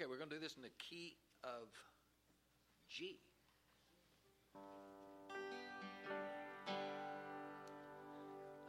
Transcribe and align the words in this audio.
Okay, 0.00 0.06
we're 0.08 0.16
going 0.16 0.30
to 0.30 0.36
do 0.36 0.40
this 0.40 0.54
in 0.54 0.62
the 0.62 0.70
key 0.78 1.16
of 1.42 1.66
G. 2.88 3.18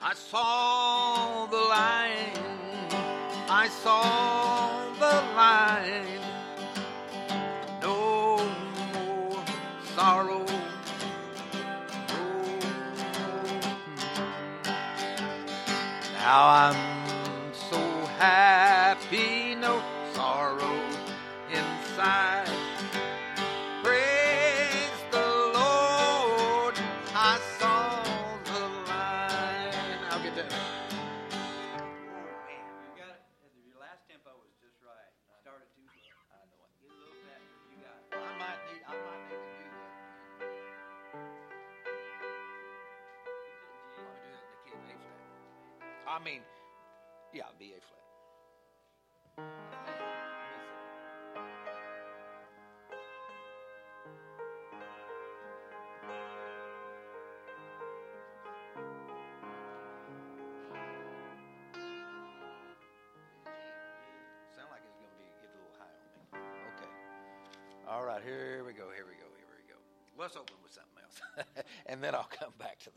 I 0.01 0.15
saw 0.15 1.45
the 1.45 1.55
light. 1.55 2.33
I 3.47 3.67
saw 3.67 4.91
the 4.95 5.21
light. 5.35 6.18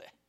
actually 0.00 0.21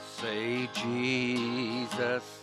say 0.00 0.70
Jesus 0.72 2.37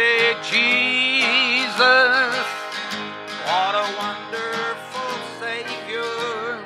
say, 0.00 0.34
Jesus, 0.50 1.76
what 3.48 3.74
a 3.74 3.86
wonderful 4.00 5.14
Savior. 5.40 6.56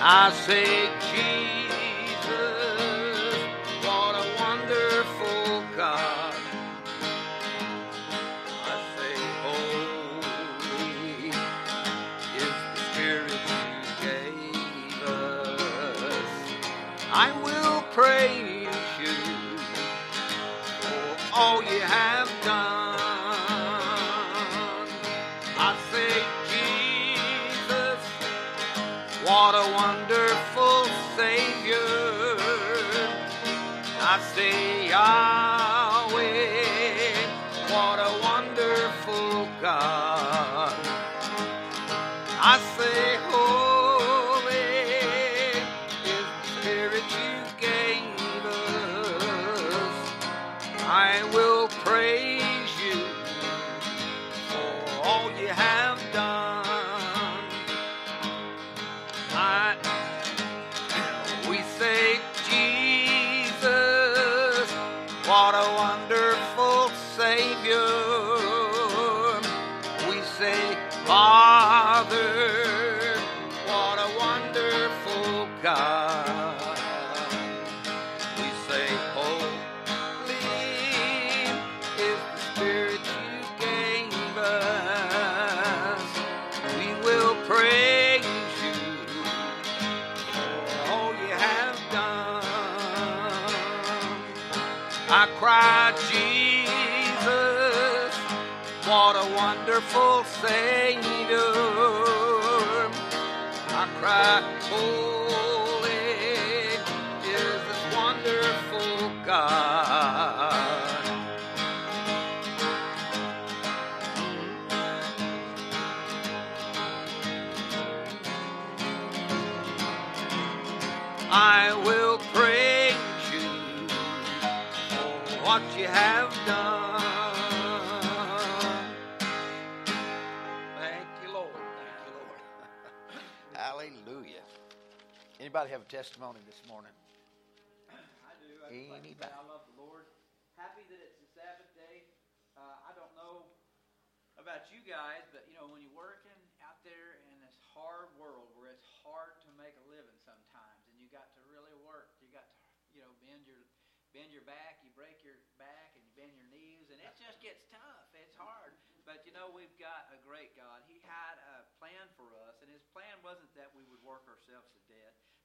I 0.00 0.32
say, 0.46 0.90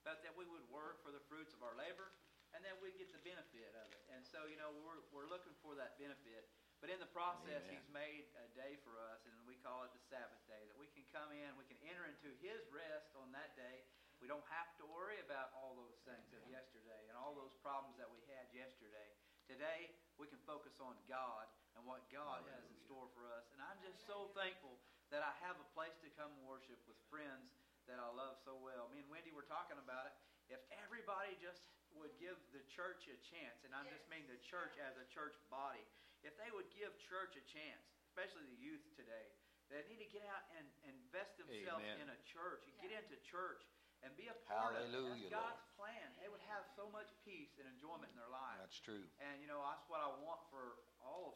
but 0.04 0.24
that 0.24 0.36
we 0.36 0.44
would 0.48 0.64
work 0.70 1.00
for 1.02 1.12
the 1.12 1.24
fruits 1.32 1.56
of 1.56 1.64
our 1.64 1.76
labor 1.80 2.12
and 2.54 2.62
then 2.62 2.78
we 2.80 2.94
get 2.96 3.10
the 3.10 3.22
benefit 3.26 3.74
of 3.74 3.90
it. 3.90 4.04
And 4.14 4.22
so, 4.22 4.46
you 4.46 4.58
know, 4.62 4.70
we're, 4.86 5.02
we're 5.10 5.30
looking 5.30 5.54
for 5.66 5.74
that 5.74 5.98
benefit. 5.98 6.46
But 6.78 6.94
in 6.94 7.02
the 7.02 7.10
process, 7.10 7.66
Amen. 7.66 7.74
He's 7.74 7.90
made 7.90 8.30
a 8.38 8.46
day 8.54 8.78
for 8.86 9.00
us, 9.10 9.24
and 9.26 9.34
we 9.50 9.58
call 9.66 9.88
it 9.88 9.92
the 9.96 10.04
Sabbath 10.06 10.44
day, 10.46 10.62
that 10.70 10.78
we 10.78 10.86
can 10.94 11.02
come 11.10 11.34
in, 11.34 11.56
we 11.58 11.66
can 11.66 11.80
enter 11.88 12.06
into 12.06 12.30
His 12.44 12.62
rest 12.70 13.16
on 13.18 13.34
that 13.34 13.58
day. 13.58 13.88
We 14.22 14.30
don't 14.30 14.46
have 14.54 14.70
to 14.80 14.86
worry 14.92 15.18
about 15.24 15.56
all 15.58 15.76
those 15.76 15.98
things 16.06 16.32
of 16.36 16.44
yesterday 16.48 17.08
and 17.10 17.16
all 17.18 17.34
those 17.36 17.56
problems 17.64 17.98
that 17.98 18.08
we 18.12 18.22
had 18.30 18.48
yesterday. 18.54 19.10
Today, 19.48 19.92
we 20.16 20.28
can 20.30 20.40
focus 20.48 20.80
on 20.80 20.96
God 21.08 21.48
and 21.76 21.84
what 21.84 22.06
God 22.14 22.44
has 22.54 22.64
in 22.68 22.76
store 22.86 23.10
for 23.18 23.28
us. 23.32 23.48
And 23.52 23.60
I'm 23.60 23.80
just 23.84 24.06
so 24.08 24.32
thankful 24.38 24.80
that 25.12 25.26
I 25.26 25.34
have 25.44 25.60
a 25.60 25.68
place 25.76 25.96
to 26.06 26.10
come 26.16 26.32
worship 26.48 26.80
with 26.88 27.00
friends 27.12 27.53
that 27.88 28.00
I 28.00 28.10
love 28.14 28.40
so 28.42 28.56
well. 28.60 28.88
Me 28.92 29.04
and 29.04 29.10
Wendy 29.12 29.32
were 29.36 29.48
talking 29.48 29.78
about 29.80 30.08
it. 30.08 30.16
If 30.52 30.60
everybody 30.84 31.36
just 31.40 31.68
would 31.96 32.14
give 32.20 32.36
the 32.52 32.64
church 32.72 33.08
a 33.08 33.18
chance, 33.24 33.64
and 33.64 33.72
I 33.72 33.86
just 33.88 34.08
mean 34.12 34.26
the 34.28 34.40
church 34.44 34.76
as 34.82 34.98
a 35.00 35.08
church 35.12 35.36
body, 35.48 35.84
if 36.24 36.36
they 36.40 36.50
would 36.56 36.68
give 36.72 36.92
church 37.08 37.36
a 37.36 37.44
chance, 37.48 37.84
especially 38.08 38.48
the 38.48 38.60
youth 38.60 38.84
today, 38.96 39.28
they 39.72 39.84
need 39.88 40.04
to 40.04 40.12
get 40.12 40.24
out 40.28 40.44
and 40.60 40.66
invest 40.86 41.40
themselves 41.40 41.84
Amen. 41.84 42.06
in 42.06 42.08
a 42.12 42.20
church 42.28 42.68
and 42.68 42.76
get 42.84 42.92
into 42.92 43.18
church 43.24 43.64
and 44.04 44.12
be 44.20 44.28
a 44.28 44.38
part 44.46 44.76
of 44.76 44.84
it. 44.84 44.92
Hallelujah, 44.92 45.32
That's 45.32 45.40
God's 45.40 45.66
plan. 45.80 46.08
They 46.20 46.28
would 46.28 46.44
have 46.52 46.68
so 46.76 46.92
much 46.92 47.08
peace 47.24 47.56
and 47.58 47.66
enjoyment 47.72 48.12
in 48.12 48.18
their 48.20 48.30
lives. 48.30 48.60
That's 48.60 48.82
true. 48.84 49.08
And 49.24 49.40
you 49.40 49.48
know, 49.48 49.64
that's 49.64 49.88
what 49.88 50.04
I 50.04 50.12
want 50.20 50.44
for 50.52 50.84
all 51.00 51.34
of 51.34 51.36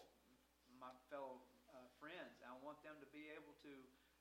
my 0.78 0.92
fellow 1.08 1.42
uh, 1.72 1.88
friends. 1.98 2.38
I 2.44 2.54
want 2.62 2.84
them 2.84 3.00
to 3.00 3.08
be 3.10 3.32
able 3.32 3.56
to, 3.64 3.74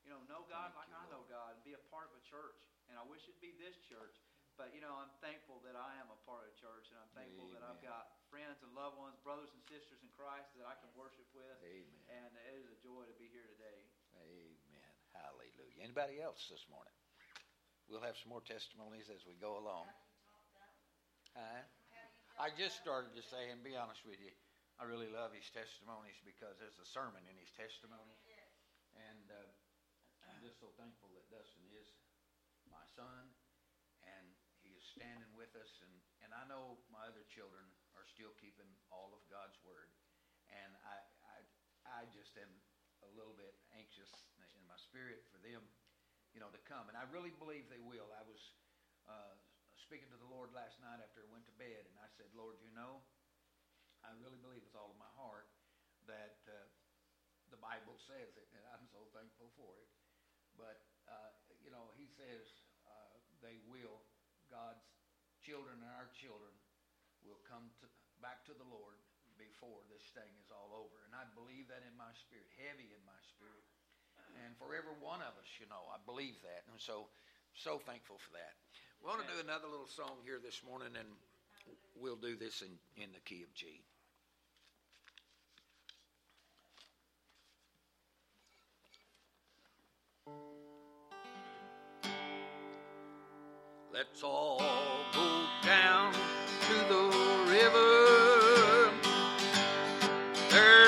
you 0.07 0.15
know, 0.15 0.23
know 0.31 0.47
God 0.47 0.71
Thank 0.71 0.87
like 0.87 0.91
I 0.95 1.03
know 1.11 1.27
Lord. 1.27 1.35
God 1.35 1.49
and 1.59 1.61
be 1.67 1.75
a 1.75 1.83
part 1.91 2.07
of 2.07 2.15
a 2.15 2.23
church. 2.23 2.63
And 2.87 2.95
I 2.95 3.03
wish 3.03 3.27
it'd 3.27 3.43
be 3.43 3.51
this 3.59 3.75
church. 3.91 4.15
But 4.55 4.71
you 4.71 4.79
know, 4.79 4.95
I'm 4.95 5.11
thankful 5.19 5.59
that 5.67 5.75
I 5.75 5.99
am 5.99 6.07
a 6.07 6.17
part 6.25 6.47
of 6.47 6.49
a 6.49 6.57
church, 6.57 6.89
and 6.89 6.97
I'm 6.97 7.11
thankful 7.13 7.45
that 7.53 7.61
I've 7.61 7.77
got 7.83 8.09
friends 8.31 8.57
and 8.65 8.71
loved 8.73 8.97
ones, 8.97 9.19
brothers 9.21 9.53
and 9.53 9.61
sisters 9.69 10.01
in 10.01 10.09
Christ 10.17 10.49
that 10.57 10.65
I 10.65 10.73
can 10.79 10.89
worship 10.97 11.27
with. 11.35 11.59
Amen. 11.61 11.85
And 12.09 12.31
it 12.33 12.57
is 12.57 12.65
a 12.71 12.77
joy 12.81 13.05
to 13.05 13.15
be 13.21 13.29
here 13.29 13.45
today. 13.45 13.79
Amen. 14.17 14.91
Hallelujah. 15.13 15.83
Anybody 15.83 16.23
else 16.23 16.41
this 16.49 16.63
morning? 16.71 16.95
We'll 17.85 18.01
have 18.01 18.17
some 18.17 18.33
more 18.33 18.41
testimonies 18.41 19.13
as 19.13 19.21
we 19.29 19.37
go 19.37 19.61
along. 19.61 19.85
Huh? 21.37 21.61
I 22.41 22.49
just 22.57 22.81
started 22.81 23.13
to 23.13 23.23
say, 23.29 23.53
and 23.53 23.61
be 23.61 23.77
honest 23.77 24.01
with 24.09 24.17
you, 24.17 24.33
I 24.77 24.85
really 24.85 25.09
love 25.09 25.33
his 25.33 25.45
testimonies 25.53 26.17
because 26.21 26.57
there's 26.57 26.77
a 26.77 26.85
sermon 26.85 27.21
in 27.29 27.37
his 27.37 27.49
testimony. 27.57 28.13
Just 30.47 30.63
so 30.63 30.71
thankful 30.79 31.11
that 31.11 31.27
Dustin 31.27 31.67
is 31.75 31.91
my 32.71 32.79
son, 32.95 33.27
and 33.99 34.31
he 34.63 34.71
is 34.79 34.85
standing 34.95 35.27
with 35.35 35.51
us. 35.59 35.67
And, 35.83 35.91
and 36.23 36.31
I 36.31 36.47
know 36.47 36.79
my 36.87 37.03
other 37.03 37.27
children 37.27 37.67
are 37.99 38.07
still 38.07 38.31
keeping 38.39 38.71
all 38.87 39.11
of 39.11 39.19
God's 39.27 39.59
word. 39.67 39.91
And 40.47 40.71
I, 40.87 41.03
I, 41.35 41.37
I 41.99 41.99
just 42.15 42.31
am 42.39 42.47
a 43.03 43.11
little 43.11 43.35
bit 43.35 43.59
anxious 43.75 44.07
in 44.55 44.63
my 44.71 44.79
spirit 44.87 45.27
for 45.27 45.43
them, 45.43 45.67
you 46.31 46.39
know, 46.39 46.47
to 46.55 46.61
come. 46.63 46.87
And 46.87 46.95
I 46.95 47.03
really 47.11 47.35
believe 47.35 47.67
they 47.67 47.83
will. 47.83 48.07
I 48.15 48.23
was 48.23 48.39
uh, 49.03 49.35
speaking 49.75 50.07
to 50.15 50.19
the 50.23 50.31
Lord 50.31 50.55
last 50.55 50.79
night 50.79 51.03
after 51.03 51.27
I 51.27 51.27
went 51.27 51.43
to 51.51 51.55
bed, 51.59 51.91
and 51.91 51.99
I 51.99 52.07
said, 52.15 52.31
Lord, 52.31 52.55
you 52.63 52.71
know, 52.71 53.03
I 53.99 54.15
really 54.15 54.39
believe 54.39 54.63
with 54.63 54.79
all 54.79 54.95
of 54.95 54.95
my 54.95 55.11
heart 55.19 55.51
that 56.07 56.39
uh, 56.47 56.55
the 57.51 57.59
Bible 57.59 57.99
says 58.07 58.31
it, 58.39 58.47
and 58.55 58.63
I'm 58.71 58.87
so 58.95 59.11
thankful 59.11 59.51
for 59.59 59.75
it. 59.83 59.91
But, 60.57 60.81
uh, 61.05 61.31
you 61.61 61.69
know, 61.69 61.93
he 61.95 62.09
says 62.09 62.45
uh, 62.89 63.13
they 63.45 63.61
will, 63.69 64.01
God's 64.49 64.83
children 65.45 65.79
and 65.79 65.93
our 65.95 66.09
children 66.17 66.51
will 67.21 67.39
come 67.45 67.69
to, 67.81 67.87
back 68.19 68.43
to 68.49 68.53
the 68.57 68.67
Lord 68.67 68.97
before 69.37 69.85
this 69.87 70.03
thing 70.17 70.29
is 70.41 70.49
all 70.49 70.73
over. 70.73 70.97
And 71.05 71.13
I 71.13 71.29
believe 71.37 71.69
that 71.69 71.85
in 71.85 71.93
my 71.93 72.09
spirit, 72.17 72.49
heavy 72.57 72.89
in 72.89 73.03
my 73.05 73.21
spirit. 73.37 73.65
And 74.43 74.57
for 74.57 74.73
every 74.73 74.97
one 74.99 75.21
of 75.21 75.33
us, 75.37 75.49
you 75.61 75.69
know, 75.69 75.87
I 75.93 76.01
believe 76.03 76.37
that. 76.41 76.65
And 76.69 76.77
so, 76.81 77.09
so 77.53 77.79
thankful 77.85 78.17
for 78.21 78.33
that. 78.37 78.53
We 79.01 79.09
want 79.09 79.21
to 79.21 79.29
do 79.29 79.39
another 79.41 79.69
little 79.69 79.89
song 79.89 80.21
here 80.25 80.41
this 80.41 80.61
morning, 80.65 80.93
and 80.97 81.09
we'll 81.95 82.19
do 82.19 82.33
this 82.35 82.65
in, 82.65 82.73
in 82.97 83.13
the 83.13 83.21
key 83.25 83.45
of 83.45 83.53
G. 83.53 83.81
Let's 93.93 94.23
all 94.23 94.61
go 95.13 95.45
down 95.63 96.13
to 96.13 96.75
the 96.87 97.03
river. 97.51 98.91
There's 100.49 100.86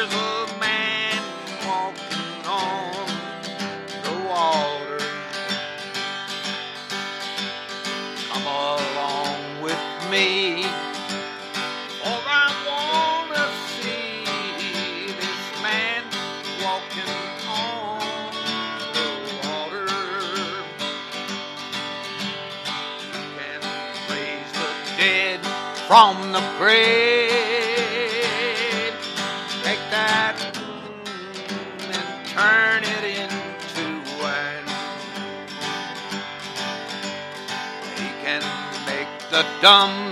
from 25.90 26.32
the 26.34 26.44
grave. 26.60 27.32
Take 29.64 29.84
that 29.90 30.38
and 31.90 32.28
turn 32.30 32.84
it 32.84 33.04
into 33.18 33.86
wine. 34.22 34.70
He 37.98 38.08
can 38.24 38.44
make 38.86 39.10
the 39.32 39.44
dumb 39.64 40.09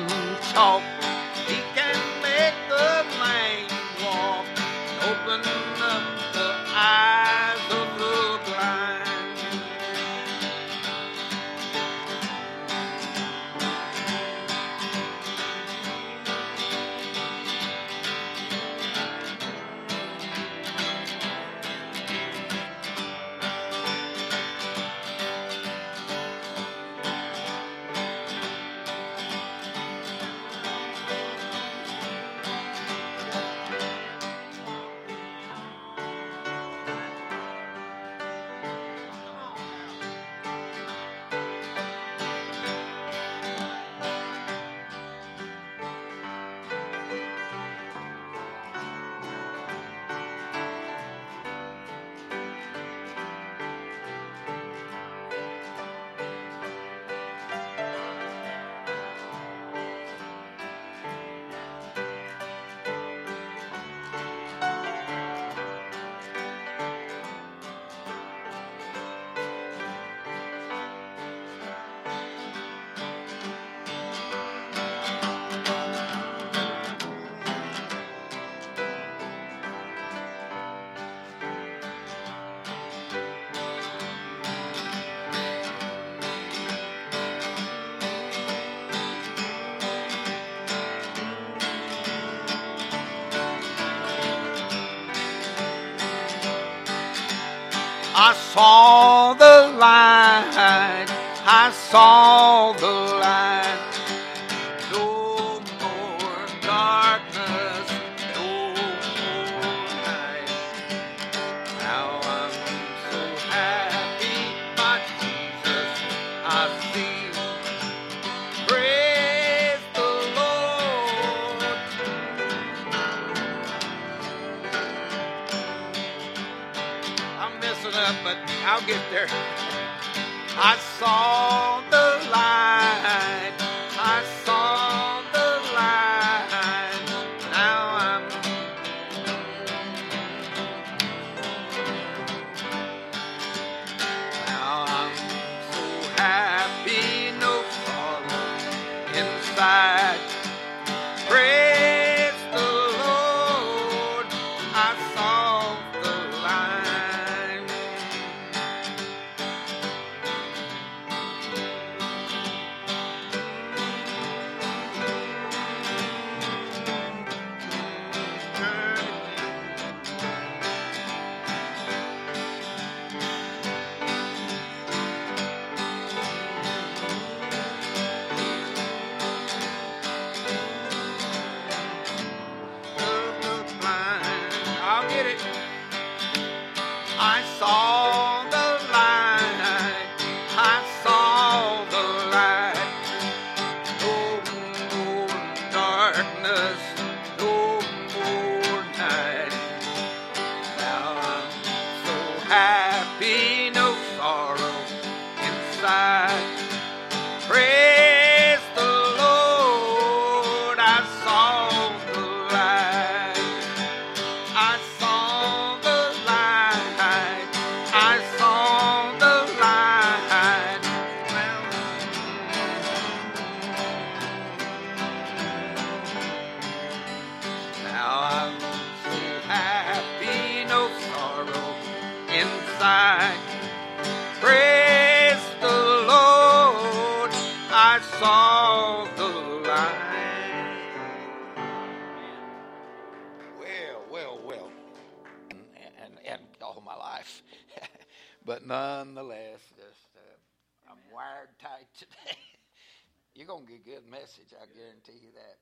message, 254.17 254.49
I 254.57 254.65
guarantee 254.73 255.21
you 255.21 255.29
that. 255.37 255.61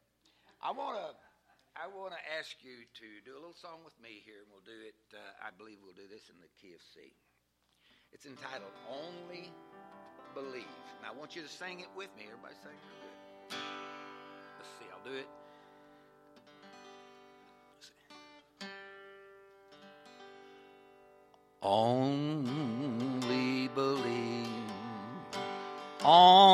I 0.63 0.71
want 0.71 0.95
to. 0.95 1.11
I 1.75 1.91
want 1.91 2.15
to 2.15 2.21
ask 2.39 2.55
you 2.63 2.87
to 3.03 3.07
do 3.27 3.35
a 3.35 3.39
little 3.39 3.59
song 3.59 3.83
with 3.83 3.91
me 3.99 4.23
here, 4.23 4.39
and 4.39 4.47
we'll 4.47 4.63
do 4.63 4.79
it. 4.79 4.95
Uh, 5.11 5.19
I 5.43 5.51
believe 5.51 5.83
we'll 5.83 5.91
do 5.91 6.07
this 6.07 6.31
in 6.31 6.39
the 6.39 6.47
key 6.55 6.71
of 6.71 6.79
C. 6.95 7.11
It's 8.15 8.23
entitled 8.25 8.71
"Only 8.87 9.51
Believe." 10.33 10.71
And 10.95 11.03
I 11.03 11.11
want 11.11 11.35
you 11.35 11.41
to 11.43 11.49
sing 11.49 11.81
it 11.81 11.91
with 11.97 12.07
me. 12.15 12.31
Everybody 12.31 12.55
sing 12.63 12.79
good. 12.79 13.59
Let's 14.55 14.71
see. 14.79 14.87
I'll 14.87 15.03
do 15.03 15.19
it. 15.19 15.27
Only 21.61 22.07
believe. 23.75 24.47
Only 26.05 26.44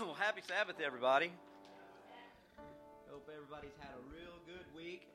well, 0.06 0.14
happy 0.14 0.40
Sabbath, 0.46 0.76
everybody. 0.82 1.30
Hope 3.10 3.28
everybody's 3.34 3.76
had 3.80 3.90
a 3.90 4.10
real 4.10 4.32
good 4.46 4.64
week. 4.74 5.06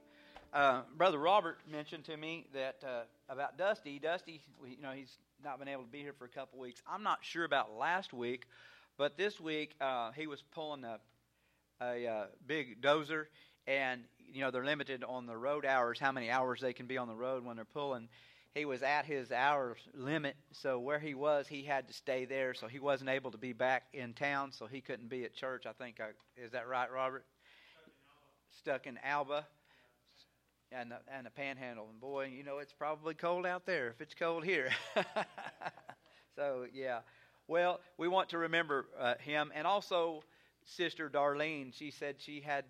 Uh, 0.54 0.82
Brother 0.96 1.18
Robert 1.18 1.58
mentioned 1.72 2.04
to 2.06 2.16
me 2.16 2.46
that 2.54 2.84
uh, 2.86 3.02
about 3.28 3.58
Dusty. 3.58 3.98
Dusty, 3.98 4.42
you 4.64 4.82
know, 4.82 4.92
he's 4.92 5.18
not 5.44 5.58
been 5.58 5.68
able 5.68 5.84
to 5.84 5.90
be 5.90 6.02
here 6.02 6.14
for 6.14 6.26
a 6.26 6.30
couple 6.30 6.60
weeks. 6.60 6.84
I'm 6.88 7.02
not 7.02 7.20
sure 7.22 7.46
about 7.46 7.76
last 7.76 8.14
week, 8.14 8.46
but 8.96 9.18
this 9.18 9.40
week 9.40 9.74
uh, 9.82 10.12
he 10.12 10.28
was 10.28 10.44
pulling 10.52 10.84
a, 10.84 11.00
a 11.82 12.08
uh, 12.08 12.26
big 12.46 12.80
dozer, 12.82 13.26
and 13.66 14.04
you 14.32 14.42
know 14.42 14.52
they're 14.52 14.66
limited 14.66 15.04
on 15.04 15.26
the 15.26 15.36
road 15.36 15.66
hours, 15.66 15.98
how 15.98 16.12
many 16.12 16.30
hours 16.30 16.62
they 16.62 16.74
can 16.74 16.86
be 16.86 16.98
on 16.98 17.08
the 17.08 17.16
road 17.16 17.44
when 17.44 17.56
they're 17.56 17.66
pulling. 17.66 18.08
He 18.56 18.64
was 18.64 18.84
at 18.84 19.06
his 19.06 19.34
hour 19.34 19.76
limit, 19.94 20.38
so 20.54 20.80
where 20.80 20.98
he 20.98 21.14
was, 21.14 21.46
he 21.46 21.64
had 21.64 21.88
to 21.90 21.94
stay 21.94 22.24
there. 22.24 22.54
So 22.54 22.68
he 22.68 22.80
wasn't 22.80 23.10
able 23.10 23.32
to 23.32 23.38
be 23.38 23.52
back 23.52 23.84
in 23.94 24.14
town, 24.14 24.54
so 24.54 24.66
he 24.66 24.80
couldn't 24.80 25.10
be 25.10 25.26
at 25.26 25.36
church. 25.36 25.66
I 25.66 25.74
think 25.74 26.00
I, 26.00 26.12
is 26.42 26.52
that 26.54 26.68
right, 26.68 26.90
Robert? 26.90 27.26
Stuck 28.52 28.88
in 28.88 28.98
Alba 29.04 29.46
and 30.72 30.92
the, 30.92 30.98
and 31.14 31.26
the 31.26 31.30
Panhandle, 31.30 31.88
and 31.90 32.00
boy, 32.00 32.26
you 32.36 32.44
know 32.44 32.60
it's 32.60 32.74
probably 32.74 33.14
cold 33.14 33.46
out 33.46 33.66
there 33.66 33.90
if 33.90 34.02
it's 34.02 34.14
cold 34.14 34.44
here. 34.46 34.70
so 36.36 36.66
yeah, 36.74 37.00
well, 37.48 37.80
we 37.98 38.08
want 38.08 38.30
to 38.30 38.38
remember 38.38 38.88
uh, 39.00 39.16
him, 39.20 39.52
and 39.54 39.68
also 39.68 40.24
Sister 40.64 41.10
Darlene. 41.10 41.74
She 41.78 41.92
said 41.92 42.16
she 42.20 42.42
had 42.42 42.66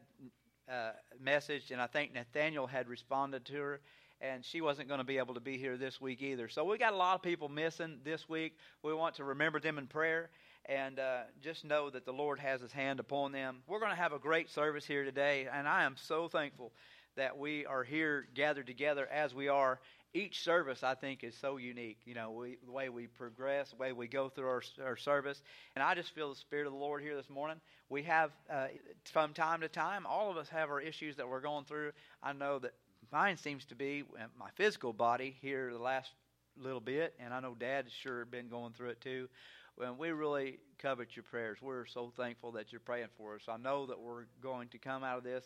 uh, 0.69 0.91
messaged, 1.23 1.71
and 1.71 1.79
I 1.79 1.87
think 1.87 2.13
Nathaniel 2.13 2.67
had 2.67 2.87
responded 2.89 3.45
to 3.45 3.53
her, 3.55 3.81
and 4.21 4.43
she 4.43 4.61
wasn't 4.61 4.87
going 4.87 4.99
to 4.99 5.05
be 5.05 5.17
able 5.17 5.33
to 5.33 5.39
be 5.39 5.57
here 5.57 5.77
this 5.77 5.99
week 5.99 6.21
either. 6.21 6.47
So 6.47 6.63
we 6.63 6.77
got 6.77 6.93
a 6.93 6.97
lot 6.97 7.15
of 7.15 7.21
people 7.21 7.49
missing 7.49 7.99
this 8.03 8.27
week. 8.29 8.57
We 8.83 8.93
want 8.93 9.15
to 9.15 9.23
remember 9.23 9.59
them 9.59 9.77
in 9.77 9.87
prayer 9.87 10.29
and 10.67 10.99
uh, 10.99 11.21
just 11.41 11.63
know 11.63 11.89
that 11.89 12.05
the 12.05 12.13
Lord 12.13 12.39
has 12.39 12.61
His 12.61 12.71
hand 12.71 12.99
upon 12.99 13.31
them. 13.31 13.57
We're 13.67 13.79
going 13.79 13.91
to 13.91 13.97
have 13.97 14.13
a 14.13 14.19
great 14.19 14.49
service 14.49 14.85
here 14.85 15.03
today, 15.03 15.47
and 15.51 15.67
I 15.67 15.83
am 15.83 15.95
so 15.97 16.27
thankful 16.27 16.71
that 17.15 17.37
we 17.37 17.65
are 17.65 17.83
here 17.83 18.27
gathered 18.33 18.67
together 18.67 19.07
as 19.11 19.33
we 19.33 19.47
are. 19.47 19.79
Each 20.13 20.43
service, 20.43 20.81
I 20.81 20.95
think, 20.95 21.23
is 21.23 21.35
so 21.35 21.57
unique. 21.57 21.99
You 22.05 22.13
know, 22.13 22.31
we, 22.31 22.57
the 22.65 22.71
way 22.71 22.89
we 22.89 23.07
progress, 23.07 23.71
the 23.71 23.75
way 23.75 23.91
we 23.91 24.07
go 24.07 24.29
through 24.29 24.47
our, 24.47 24.63
our 24.83 24.95
service. 24.95 25.41
And 25.75 25.83
I 25.83 25.93
just 25.93 26.15
feel 26.15 26.29
the 26.29 26.35
Spirit 26.35 26.67
of 26.67 26.73
the 26.73 26.79
Lord 26.79 27.01
here 27.01 27.15
this 27.15 27.29
morning. 27.29 27.57
We 27.89 28.03
have, 28.03 28.31
uh, 28.49 28.67
from 29.11 29.33
time 29.33 29.61
to 29.61 29.67
time, 29.67 30.05
all 30.05 30.31
of 30.31 30.37
us 30.37 30.47
have 30.49 30.69
our 30.69 30.79
issues 30.79 31.17
that 31.17 31.27
we're 31.27 31.41
going 31.41 31.65
through. 31.65 31.91
I 32.23 32.31
know 32.33 32.59
that 32.59 32.73
mine 33.15 33.37
seems 33.37 33.63
to 33.63 33.75
be 33.75 34.03
my 34.37 34.49
physical 34.55 34.91
body 34.91 35.37
here 35.41 35.71
the 35.71 35.79
last 35.79 36.11
little 36.57 36.81
bit, 36.81 37.13
and 37.17 37.33
I 37.33 37.39
know 37.39 37.55
Dad's 37.57 37.93
sure 37.93 38.25
been 38.25 38.49
going 38.49 38.73
through 38.73 38.89
it 38.89 38.99
too. 38.99 39.29
When 39.77 39.97
we 39.97 40.09
really 40.09 40.59
covet 40.79 41.15
your 41.15 41.23
prayers, 41.23 41.59
we're 41.61 41.85
so 41.85 42.11
thankful 42.17 42.51
that 42.51 42.73
you're 42.73 42.81
praying 42.81 43.07
for 43.17 43.35
us. 43.35 43.43
I 43.47 43.55
know 43.55 43.85
that 43.85 43.97
we're 43.97 44.25
going 44.41 44.67
to 44.67 44.77
come 44.77 45.05
out 45.05 45.17
of 45.17 45.23
this, 45.23 45.45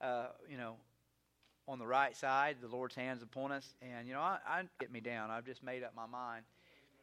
uh, 0.00 0.28
you 0.48 0.56
know, 0.56 0.76
on 1.68 1.78
the 1.78 1.86
right 1.86 2.16
side. 2.16 2.56
The 2.62 2.68
Lord's 2.68 2.94
hands 2.94 3.22
upon 3.22 3.52
us, 3.52 3.74
and 3.82 4.08
you 4.08 4.14
know, 4.14 4.20
I, 4.20 4.38
I 4.46 4.62
get 4.80 4.90
me 4.90 5.00
down. 5.00 5.30
I've 5.30 5.44
just 5.44 5.62
made 5.62 5.82
up 5.82 5.92
my 5.94 6.06
mind, 6.06 6.46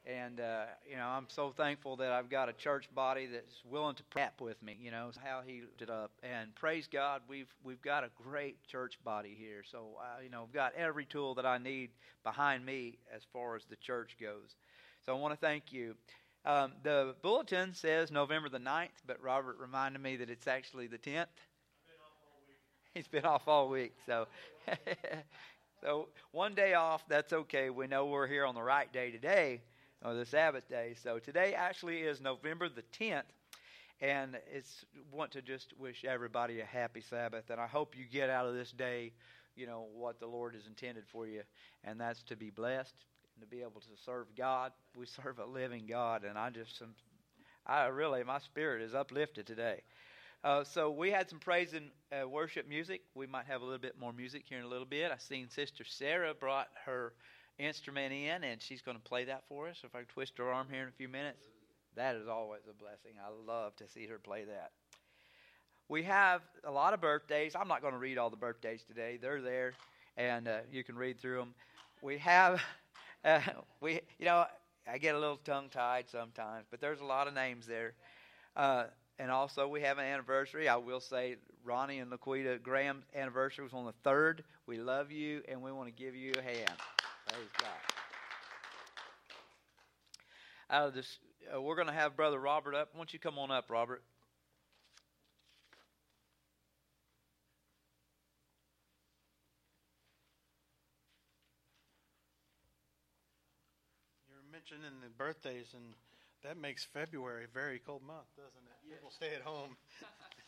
and 0.06 0.40
uh, 0.40 0.66
you 0.90 0.98
know, 0.98 1.08
I'm 1.08 1.28
so 1.30 1.54
thankful 1.56 1.96
that 1.98 2.12
I've 2.12 2.30
got 2.30 2.50
a 2.50 2.54
church 2.54 2.90
body 2.94 3.26
that's 3.26 3.62
willing 3.70 3.96
to 3.96 4.04
prep 4.04 4.42
with 4.42 4.62
me. 4.62 4.78
You 4.82 4.92
know 4.92 5.12
how 5.24 5.42
He 5.46 5.62
did 5.78 5.90
up, 5.90 6.12
and 6.24 6.54
praise 6.56 6.88
God, 6.92 7.22
we've 7.28 7.54
we've 7.64 7.82
got 7.82 8.04
a 8.04 8.10
great 8.22 8.58
church 8.68 9.00
body 9.04 9.36
here. 9.38 9.64
So 9.70 9.98
uh, 10.00 10.22
you 10.22 10.30
know, 10.30 10.44
I've 10.44 10.54
got 10.54 10.74
every 10.76 11.06
tool 11.06 11.36
that 11.36 11.46
I 11.46 11.58
need 11.58 11.92
behind 12.24 12.66
me 12.66 12.98
as 13.16 13.22
far 13.32 13.56
as 13.56 13.64
the 13.66 13.78
church 13.78 14.18
goes. 14.20 14.56
So 15.06 15.16
I 15.16 15.20
want 15.20 15.34
to 15.34 15.40
thank 15.40 15.72
you. 15.72 15.96
Um, 16.46 16.74
the 16.84 17.16
bulletin 17.22 17.74
says 17.74 18.12
November 18.12 18.50
the 18.50 18.60
9th, 18.60 18.90
but 19.08 19.22
Robert 19.22 19.58
reminded 19.60 20.02
me 20.02 20.18
that 20.18 20.30
it's 20.30 20.48
actually 20.48 20.88
the 20.88 20.98
10th. 20.98 21.28
He's 22.94 23.08
been 23.08 23.26
off 23.26 23.48
all 23.48 23.70
week, 23.70 23.94
so 24.06 24.28
so 25.82 26.10
one 26.32 26.54
day 26.54 26.74
off, 26.74 27.08
that's 27.08 27.32
okay. 27.32 27.70
We 27.70 27.88
know 27.88 28.06
we're 28.06 28.28
here 28.28 28.46
on 28.46 28.56
the 28.56 28.62
right 28.62 28.92
day 28.92 29.10
today, 29.10 29.62
or 30.04 30.14
the 30.14 30.26
Sabbath 30.26 30.68
day. 30.68 30.96
So 31.02 31.20
today 31.20 31.54
actually 31.54 32.00
is 32.00 32.20
November 32.20 32.68
the 32.68 32.84
10th, 33.00 33.24
and 34.02 34.38
it's 34.54 34.86
want 35.12 35.32
to 35.32 35.42
just 35.42 35.74
wish 35.80 36.04
everybody 36.04 36.60
a 36.60 36.66
happy 36.66 37.02
Sabbath, 37.02 37.50
and 37.50 37.60
I 37.60 37.68
hope 37.68 37.96
you 37.98 38.06
get 38.06 38.30
out 38.30 38.46
of 38.46 38.54
this 38.54 38.72
day, 38.72 39.14
you 39.56 39.66
know, 39.66 39.88
what 39.96 40.20
the 40.20 40.28
Lord 40.28 40.56
has 40.56 40.68
intended 40.68 41.06
for 41.08 41.26
you, 41.26 41.42
and 41.84 42.00
that's 42.00 42.22
to 42.24 42.36
be 42.36 42.50
blessed 42.50 42.96
and 43.36 43.42
to 43.42 43.48
be 43.48 43.62
able 43.62 43.82
to 43.82 44.04
serve 44.06 44.28
God. 44.38 44.72
We 44.98 45.06
serve 45.24 45.40
a 45.40 45.46
living 45.46 45.86
God, 45.88 46.24
and 46.26 46.38
I 46.38 46.50
just, 46.50 46.82
am, 46.82 46.96
I 47.66 47.86
really, 47.86 48.24
my 48.24 48.40
spirit 48.40 48.82
is 48.82 48.94
uplifted 48.94 49.48
today. 49.48 49.82
Uh, 50.44 50.66
so 50.66 50.92
we 50.92 51.10
had 51.10 51.30
some 51.30 51.40
praise 51.40 51.74
and 51.74 51.90
uh, 52.12 52.28
worship 52.28 52.68
music. 52.68 53.02
We 53.16 53.26
might 53.26 53.46
have 53.46 53.62
a 53.62 53.64
little 53.64 53.80
bit 53.80 53.98
more 53.98 54.12
music 54.12 54.44
here 54.50 54.60
in 54.60 54.66
a 54.66 54.68
little 54.68 54.86
bit. 54.86 55.10
I 55.10 55.18
seen 55.18 55.50
Sister 55.50 55.86
Sarah 55.86 56.34
brought 56.34 56.68
her 56.86 57.14
instrument 57.60 58.14
in, 58.14 58.44
and 58.44 58.62
she's 58.62 58.82
going 58.82 58.98
to 58.98 59.04
play 59.04 59.26
that 59.26 59.44
for 59.48 59.68
us. 59.68 59.82
If 59.84 59.96
I 59.96 60.04
twist 60.04 60.38
her 60.38 60.52
arm 60.52 60.68
here 60.72 60.84
in 60.84 60.90
a 60.90 60.92
few 60.92 61.08
minutes, 61.08 61.46
that 61.96 62.16
is 62.16 62.28
always 62.28 62.62
a 62.70 62.74
blessing. 62.74 63.12
I 63.24 63.30
love 63.52 63.76
to 63.78 63.88
see 63.88 64.08
her 64.08 64.18
play 64.18 64.46
that. 64.46 64.72
We 65.90 66.04
have 66.04 66.42
a 66.64 66.72
lot 66.72 66.94
of 66.94 67.02
birthdays. 67.02 67.56
I'm 67.56 67.68
not 67.68 67.82
going 67.82 67.94
to 67.94 68.00
read 68.00 68.18
all 68.18 68.30
the 68.30 68.38
birthdays 68.38 68.84
today. 68.84 69.20
They're 69.22 69.42
there, 69.42 69.74
and 70.18 70.48
uh, 70.48 70.60
you 70.72 70.84
can 70.84 70.96
read 70.96 71.20
through 71.20 71.38
them. 71.38 71.54
We 72.02 72.18
have, 72.20 72.62
uh, 73.26 73.42
we 73.82 74.02
you 74.18 74.26
know, 74.26 74.46
I 74.92 74.98
get 74.98 75.16
a 75.16 75.20
little 75.20 75.38
tongue 75.38 75.70
tied 75.70 76.10
sometimes, 76.10 76.66
but 76.72 76.82
there's 76.82 77.00
a 77.00 77.06
lot 77.06 77.28
of 77.28 77.34
names 77.34 77.68
there. 77.68 77.94
Uh, 78.56 78.86
and 79.20 79.30
also, 79.30 79.68
we 79.68 79.82
have 79.82 80.00
an 80.00 80.06
anniversary. 80.06 80.68
I 80.68 80.78
will 80.78 81.00
say 81.00 81.36
Ronnie 81.64 82.00
and 82.00 82.12
Laquita 82.12 82.62
Graham's 82.62 83.06
anniversary 83.16 83.64
was 83.64 83.74
on 83.74 83.86
the 83.86 84.10
3rd. 84.10 84.40
We 84.66 84.78
love 84.78 85.12
you, 85.12 85.44
and 85.48 85.62
we 85.62 85.72
want 85.72 85.88
to 85.88 86.04
give 86.04 86.16
you 86.16 86.34
a 86.38 86.42
hand. 86.42 86.72
Praise 87.34 87.50
God. 87.58 87.68
Out 90.70 90.88
of 90.90 90.94
this, 90.94 91.18
uh, 91.52 91.60
we're 91.60 91.76
going 91.76 91.88
to 91.88 91.94
have 91.94 92.16
Brother 92.16 92.40
Robert 92.40 92.76
up. 92.76 92.90
Why 92.94 93.00
don't 93.00 93.12
you 93.12 93.18
come 93.18 93.40
on 93.40 93.50
up, 93.50 93.72
Robert? 93.72 94.04
You're 104.30 104.38
mentioning 104.52 104.92
the 105.02 105.10
birthdays, 105.18 105.74
and 105.74 105.84
that 106.44 106.56
makes 106.62 106.86
February 106.86 107.46
a 107.46 107.48
very 107.48 107.82
cold 107.84 108.04
month, 108.06 108.28
doesn't 108.38 108.52
it? 108.54 108.96
People 108.96 109.10
stay 109.10 109.34
at 109.36 109.42
home. 109.42 109.76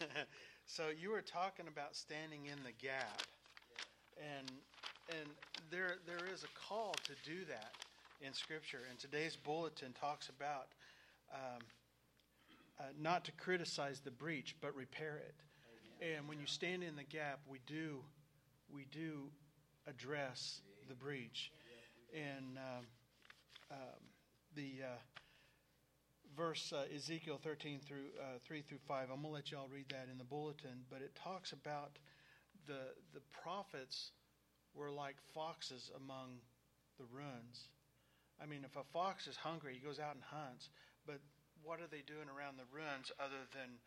so 0.67 0.89
you 0.95 1.09
were 1.09 1.23
talking 1.23 1.65
about 1.67 1.95
standing 1.95 2.45
in 2.45 2.59
the 2.63 2.73
gap, 2.79 3.23
and 4.19 4.51
and 5.09 5.29
there 5.71 5.95
there 6.05 6.27
is 6.33 6.43
a 6.43 6.67
call 6.67 6.93
to 7.05 7.13
do 7.29 7.45
that 7.45 7.71
in 8.21 8.33
Scripture. 8.33 8.81
And 8.89 8.99
today's 8.99 9.35
bulletin 9.35 9.93
talks 9.99 10.29
about 10.29 10.67
um, 11.33 11.61
uh, 12.79 12.83
not 12.99 13.25
to 13.25 13.31
criticize 13.33 13.99
the 13.99 14.11
breach, 14.11 14.55
but 14.61 14.75
repair 14.75 15.17
it. 15.17 15.35
And 16.01 16.27
when 16.27 16.39
you 16.39 16.45
stand 16.45 16.83
in 16.83 16.95
the 16.95 17.03
gap, 17.03 17.39
we 17.47 17.59
do 17.65 17.99
we 18.73 18.85
do 18.91 19.29
address 19.87 20.61
the 20.89 20.95
breach, 20.95 21.51
and 22.13 22.57
um, 22.57 22.85
um, 23.71 23.77
the 24.55 24.83
uh, 24.83 24.97
verse 26.35 26.73
uh, 26.75 26.83
Ezekiel 26.93 27.39
13 27.41 27.79
through 27.79 28.09
uh, 28.19 28.39
3 28.45 28.61
through 28.61 28.79
5. 28.87 29.03
I'm 29.03 29.21
going 29.21 29.23
to 29.23 29.29
let 29.29 29.51
y'all 29.51 29.67
read 29.71 29.87
that 29.89 30.07
in 30.11 30.17
the 30.17 30.23
bulletin, 30.23 30.83
but 30.89 31.01
it 31.01 31.15
talks 31.15 31.53
about 31.53 31.91
the 32.67 32.93
the 33.13 33.21
prophets 33.41 34.11
were 34.75 34.91
like 34.91 35.15
foxes 35.33 35.91
among 35.95 36.37
the 36.99 37.07
ruins. 37.11 37.71
I 38.41 38.45
mean, 38.45 38.67
if 38.67 38.75
a 38.75 38.83
fox 38.91 39.27
is 39.27 39.35
hungry, 39.35 39.79
he 39.79 39.79
goes 39.79 39.99
out 39.99 40.15
and 40.15 40.23
hunts, 40.23 40.69
but 41.07 41.19
what 41.63 41.79
are 41.79 41.87
they 41.87 42.03
doing 42.03 42.27
around 42.27 42.59
the 42.59 42.67
ruins 42.69 43.11
other 43.17 43.47
than 43.55 43.79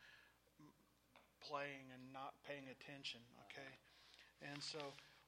playing 1.44 1.92
and 1.92 2.02
not 2.12 2.34
paying 2.42 2.66
attention, 2.72 3.20
okay? 3.46 3.72
And 4.42 4.58
so 4.62 4.80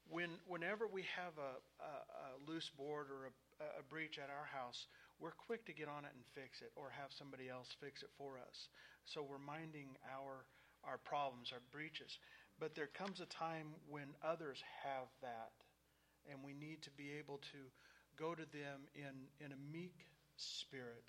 when 0.08 0.30
whenever 0.48 0.86
we 0.88 1.04
have 1.14 1.36
a, 1.38 1.60
a, 1.78 1.92
a 1.92 2.26
loose 2.48 2.70
board 2.74 3.06
or 3.12 3.30
a, 3.30 3.80
a 3.80 3.84
breach 3.86 4.18
at 4.18 4.32
our 4.32 4.48
house, 4.48 4.86
we're 5.20 5.36
quick 5.36 5.64
to 5.66 5.72
get 5.76 5.86
on 5.86 6.08
it 6.08 6.12
and 6.16 6.24
fix 6.34 6.62
it 6.64 6.72
or 6.74 6.90
have 6.90 7.12
somebody 7.12 7.48
else 7.48 7.68
fix 7.78 8.02
it 8.02 8.10
for 8.16 8.40
us. 8.40 8.68
So 9.04 9.22
we're 9.22 9.42
minding 9.42 9.94
our 10.08 10.44
our 10.84 10.96
problems, 10.96 11.52
our 11.52 11.60
breaches. 11.70 12.16
But 12.60 12.74
there 12.74 12.88
comes 12.88 13.20
a 13.20 13.26
time 13.26 13.68
when 13.88 14.08
others 14.22 14.62
have 14.84 15.08
that 15.22 15.52
and 16.30 16.38
we 16.44 16.52
need 16.52 16.82
to 16.82 16.90
be 16.90 17.10
able 17.18 17.38
to 17.38 17.58
go 18.16 18.34
to 18.34 18.44
them 18.52 18.80
in, 18.94 19.44
in 19.44 19.52
a 19.52 19.72
meek 19.72 20.06
spirit 20.36 21.04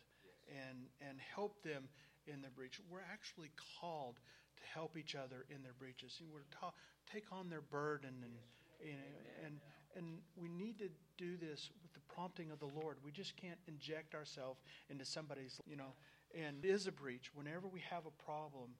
and 0.50 0.78
and 1.08 1.18
help 1.34 1.62
them 1.64 1.88
in 2.28 2.42
their 2.42 2.52
breach. 2.52 2.80
We're 2.90 3.08
actually 3.12 3.52
called 3.80 4.16
to 4.58 4.64
help 4.74 4.98
each 4.98 5.16
other 5.16 5.46
in 5.50 5.64
their 5.64 5.74
breaches. 5.78 6.18
And 6.20 6.30
we're 6.32 6.48
to 6.60 6.74
take 7.12 7.26
on 7.32 7.50
their 7.50 7.62
burden 7.62 8.14
and 8.24 8.34
and, 8.82 9.46
and 9.46 9.56
and 9.96 10.18
we 10.36 10.50
need 10.50 10.80
to 10.80 10.90
do 11.18 11.38
this 11.38 11.70
with 11.84 11.94
the 11.94 12.00
prompting 12.14 12.52
of 12.52 12.60
the 12.60 12.70
Lord. 12.82 12.98
We 13.04 13.12
just 13.12 13.36
can't 13.36 13.60
inject 13.68 14.16
ourselves 14.16 14.60
into 14.90 15.06
somebody's, 15.06 15.60
you 15.68 15.76
know, 15.76 15.94
and 16.34 16.64
it 16.64 16.68
is 16.68 16.88
a 16.88 16.92
breach. 16.92 17.30
Whenever 17.36 17.68
we 17.68 17.82
have 17.90 18.06
a 18.06 18.24
problem, 18.24 18.72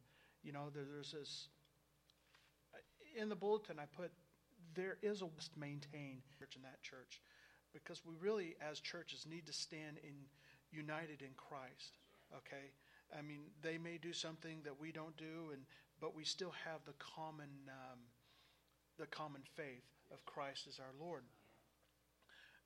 you 0.44 0.54
know, 0.54 0.70
there, 0.74 0.86
there's 0.92 1.12
this. 1.12 1.48
In 3.16 3.30
the 3.30 3.36
bulletin, 3.36 3.78
I 3.80 3.86
put 3.86 4.12
there 4.74 4.98
is 5.02 5.22
a 5.22 5.28
must 5.36 5.58
maintain 5.58 6.22
church 6.40 6.56
in 6.56 6.62
that 6.62 6.82
church, 6.82 7.22
because 7.74 8.02
we 8.06 8.16
really, 8.20 8.56
as 8.62 8.80
churches, 8.80 9.26
need 9.30 9.46
to 9.48 9.54
stand 9.54 9.98
in 10.04 10.14
united 10.72 11.22
in 11.22 11.34
Christ. 11.36 11.98
Okay, 12.36 12.72
I 13.18 13.22
mean, 13.22 13.42
they 13.62 13.78
may 13.78 13.98
do 13.98 14.14
something 14.14 14.60
that 14.64 14.80
we 14.80 14.92
don't 14.92 15.16
do, 15.18 15.52
and 15.52 15.62
but 16.00 16.16
we 16.16 16.24
still 16.24 16.54
have 16.66 16.80
the 16.86 16.94
common 17.00 17.50
um, 17.68 18.00
the 18.98 19.08
common 19.08 19.42
faith 19.56 19.84
of 20.12 20.26
Christ 20.26 20.68
as 20.68 20.80
our 20.80 20.94
Lord. 21.00 21.24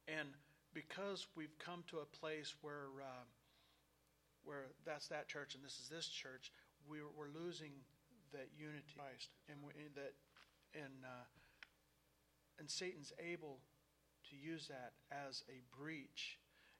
And 0.07 0.29
because 0.73 1.27
we've 1.35 1.57
come 1.57 1.83
to 1.87 1.99
a 1.99 2.05
place 2.05 2.53
where 2.61 2.89
uh, 3.01 3.25
where 4.43 4.67
that's 4.85 5.07
that 5.07 5.27
church 5.27 5.55
and 5.55 5.63
this 5.63 5.79
is 5.79 5.89
this 5.89 6.07
church, 6.07 6.51
we're, 6.87 7.09
we're 7.17 7.33
losing 7.33 7.71
that 8.31 8.47
unity 8.57 8.83
Christ, 8.95 9.29
and 9.49 9.57
we, 9.65 9.73
that 9.95 10.13
and 10.75 11.03
uh, 11.03 11.25
and 12.59 12.69
Satan's 12.69 13.13
able 13.19 13.59
to 14.29 14.35
use 14.35 14.67
that 14.67 14.93
as 15.11 15.43
a 15.49 15.61
breach, 15.77 16.37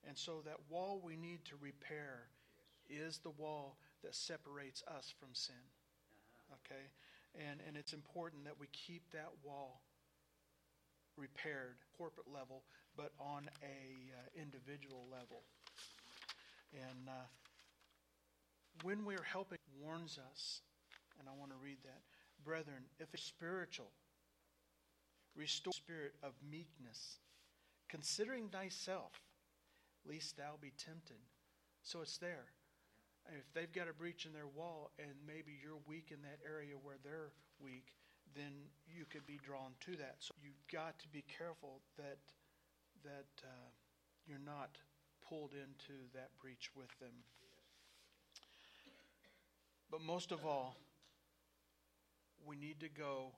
and 0.08 0.17
so 0.17 0.41
that 0.45 0.58
wall 0.69 1.01
we 1.03 1.15
need 1.15 1.45
to 1.45 1.55
repair 1.62 2.27
is 2.89 3.19
the 3.19 3.31
wall 3.31 3.77
that 4.03 4.15
separates 4.15 4.84
us 4.95 5.13
from 5.19 5.29
sin. 5.34 5.55
Okay, 6.53 6.86
and 7.47 7.60
and 7.67 7.75
it's 7.77 7.93
important 7.93 8.45
that 8.45 8.60
we 8.60 8.67
keep 8.67 9.03
that 9.12 9.31
wall 9.43 9.81
repaired 11.17 11.75
corporate 11.97 12.27
level, 12.27 12.63
but 12.97 13.12
on 13.19 13.49
a 13.63 14.12
uh, 14.12 14.41
individual 14.41 15.08
level. 15.12 15.43
And 16.73 17.08
uh, 17.08 17.27
when 18.84 19.05
we're 19.05 19.23
helping, 19.23 19.58
warns 19.81 20.19
us, 20.31 20.62
and 21.19 21.27
I 21.29 21.31
want 21.39 21.51
to 21.51 21.58
read 21.62 21.77
that, 21.84 22.01
brethren, 22.45 22.86
if 22.99 23.13
it's 23.13 23.23
spiritual, 23.23 23.89
restore 25.36 25.73
spirit 25.73 26.13
of 26.23 26.34
meekness, 26.49 27.19
considering 27.89 28.49
thyself, 28.49 29.12
lest 30.08 30.38
thou 30.38 30.53
be 30.62 30.71
tempted. 30.77 31.19
So 31.84 32.01
it's 32.01 32.17
there. 32.17 32.45
And 33.27 33.38
if 33.38 33.51
they've 33.53 33.71
got 33.73 33.89
a 33.89 33.93
breach 33.93 34.25
in 34.25 34.34
their 34.34 34.47
wall 34.47 34.91
and 34.99 35.10
maybe 35.25 35.58
you're 35.58 35.81
weak 35.88 36.13
in 36.13 36.21
that 36.21 36.39
area 36.45 36.75
where 36.81 36.97
they're 37.03 37.34
weak, 37.60 37.97
then 38.36 38.69
you 38.86 39.05
could 39.10 39.25
be 39.25 39.39
drawn 39.43 39.73
to 39.81 39.97
that. 39.97 40.17
So 40.19 40.34
you've 40.41 40.62
got 40.71 40.99
to 40.99 41.08
be 41.10 41.23
careful 41.25 41.81
that 41.97 42.19
that 43.03 43.29
uh, 43.43 43.69
you're 44.25 44.41
not 44.43 44.77
pulled 45.27 45.53
into 45.53 45.93
that 46.13 46.29
breach 46.41 46.69
with 46.75 46.89
them. 46.99 47.13
But 49.91 50.01
most 50.01 50.31
of 50.31 50.45
all, 50.45 50.75
we 52.43 52.55
need 52.55 52.79
to 52.81 52.89
go 52.89 53.31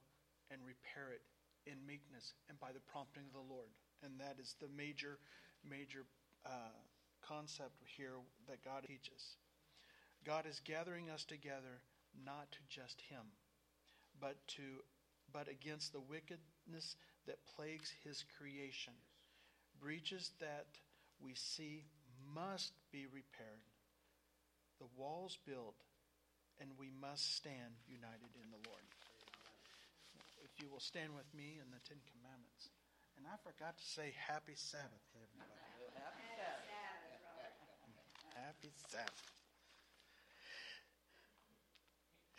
and 0.50 0.62
repair 0.64 1.12
it 1.12 1.22
in 1.70 1.86
meekness 1.86 2.34
and 2.50 2.60
by 2.60 2.72
the 2.72 2.84
prompting 2.92 3.24
of 3.28 3.36
the 3.36 3.54
Lord. 3.54 3.70
And 4.04 4.20
that 4.20 4.40
is 4.40 4.56
the 4.62 4.72
major, 4.72 5.20
major 5.68 6.06
uh, 6.46 6.76
concept 7.22 7.76
here 7.98 8.16
that 8.48 8.64
God 8.64 8.86
teaches. 8.88 9.38
God 10.26 10.46
is 10.48 10.62
gathering 10.64 11.10
us 11.10 11.24
together 11.26 11.84
not 12.26 12.52
to 12.52 12.60
just 12.70 13.02
Him, 13.10 13.26
but 14.20 14.36
to 14.56 14.84
but 15.34 15.50
against 15.50 15.92
the 15.92 16.00
wickedness 16.00 16.96
that 17.28 17.46
plagues 17.56 17.92
His 18.04 18.24
creation. 18.38 18.94
Breaches 19.80 20.32
that 20.40 20.68
we 21.20 21.34
see 21.36 21.84
must 22.34 22.72
be 22.92 23.06
repaired. 23.06 23.68
The 24.80 24.88
walls 24.96 25.38
built, 25.46 25.76
and 26.60 26.70
we 26.78 26.90
must 27.02 27.36
stand 27.36 27.78
united 27.88 28.34
in 28.42 28.50
the 28.50 28.62
Lord. 28.70 28.86
If 30.44 30.52
you 30.62 30.70
will 30.72 30.82
stand 30.82 31.14
with 31.14 31.30
me 31.36 31.60
in 31.62 31.70
the 31.70 31.82
Ten 31.88 32.02
Commandments. 32.10 32.70
And 33.18 33.26
I 33.26 33.38
forgot 33.42 33.78
to 33.78 33.84
say 33.84 34.14
happy 34.16 34.54
Sabbath 34.56 35.06
everybody. 35.18 35.50
Happy 35.94 36.30
Sabbath. 36.34 36.78
Happy 38.36 38.72
Sabbath. 38.90 39.38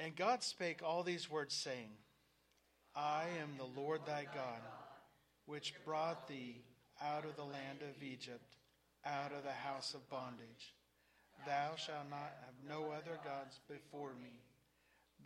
And 0.00 0.14
God 0.14 0.42
spake 0.42 0.80
all 0.84 1.02
these 1.02 1.28
words, 1.28 1.54
saying, 1.54 1.90
I 2.94 3.24
am 3.40 3.56
the 3.58 3.80
Lord 3.80 4.00
thy 4.06 4.24
God, 4.32 4.62
which 5.46 5.74
brought 5.84 6.28
thee 6.28 6.62
out 7.02 7.24
of 7.24 7.36
the 7.36 7.44
land 7.44 7.82
of 7.82 8.02
Egypt, 8.02 8.56
out 9.04 9.32
of 9.32 9.42
the 9.42 9.50
house 9.50 9.94
of 9.94 10.08
bondage. 10.08 10.74
Thou 11.46 11.76
shalt 11.76 12.10
not 12.10 12.32
have 12.44 12.56
no 12.68 12.90
other 12.90 13.18
gods 13.24 13.60
before 13.68 14.14
me. 14.20 14.34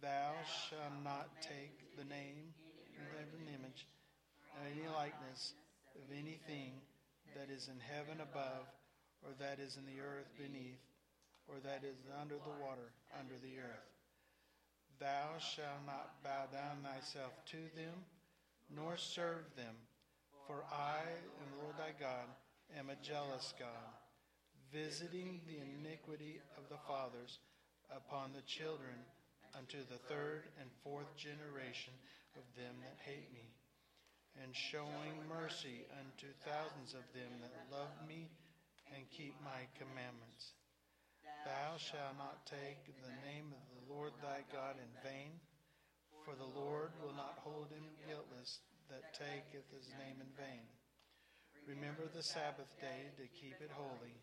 Thou 0.00 0.34
shalt 0.44 1.02
not 1.04 1.30
take 1.40 1.96
the 1.96 2.04
name 2.04 2.52
of 2.98 3.40
an 3.40 3.48
image, 3.54 3.86
of 4.54 4.66
any 4.70 4.88
likeness 4.88 5.54
of 5.96 6.08
anything 6.12 6.80
that 7.36 7.50
is 7.52 7.68
in 7.68 7.80
heaven 7.80 8.20
above, 8.20 8.66
or 9.22 9.32
that 9.38 9.60
is 9.60 9.76
in 9.76 9.86
the 9.86 10.00
earth 10.00 10.28
beneath, 10.36 10.80
or 11.48 11.60
that 11.64 11.84
is 11.84 11.96
under 12.20 12.36
the 12.36 12.56
water 12.60 12.92
under 13.18 13.34
the 13.42 13.60
earth. 13.60 13.88
Thou 14.98 15.38
shalt 15.38 15.86
not 15.86 16.22
bow 16.22 16.46
down 16.52 16.82
thyself 16.82 17.32
to 17.52 17.60
them, 17.76 18.04
nor 18.70 18.96
serve 18.96 19.44
them. 19.56 19.74
For 20.46 20.64
I 20.70 21.02
the 21.38 21.62
Lord 21.62 21.76
thy 21.78 21.92
God, 21.98 22.28
am 22.78 22.90
a 22.90 22.96
jealous 23.02 23.54
God, 23.58 23.90
visiting 24.72 25.44
the 25.44 25.60
iniquity 25.60 26.40
of 26.56 26.64
the 26.72 26.80
fathers 26.88 27.38
upon 27.92 28.32
the 28.32 28.44
children 28.48 28.96
unto 29.52 29.84
the 29.92 30.00
third 30.08 30.48
and 30.56 30.72
fourth 30.80 31.12
generation 31.14 31.92
of 32.40 32.44
them 32.56 32.72
that 32.80 32.96
hate 33.04 33.28
me, 33.36 33.52
and 34.40 34.56
showing 34.56 35.12
mercy 35.28 35.84
unto 36.00 36.32
thousands 36.48 36.96
of 36.96 37.04
them 37.12 37.28
that 37.44 37.68
love 37.68 37.92
me 38.08 38.32
and 38.96 39.04
keep 39.12 39.36
my 39.44 39.68
commandments. 39.76 40.56
Thou 41.44 41.76
shalt 41.76 42.16
not 42.16 42.48
take 42.48 42.80
the 42.88 43.12
name 43.28 43.52
of 43.52 43.64
the 43.76 43.84
Lord 43.92 44.16
thy 44.24 44.40
God 44.48 44.80
in 44.80 44.92
vain, 45.04 45.36
for 46.24 46.32
the 46.32 46.48
Lord 46.48 46.96
will 47.04 47.12
not 47.12 47.44
hold 47.44 47.68
him 47.68 47.84
guiltless 48.08 48.64
that 48.88 49.12
taketh 49.12 49.68
his 49.68 49.92
name 50.00 50.16
in 50.16 50.32
vain. 50.32 50.64
Remember 51.68 52.08
the 52.08 52.24
Sabbath 52.24 52.72
day 52.80 53.12
to 53.20 53.28
keep 53.36 53.60
it 53.60 53.70
holy. 53.74 54.16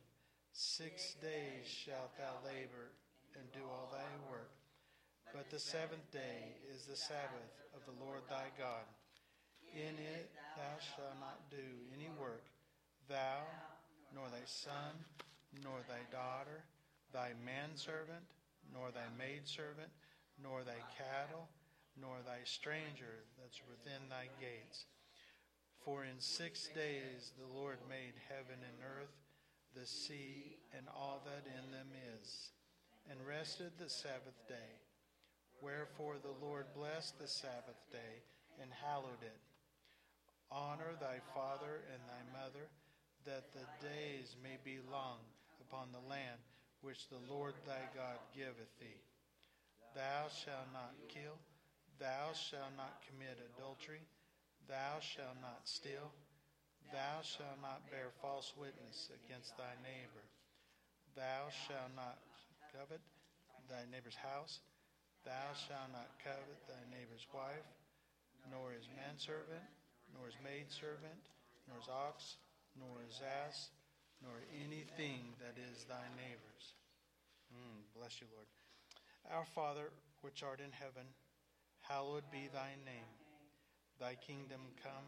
Six 0.59 1.15
days 1.23 1.63
shalt 1.63 2.11
thou 2.19 2.35
labor 2.43 2.91
and 3.39 3.47
do 3.55 3.63
all 3.63 3.87
thy 3.95 4.11
work. 4.27 4.51
But 5.31 5.47
the 5.47 5.55
seventh 5.55 6.11
day 6.11 6.59
is 6.67 6.83
the 6.83 6.99
Sabbath 6.99 7.55
of 7.71 7.87
the 7.87 7.95
Lord 8.03 8.27
thy 8.27 8.51
God. 8.59 8.83
In 9.71 9.95
it 9.95 10.27
thou 10.59 10.75
shalt 10.83 11.15
not 11.23 11.47
do 11.47 11.63
any 11.95 12.11
work, 12.19 12.43
thou, 13.07 13.47
nor 14.11 14.27
thy 14.27 14.43
son, 14.43 14.99
nor 15.63 15.79
thy 15.87 16.03
daughter, 16.11 16.67
thy 17.15 17.31
manservant, 17.39 18.27
nor 18.75 18.91
thy 18.91 19.07
maidservant, 19.15 19.95
nor 20.43 20.67
thy 20.67 20.83
cattle, 20.99 21.47
nor 21.95 22.19
thy 22.27 22.43
stranger 22.43 23.23
that's 23.39 23.63
within 23.63 24.11
thy 24.11 24.27
gates. 24.43 24.91
For 25.87 26.03
in 26.03 26.19
six 26.19 26.67
days 26.75 27.31
the 27.39 27.47
Lord 27.47 27.79
made 27.87 28.19
heaven 28.27 28.59
and 28.59 28.83
earth, 28.83 29.15
the 29.75 29.85
sea, 29.85 30.57
and 30.75 30.85
all 30.95 31.21
that 31.25 31.45
in 31.45 31.71
them 31.71 31.87
is, 32.17 32.51
and 33.09 33.19
rested 33.27 33.71
the 33.77 33.89
Sabbath 33.89 34.37
day. 34.47 34.73
Wherefore 35.61 36.15
the 36.21 36.45
Lord 36.45 36.65
blessed 36.75 37.19
the 37.19 37.27
Sabbath 37.27 37.79
day 37.91 38.23
and 38.61 38.71
hallowed 38.71 39.21
it. 39.21 39.39
Honor 40.51 40.95
thy 40.99 41.19
father 41.35 41.85
and 41.93 42.01
thy 42.07 42.23
mother, 42.33 42.65
that 43.25 43.51
the 43.53 43.67
days 43.85 44.35
may 44.41 44.57
be 44.63 44.79
long 44.91 45.19
upon 45.61 45.89
the 45.91 46.09
land 46.09 46.39
which 46.81 47.09
the 47.09 47.21
Lord 47.29 47.53
thy 47.67 47.83
God 47.93 48.17
giveth 48.33 48.71
thee. 48.79 49.03
Thou 49.93 50.31
shalt 50.31 50.71
not 50.71 50.95
kill, 51.09 51.35
thou 51.99 52.31
shalt 52.33 52.73
not 52.77 53.03
commit 53.05 53.37
adultery, 53.53 54.01
thou 54.67 55.01
shalt 55.01 55.37
not 55.41 55.67
steal, 55.67 56.13
thou 56.91 57.21
shalt 57.21 57.59
not 57.61 57.85
bear 57.89 58.09
false 58.21 58.53
witness 58.57 59.09
against 59.25 59.55
thy 59.57 59.73
neighbor, 59.85 60.25
thou 61.13 61.49
shalt 61.65 61.93
not 61.95 62.17
covet 62.73 63.01
thy 63.69 63.85
neighbor's 63.93 64.17
house, 64.17 64.61
thou 65.25 65.53
shalt 65.53 65.93
not 65.93 66.09
covet 66.25 66.59
thy 66.65 66.81
neighbor's 66.89 67.25
wife, 67.33 67.69
nor 68.49 68.73
his 68.73 68.89
manservant, 68.97 69.65
nor 70.13 70.25
his 70.25 70.39
maidservant, 70.41 71.23
nor 71.69 71.77
his 71.77 71.91
ox, 71.91 72.37
nor 72.73 73.01
his 73.05 73.21
ass, 73.21 73.69
nor 74.25 74.41
anything 74.57 75.37
that 75.37 75.55
is 75.55 75.85
thy 75.85 76.05
neighbor's. 76.17 76.65
Mm, 77.53 77.85
bless 77.93 78.17
you, 78.21 78.27
Lord. 78.33 78.49
Our 79.29 79.45
Father, 79.53 79.93
which 80.21 80.41
art 80.41 80.59
in 80.59 80.73
heaven, 80.73 81.05
hallowed 81.81 82.25
be 82.31 82.49
thy 82.53 82.73
name. 82.85 83.11
Thy 83.99 84.15
kingdom 84.15 84.61
come, 84.81 85.07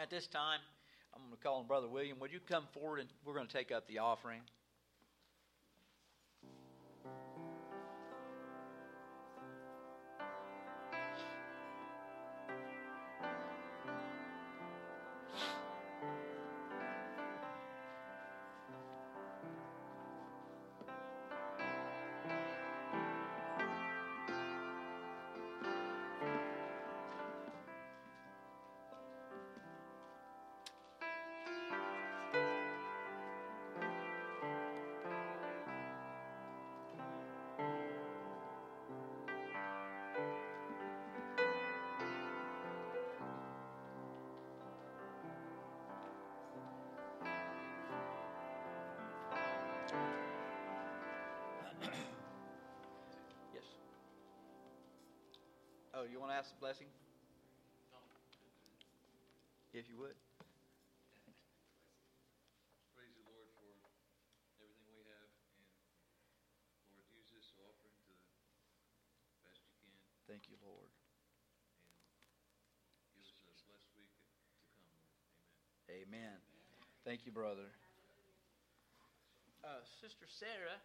At 0.00 0.08
this 0.08 0.26
time, 0.26 0.60
I'm 1.12 1.20
going 1.20 1.36
to 1.36 1.42
call 1.42 1.58
on 1.58 1.66
Brother 1.66 1.86
William. 1.86 2.18
Would 2.20 2.32
you 2.32 2.40
come 2.40 2.64
forward 2.72 3.00
and 3.00 3.08
we're 3.22 3.34
going 3.34 3.46
to 3.46 3.52
take 3.52 3.70
up 3.70 3.86
the 3.86 3.98
offering? 3.98 4.40
yes. 53.54 53.66
Oh, 55.94 56.04
you 56.04 56.20
want 56.20 56.32
to 56.32 56.36
ask 56.36 56.50
the 56.52 56.60
blessing? 56.60 56.86
If 59.70 59.86
you 59.86 60.02
would. 60.02 60.18
Praise 62.98 63.14
the 63.14 63.22
Lord 63.22 63.46
for 63.54 63.70
everything 64.58 64.90
we 64.98 65.06
have, 65.06 65.30
and 66.90 66.98
Lord, 66.98 67.06
use 67.14 67.30
this 67.30 67.54
offering 67.62 67.94
to 68.02 68.10
the 68.10 68.18
best 69.46 69.62
you 69.62 69.70
can, 69.78 69.94
Thank 70.26 70.50
you, 70.50 70.58
Lord. 70.58 70.90
and 73.14 73.22
give 73.38 73.46
us 73.54 73.62
a 73.62 73.70
blessed 73.70 73.94
week 73.94 74.10
to 74.10 74.26
come, 74.74 74.82
Lord. 74.90 75.06
Amen. 75.86 76.34
Amen. 76.42 76.82
Thank 77.06 77.22
you, 77.22 77.30
brother. 77.30 77.70
Uh, 79.62 79.86
Sister 80.02 80.26
Sarah, 80.26 80.82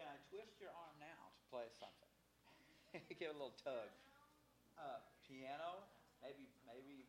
can 0.00 0.08
I 0.08 0.16
twist 0.32 0.56
your 0.56 0.72
arm 0.72 0.96
now 0.96 1.28
to 1.28 1.42
play 1.52 1.68
something? 1.76 2.08
Give 3.20 3.28
a 3.28 3.36
little 3.36 3.52
tug. 3.60 3.92
Uh, 4.80 5.04
piano, 5.28 5.84
maybe, 6.24 6.48
maybe. 6.64 7.04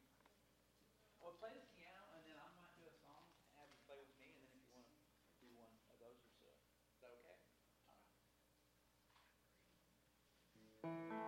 Well, 1.23 1.39
play 1.39 1.55
the 1.55 1.63
piano, 1.79 2.03
and 2.19 2.27
then 2.27 2.35
I 2.35 2.51
might 2.59 2.75
do 2.75 2.83
a 2.83 2.95
song 2.99 3.23
and 3.31 3.39
have 3.55 3.71
you 3.71 3.79
play 3.87 3.95
with 3.95 4.11
me, 4.19 4.27
and 4.27 4.43
then 4.43 4.51
if 4.51 4.59
you 4.59 4.75
want 4.75 4.91
to 4.91 4.99
do 5.39 5.47
one 5.55 5.71
of 5.87 6.03
those 6.03 6.19
yourself. 6.19 6.59
Is 6.91 6.99
that 6.99 7.15
okay? 7.15 7.39
All 7.79 7.95
right. 11.15 11.20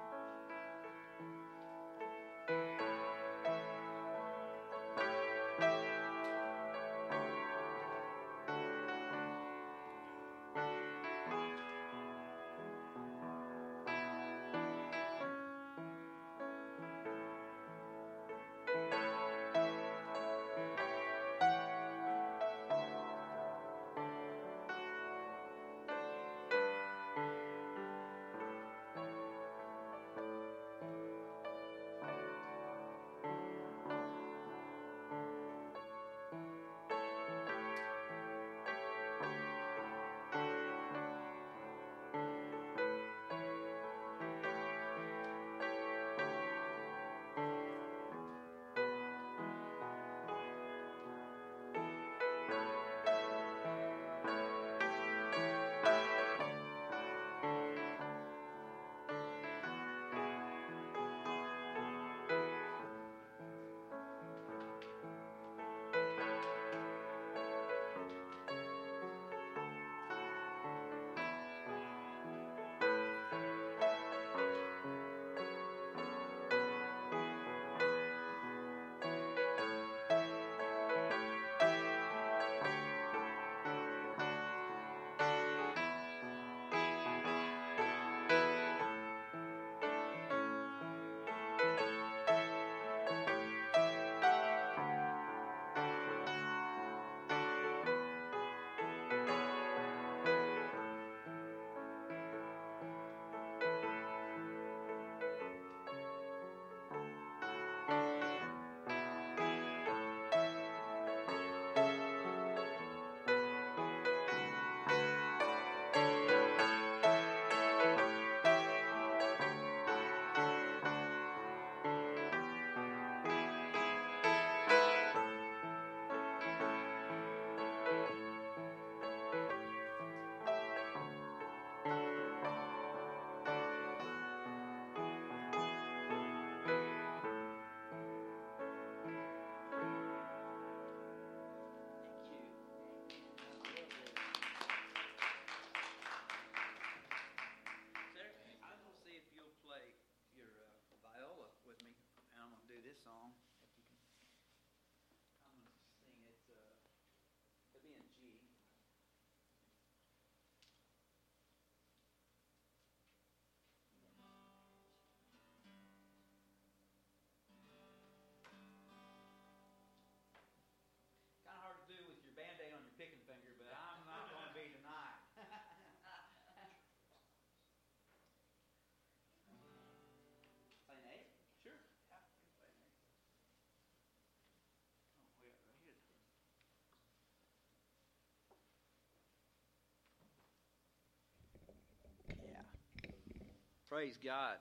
Praise 193.94 194.18
God. 194.26 194.56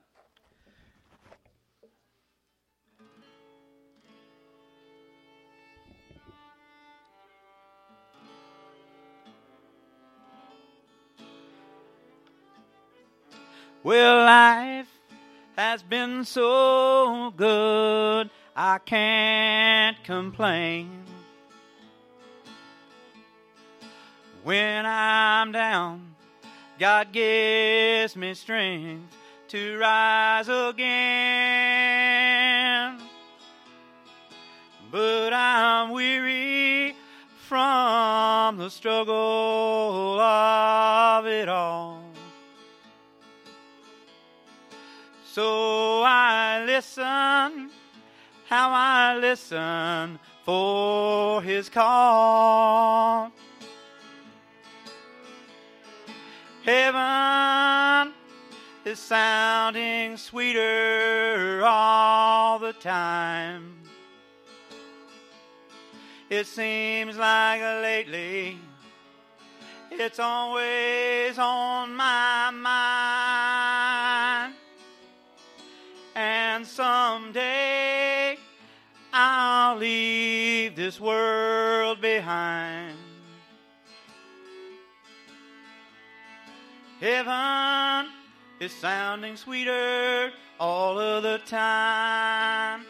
Well, 13.81 14.17
life 14.17 14.87
has 15.57 15.81
been 15.81 16.25
so 16.25 17.33
good, 17.35 18.29
I 18.55 18.77
can't 18.85 19.97
complain. 20.03 20.91
When 24.43 24.85
I'm 24.85 25.51
down, 25.51 26.13
God 26.77 27.11
gives 27.11 28.15
me 28.15 28.35
strength 28.35 29.22
to 29.53 29.77
rise 29.77 30.49
again. 30.49 30.81
But 34.91 35.31
I'm 35.31 35.91
weary 35.91 36.95
from 37.47 38.57
the 38.57 38.69
struggle 38.69 40.19
of 40.19 41.27
it 41.27 41.47
all. 41.47 42.01
So 45.23 46.01
I 46.03 46.63
listen, 46.65 47.69
how 48.49 48.71
I 48.71 49.17
listen 49.19 50.17
for 50.43 51.43
his 51.43 51.69
call. 51.69 53.31
Heaven 56.65 57.92
is 58.85 58.99
sounding 58.99 60.17
sweeter 60.17 61.61
all 61.65 62.59
the 62.59 62.73
time. 62.73 63.79
It 66.29 66.45
seems 66.45 67.17
like 67.17 67.61
lately 67.61 68.57
it's 69.89 70.19
always 70.19 71.37
on 71.37 71.95
my 71.95 72.51
mind. 72.51 73.83
And 76.15 76.65
someday 76.67 78.37
I'll 79.13 79.77
leave 79.77 80.75
this 80.75 80.99
world 80.99 82.01
behind. 82.01 82.97
Heaven 86.99 88.12
is 88.63 88.71
sounding 88.71 89.35
sweeter 89.35 90.31
all 90.57 90.97
of 90.97 91.21
the 91.21 91.37
time. 91.45 92.85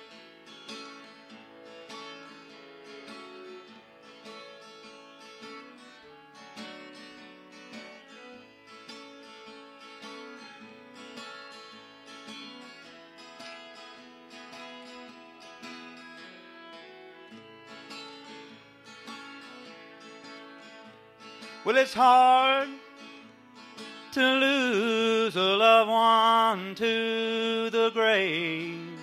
Well, 21.65 21.77
it's 21.77 21.95
hard 21.95 22.69
to 24.13 24.21
lose 24.21 25.35
a 25.35 25.41
loved 25.41 25.89
one 25.89 26.75
to 26.75 27.71
the 27.71 27.89
grave. 27.95 28.99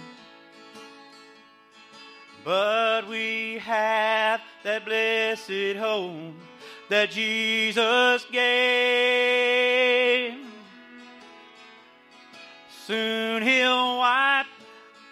But 2.45 3.09
we 3.09 3.59
have 3.59 4.41
that 4.63 4.85
blessed 4.85 5.77
hope 5.79 6.35
that 6.89 7.11
Jesus 7.11 8.25
gave. 8.31 10.35
Soon 12.87 13.43
he'll 13.43 13.99
wipe 13.99 14.47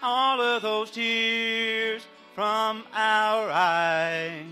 all 0.00 0.40
of 0.40 0.62
those 0.62 0.92
tears 0.92 2.06
from 2.36 2.84
our 2.94 3.50
eyes. 3.50 4.44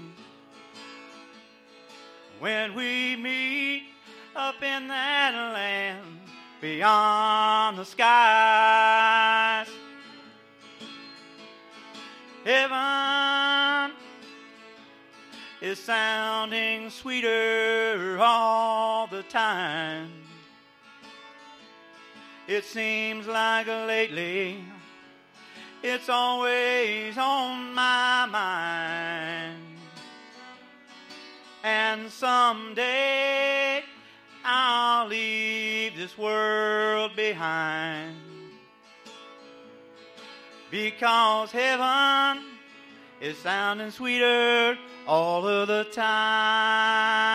When 2.40 2.74
we 2.74 3.14
meet 3.14 3.65
in 4.76 4.88
that 4.88 5.32
land 5.54 6.04
beyond 6.60 7.78
the 7.78 7.84
skies. 7.84 9.68
Heaven 12.44 13.96
is 15.62 15.78
sounding 15.78 16.90
sweeter 16.90 18.18
all 18.20 19.06
the 19.06 19.22
time. 19.22 20.10
It 22.46 22.64
seems 22.64 23.26
like 23.26 23.66
lately 23.66 24.62
it's 25.82 26.10
always 26.10 27.16
on 27.16 27.72
my 27.72 28.26
mind. 28.30 29.62
And 31.64 32.10
someday 32.10 33.82
I'll 34.48 35.08
leave 35.08 35.96
this 35.96 36.16
world 36.16 37.16
behind. 37.16 38.14
Because 40.70 41.50
heaven 41.50 42.44
is 43.20 43.36
sounding 43.38 43.90
sweeter 43.90 44.78
all 45.08 45.48
of 45.48 45.66
the 45.66 45.84
time. 45.92 47.26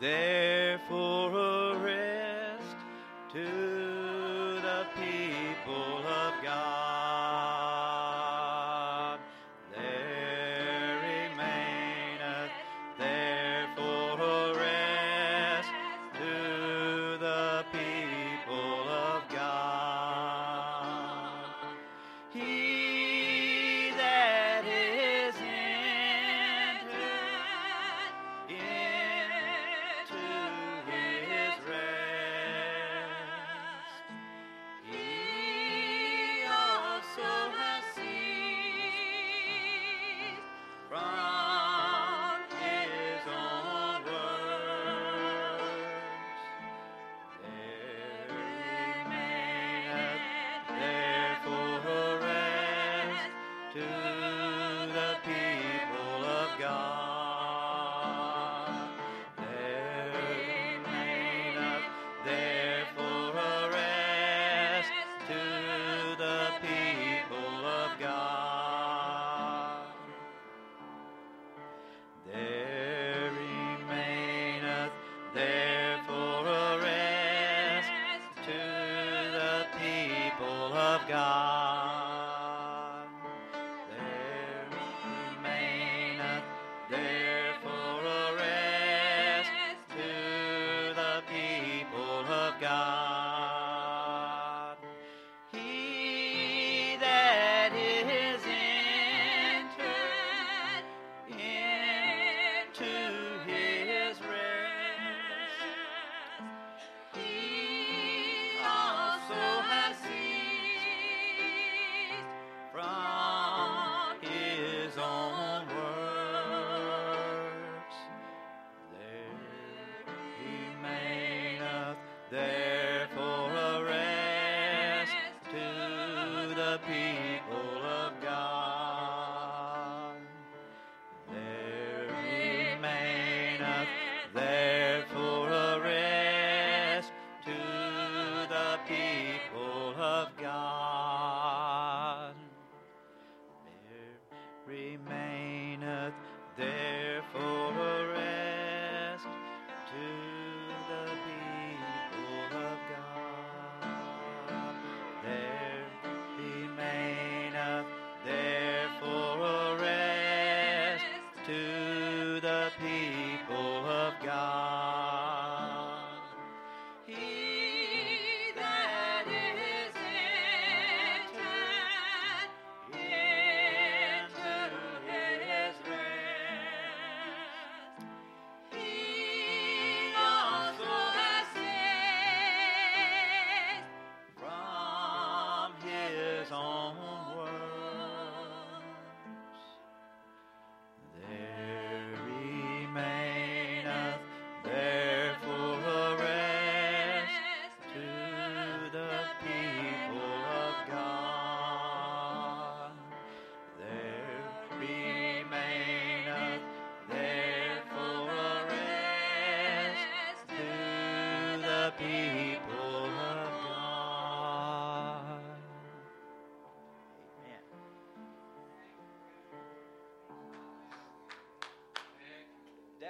Therefore, 0.00 1.36
a 1.36 1.78
rest 1.78 2.76
to 3.32 3.87
to 53.74 54.27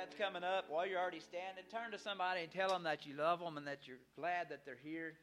that's 0.09 0.21
coming 0.21 0.45
up, 0.45 0.67
while 0.71 0.87
you're 0.87 0.99
already 0.99 1.21
standing, 1.21 1.65
turn 1.71 1.91
to 1.93 1.99
somebody 1.99 2.43
and 2.43 2.51
tell 2.51 2.69
them 2.69 2.83
that 2.85 3.05
you 3.05 3.15
love 3.15 3.41
them 3.41 3.57
and 3.57 3.67
that 3.67 3.87
you're 3.87 3.99
glad 4.17 4.49
that 4.49 4.65
they're 4.65 4.79
here. 4.83 5.15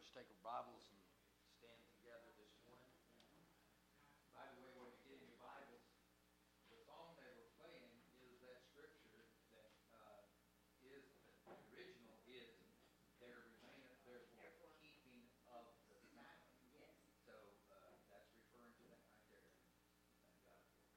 Us 0.00 0.08
take 0.16 0.32
our 0.32 0.40
Bibles 0.40 0.88
and 0.88 1.00
stand 1.60 1.84
together 1.92 2.32
this 2.40 2.56
morning. 2.64 2.96
By 4.32 4.48
the 4.48 4.56
way, 4.64 4.72
when 4.80 4.88
you 4.96 5.04
get 5.04 5.20
in 5.20 5.28
your 5.28 5.44
Bibles, 5.44 5.84
the 6.72 6.80
song 6.88 7.20
they 7.20 7.28
were 7.36 7.52
playing 7.60 8.00
is 8.24 8.40
that 8.40 8.64
scripture 8.72 9.28
that 9.52 9.76
uh, 9.92 10.24
is 10.80 11.04
the 11.28 11.36
original 11.52 12.16
is 12.24 12.56
there 13.20 13.44
remaineth 13.44 14.00
therefore 14.08 14.72
keeping 14.80 15.28
of 15.52 15.68
the 15.92 16.00
Sabbath. 16.08 16.56
So 17.28 17.36
uh, 17.68 18.00
that's 18.08 18.32
referring 18.32 18.72
to 18.80 18.84
that 18.88 19.04
right 19.04 19.26
there. 19.28 19.52
Thank 20.24 20.40
God 20.48 20.56
for 20.64 20.80
it. 20.80 20.96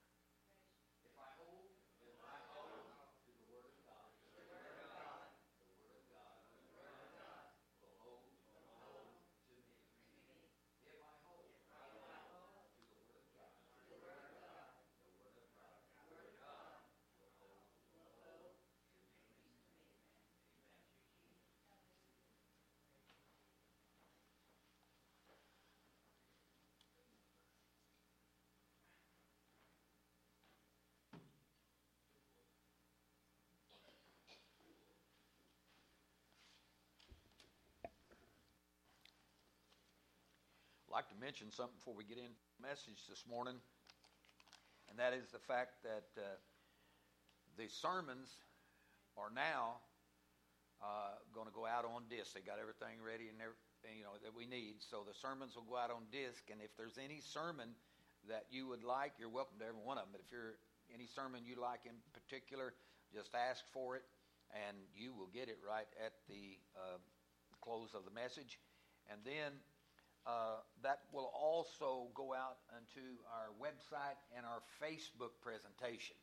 If 1.04 1.16
I 1.20 1.28
hold, 1.36 1.76
if 2.00 2.16
I 2.24 2.36
hold 2.56 2.88
to 2.88 3.32
the 3.36 3.46
Word 3.52 3.68
of 3.68 3.76
God, 3.84 4.08
the 4.32 4.48
Word 4.48 4.80
of 4.80 4.88
God, 4.96 5.28
the 5.60 5.68
Word 5.76 5.92
of 5.92 6.08
God, 6.08 6.40
the 6.56 6.64
Word 6.72 6.96
of 7.04 7.12
God 7.20 7.44
will 7.84 7.96
hold, 8.00 8.32
will 8.56 8.72
hold 8.80 9.20
to 9.44 9.56
me. 9.60 9.84
If 10.88 10.98
I 11.04 11.14
hold, 11.28 11.52
if 11.52 11.68
I 11.76 12.16
hold 12.32 12.72
to 12.72 12.82
the 12.88 12.96
Word 13.04 13.20
of 13.20 13.28
God, 13.36 13.52
the 13.92 14.00
Word 14.00 14.24
of 14.24 14.36
God, 14.40 14.72
the 15.04 15.12
Word 15.12 15.36
of 15.44 15.52
God, 15.60 15.76
the 15.92 16.04
Word 16.08 16.28
of 16.32 16.36
God 16.40 16.72
will 17.20 17.32
hold, 17.36 17.60
will 17.92 18.16
hold 18.24 18.56
to 18.56 19.32
me. 19.44 19.60
Amen. 19.64 19.92
I'd 40.83 40.83
like 40.94 41.10
to 41.10 41.18
mention 41.18 41.50
something 41.50 41.74
before 41.82 41.98
we 41.98 42.06
get 42.06 42.22
into 42.22 42.38
the 42.38 42.62
message 42.62 43.02
this 43.10 43.26
morning, 43.26 43.58
and 44.86 45.02
that 45.02 45.18
is 45.18 45.26
the 45.34 45.42
fact 45.42 45.82
that 45.82 46.06
uh, 46.22 46.38
the 47.58 47.66
sermons 47.66 48.30
are 49.18 49.34
now 49.34 49.82
uh, 50.86 51.18
going 51.34 51.50
to 51.50 51.56
go 51.58 51.66
out 51.66 51.82
on 51.82 52.06
disc. 52.14 52.38
They 52.38 52.46
got 52.46 52.62
everything 52.62 53.02
ready 53.02 53.26
and 53.26 53.42
everything 53.42 53.98
you 53.98 54.06
know 54.06 54.22
that 54.22 54.38
we 54.38 54.46
need, 54.46 54.86
so 54.86 55.02
the 55.02 55.18
sermons 55.18 55.58
will 55.58 55.66
go 55.66 55.82
out 55.82 55.90
on 55.90 56.06
disc. 56.14 56.46
And 56.54 56.62
if 56.62 56.70
there's 56.78 57.02
any 57.02 57.26
sermon 57.26 57.74
that 58.30 58.46
you 58.54 58.70
would 58.70 58.86
like, 58.86 59.18
you're 59.18 59.34
welcome 59.34 59.58
to 59.58 59.66
every 59.66 59.82
one 59.82 59.98
of 59.98 60.06
them. 60.06 60.14
But 60.14 60.22
if 60.22 60.30
you're 60.30 60.62
any 60.94 61.10
sermon 61.10 61.42
you 61.42 61.58
like 61.58 61.90
in 61.90 61.98
particular, 62.14 62.78
just 63.10 63.34
ask 63.34 63.66
for 63.74 63.98
it, 63.98 64.06
and 64.54 64.78
you 64.94 65.10
will 65.10 65.34
get 65.34 65.50
it 65.50 65.58
right 65.66 65.90
at 65.98 66.14
the 66.30 66.62
uh, 66.78 67.02
close 67.66 67.98
of 67.98 68.06
the 68.06 68.14
message. 68.14 68.62
And 69.10 69.26
then 69.26 69.58
uh, 70.24 70.64
that 70.84 71.04
will 71.12 71.28
also 71.36 72.08
go 72.16 72.32
out 72.32 72.64
onto 72.72 73.04
our 73.28 73.52
website 73.60 74.16
and 74.32 74.48
our 74.48 74.64
Facebook 74.80 75.36
presentation. 75.44 76.16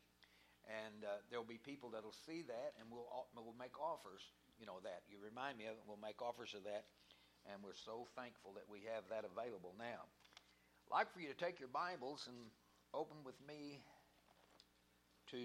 And 0.65 1.05
uh, 1.05 1.21
there'll 1.29 1.45
be 1.45 1.61
people 1.61 1.93
that'll 1.93 2.15
see 2.25 2.41
that, 2.45 2.73
and 2.77 2.89
we'll 2.89 3.09
we'll 3.33 3.57
make 3.57 3.77
offers. 3.81 4.21
You 4.57 4.65
know 4.65 4.77
that 4.85 5.01
you 5.09 5.17
remind 5.17 5.57
me 5.57 5.65
of 5.65 5.73
it. 5.77 5.85
We'll 5.85 6.01
make 6.01 6.21
offers 6.21 6.53
of 6.53 6.65
that, 6.65 6.85
and 7.49 7.61
we're 7.65 7.77
so 7.77 8.05
thankful 8.13 8.53
that 8.57 8.69
we 8.69 8.85
have 8.93 9.05
that 9.09 9.25
available 9.25 9.73
now. 9.77 10.05
I'd 10.85 10.93
like 10.93 11.09
for 11.13 11.19
you 11.19 11.29
to 11.29 11.37
take 11.37 11.57
your 11.57 11.69
Bibles 11.69 12.29
and 12.29 12.37
open 12.93 13.25
with 13.25 13.37
me 13.41 13.81
to. 15.33 15.41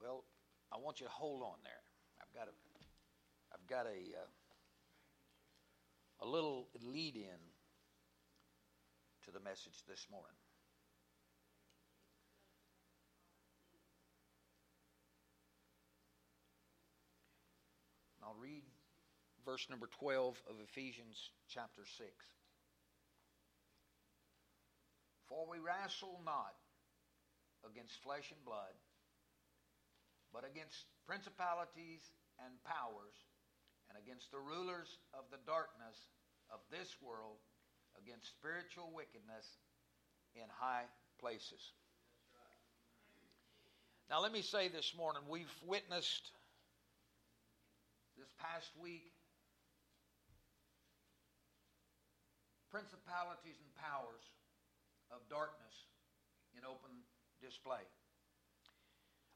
Well, 0.00 0.24
I 0.72 0.76
want 0.76 1.00
you 1.00 1.06
to 1.08 1.12
hold 1.12 1.40
on 1.40 1.56
there. 1.64 1.84
I've 2.20 2.32
got 2.36 2.48
a, 2.52 2.54
I've 3.52 3.66
got 3.68 3.88
a. 3.88 3.96
Uh, 4.12 4.28
a 6.20 6.26
little 6.26 6.68
lead 6.82 7.16
in 7.16 7.40
to 9.24 9.30
the 9.30 9.40
message 9.40 9.82
this 9.88 10.06
morning. 10.10 10.36
I'll 18.22 18.36
read 18.40 18.62
verse 19.44 19.66
number 19.70 19.86
12 20.00 20.34
of 20.50 20.56
Ephesians 20.58 21.30
chapter 21.48 21.82
6. 21.86 22.10
For 25.28 25.46
we 25.48 25.58
wrestle 25.58 26.20
not 26.24 26.54
against 27.62 28.02
flesh 28.02 28.30
and 28.34 28.44
blood, 28.44 28.74
but 30.32 30.42
against 30.42 30.86
principalities 31.06 32.02
and 32.42 32.52
powers 32.66 33.14
and 33.88 33.98
against 33.98 34.30
the 34.30 34.40
rulers 34.40 34.98
of 35.14 35.24
the 35.30 35.40
darkness 35.46 35.96
of 36.50 36.60
this 36.70 36.96
world, 37.02 37.38
against 37.98 38.28
spiritual 38.30 38.92
wickedness 38.94 39.46
in 40.34 40.46
high 40.52 40.84
places. 41.18 41.72
Now, 44.08 44.22
let 44.22 44.30
me 44.30 44.42
say 44.42 44.68
this 44.68 44.94
morning 44.96 45.22
we've 45.28 45.50
witnessed 45.66 46.30
this 48.16 48.28
past 48.38 48.70
week 48.80 49.10
principalities 52.70 53.58
and 53.58 53.72
powers 53.74 54.22
of 55.10 55.18
darkness 55.28 55.74
in 56.56 56.62
open 56.64 56.90
display 57.42 57.82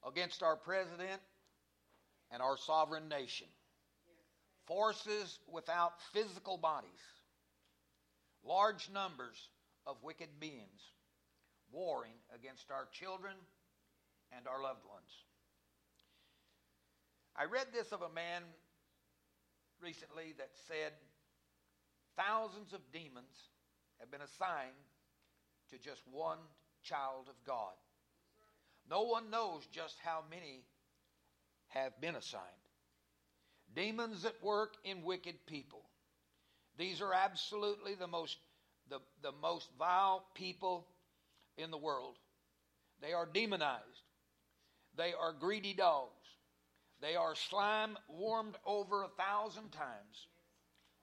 against 0.06 0.42
our 0.42 0.56
president 0.56 1.20
and 2.30 2.42
our 2.42 2.56
sovereign 2.56 3.08
nation 3.08 3.46
forces 4.70 5.40
without 5.50 5.94
physical 6.12 6.56
bodies, 6.56 7.02
large 8.44 8.88
numbers 8.94 9.48
of 9.84 9.96
wicked 10.00 10.28
beings 10.38 10.80
warring 11.72 12.14
against 12.32 12.70
our 12.70 12.86
children 12.92 13.34
and 14.30 14.46
our 14.46 14.62
loved 14.62 14.84
ones. 14.88 15.10
I 17.34 17.46
read 17.46 17.66
this 17.72 17.90
of 17.90 18.02
a 18.02 18.14
man 18.14 18.42
recently 19.82 20.34
that 20.38 20.50
said 20.68 20.92
thousands 22.16 22.72
of 22.72 22.78
demons 22.92 23.50
have 23.98 24.12
been 24.12 24.22
assigned 24.22 24.86
to 25.70 25.78
just 25.78 26.02
one 26.12 26.38
child 26.84 27.26
of 27.28 27.34
God. 27.44 27.74
No 28.88 29.02
one 29.02 29.30
knows 29.30 29.66
just 29.72 29.96
how 30.04 30.22
many 30.30 30.62
have 31.70 32.00
been 32.00 32.14
assigned 32.14 32.59
demons 33.74 34.24
at 34.24 34.42
work 34.42 34.74
in 34.84 35.02
wicked 35.02 35.46
people. 35.46 35.82
These 36.78 37.00
are 37.00 37.12
absolutely 37.12 37.94
the 37.94 38.06
most 38.06 38.36
the, 38.88 38.98
the 39.22 39.32
most 39.40 39.68
vile 39.78 40.24
people 40.34 40.86
in 41.56 41.70
the 41.70 41.78
world. 41.78 42.16
They 43.00 43.12
are 43.12 43.26
demonized. 43.26 43.84
They 44.96 45.12
are 45.18 45.32
greedy 45.32 45.74
dogs. 45.74 46.10
They 47.00 47.14
are 47.16 47.34
slime 47.34 47.96
warmed 48.08 48.56
over 48.66 49.02
a 49.04 49.08
thousand 49.08 49.70
times. 49.70 50.26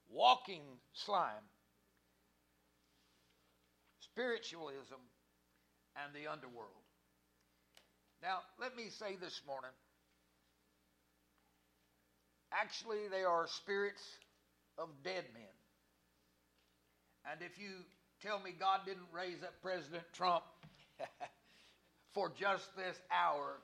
Walking 0.08 0.62
slime. 0.92 1.48
Spiritualism 4.00 5.00
and 5.96 6.14
the 6.14 6.30
underworld. 6.30 6.84
Now, 8.22 8.38
let 8.60 8.76
me 8.76 8.88
say 8.90 9.16
this 9.20 9.40
morning 9.46 9.70
Actually, 12.52 13.08
they 13.10 13.24
are 13.24 13.46
spirits 13.46 14.02
of 14.78 14.88
dead 15.04 15.24
men. 15.34 15.42
And 17.30 17.42
if 17.42 17.58
you 17.58 17.70
tell 18.22 18.40
me 18.40 18.54
God 18.58 18.80
didn't 18.86 19.08
raise 19.12 19.42
up 19.42 19.54
President 19.62 20.04
Trump 20.12 20.44
for 22.14 22.32
just 22.38 22.74
this 22.76 22.96
hour, 23.10 23.58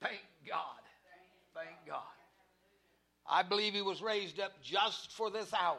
thank 0.00 0.20
God. 0.48 0.80
Thank 1.54 1.76
God. 1.86 2.02
I 3.28 3.42
believe 3.42 3.74
he 3.74 3.82
was 3.82 4.02
raised 4.02 4.40
up 4.40 4.52
just 4.62 5.12
for 5.12 5.30
this 5.30 5.52
hour. 5.52 5.78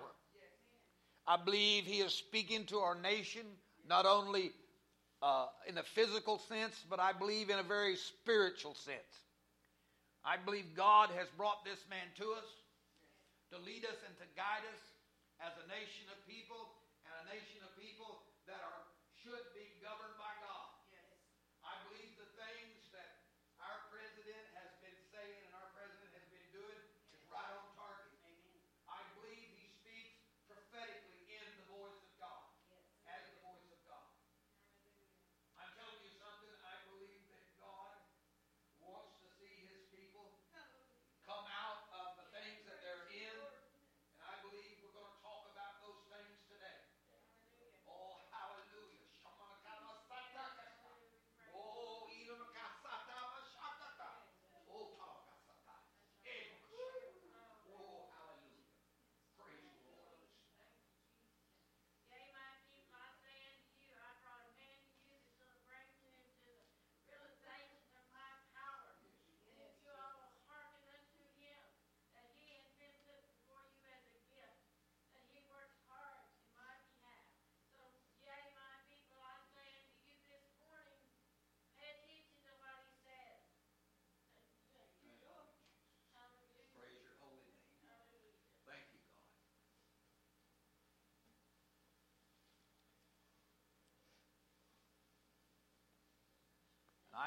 I 1.25 1.37
believe 1.37 1.85
he 1.85 1.99
is 1.99 2.13
speaking 2.13 2.65
to 2.67 2.79
our 2.79 2.95
nation, 2.95 3.43
not 3.87 4.05
only 4.05 4.51
uh, 5.21 5.47
in 5.67 5.77
a 5.77 5.83
physical 5.83 6.39
sense, 6.39 6.85
but 6.89 6.99
I 6.99 7.13
believe 7.13 7.49
in 7.49 7.59
a 7.59 7.63
very 7.63 7.95
spiritual 7.95 8.75
sense. 8.75 9.26
I 10.27 10.35
believe 10.35 10.67
God 10.75 11.07
has 11.15 11.31
brought 11.39 11.63
this 11.63 11.79
man 11.87 12.03
to 12.19 12.35
us 12.35 12.49
to 13.55 13.55
lead 13.63 13.87
us 13.87 13.95
and 14.03 14.11
to 14.19 14.27
guide 14.35 14.67
us 14.75 14.83
as 15.39 15.55
a 15.55 15.65
nation 15.71 16.03
of 16.11 16.19
people 16.27 16.67
and 17.07 17.15
a 17.23 17.25
nation 17.31 17.63
of 17.63 17.71
people 17.79 18.27
that 18.43 18.59
are 18.59 18.83
should 19.23 19.47
be 19.55 19.67
governed 19.79 20.19
by 20.19 20.31
God. 20.43 20.67
I 21.63 21.75
believe 21.87 22.11
the 22.15 22.31
things 22.35 22.91
that 22.95 23.23
our 23.59 23.87
president 23.91 24.45
has 24.55 24.71
been 24.83 24.99
saying 25.11 25.39
and 25.47 25.53
our 25.55 25.71
president 25.75 26.11
has 26.15 26.27
been 26.31 26.47
doing 26.55 26.83
is 27.11 27.23
right 27.27 27.51
on 27.51 27.67
target. 27.75 28.11
I 28.87 29.03
believe 29.19 29.47
he 29.51 29.67
speaks 29.67 30.27
prophetically 30.47 31.27
in 31.27 31.43
the 31.59 31.65
voice 31.71 31.99
of 32.03 32.11
God, 32.19 32.47
as 33.03 33.23
the 33.31 33.39
voice 33.43 33.67
of 33.67 33.79
God. 33.83 34.07
I'm 35.59 35.71
telling 35.75 36.03
you 36.07 36.13
something, 36.19 36.55
I 36.63 36.75
believe 36.87 37.23
that 37.35 37.43
God 37.59 37.99
wants 38.79 39.19
to 39.23 39.27
see 39.43 39.67
his 39.67 39.83
people 39.91 40.31
come 41.27 41.43
out 41.51 41.83
of 41.91 42.15
the 42.15 42.27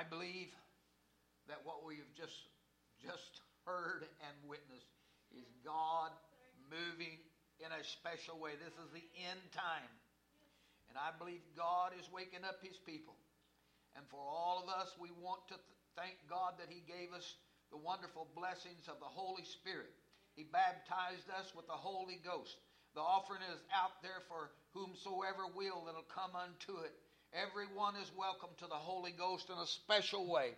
I 0.01 0.09
believe 0.09 0.49
that 1.45 1.61
what 1.69 1.85
we've 1.85 2.09
just 2.17 2.49
just 3.05 3.45
heard 3.69 4.09
and 4.25 4.37
witnessed 4.49 4.89
is 5.29 5.45
God 5.61 6.09
moving 6.73 7.21
in 7.61 7.69
a 7.69 7.85
special 7.85 8.41
way. 8.41 8.57
This 8.57 8.73
is 8.81 8.89
the 8.97 9.05
end 9.29 9.45
time. 9.53 9.93
And 10.89 10.97
I 10.97 11.13
believe 11.21 11.45
God 11.53 11.93
is 12.01 12.09
waking 12.09 12.49
up 12.49 12.65
his 12.65 12.81
people. 12.81 13.13
And 13.93 14.09
for 14.09 14.25
all 14.25 14.65
of 14.65 14.73
us, 14.73 14.97
we 14.97 15.13
want 15.21 15.45
to 15.53 15.61
th- 15.61 15.81
thank 16.01 16.17
God 16.33 16.57
that 16.57 16.73
he 16.73 16.81
gave 16.89 17.13
us 17.13 17.37
the 17.69 17.77
wonderful 17.77 18.25
blessings 18.33 18.89
of 18.89 19.05
the 19.05 19.13
Holy 19.13 19.45
Spirit. 19.45 19.93
He 20.33 20.49
baptized 20.49 21.29
us 21.37 21.53
with 21.53 21.69
the 21.69 21.77
Holy 21.77 22.17
Ghost. 22.25 22.57
The 22.97 23.05
offering 23.05 23.45
is 23.53 23.61
out 23.69 24.01
there 24.01 24.25
for 24.33 24.49
whomsoever 24.73 25.45
will 25.53 25.85
that'll 25.85 26.09
come 26.09 26.33
unto 26.33 26.81
it. 26.89 26.97
Everyone 27.33 27.95
is 27.95 28.11
welcome 28.19 28.49
to 28.59 28.67
the 28.67 28.75
Holy 28.75 29.13
Ghost 29.13 29.51
in 29.51 29.59
a 29.63 29.67
special 29.67 30.27
way. 30.27 30.51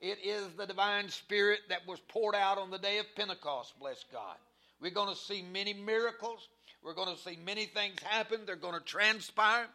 It 0.00 0.18
is 0.24 0.48
the 0.56 0.66
divine 0.66 1.08
spirit 1.08 1.60
that 1.68 1.86
was 1.86 2.00
poured 2.08 2.34
out 2.34 2.58
on 2.58 2.68
the 2.68 2.78
day 2.78 2.98
of 2.98 3.06
Pentecost, 3.14 3.78
bless 3.78 4.04
God. 4.12 4.34
We're 4.80 4.90
going 4.90 5.14
to 5.14 5.20
see 5.20 5.44
many 5.52 5.72
miracles. 5.72 6.48
We're 6.82 6.94
going 6.94 7.14
to 7.14 7.22
see 7.22 7.38
many 7.46 7.66
things 7.66 8.02
happen. 8.02 8.40
They're 8.44 8.56
going 8.56 8.74
to 8.74 8.84
transpire. 8.84 9.66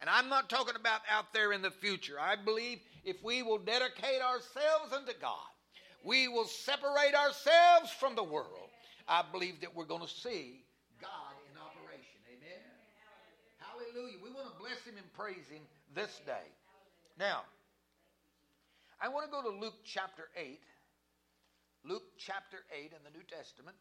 And 0.00 0.10
I'm 0.10 0.28
not 0.28 0.50
talking 0.50 0.74
about 0.74 1.02
out 1.08 1.32
there 1.32 1.52
in 1.52 1.62
the 1.62 1.70
future. 1.70 2.16
I 2.20 2.34
believe 2.34 2.80
if 3.04 3.22
we 3.22 3.44
will 3.44 3.58
dedicate 3.58 4.20
ourselves 4.20 4.92
unto 4.92 5.12
God, 5.20 5.46
we 6.04 6.26
will 6.26 6.46
separate 6.46 7.14
ourselves 7.14 7.92
from 8.00 8.16
the 8.16 8.24
world. 8.24 8.68
I 9.06 9.22
believe 9.30 9.60
that 9.60 9.76
we're 9.76 9.84
going 9.84 10.02
to 10.02 10.12
see 10.12 10.64
God 11.00 11.38
in 11.52 11.56
operation. 11.56 12.18
Amen. 12.34 12.66
Hallelujah. 13.58 14.18
We 14.20 14.30
want 14.30 14.52
to 14.52 14.58
bless 14.58 14.82
Him 14.82 14.94
and 14.98 15.12
praise 15.12 15.46
Him 15.48 15.62
this 15.94 16.20
day. 16.26 16.32
Now, 17.18 17.42
I 19.00 19.08
want 19.08 19.26
to 19.26 19.30
go 19.30 19.42
to 19.42 19.56
Luke 19.56 19.74
chapter 19.84 20.24
8. 20.36 20.60
Luke 21.84 22.02
chapter 22.18 22.58
8 22.72 22.92
in 22.92 22.98
the 23.04 23.10
New 23.16 23.24
Testament. 23.24 23.76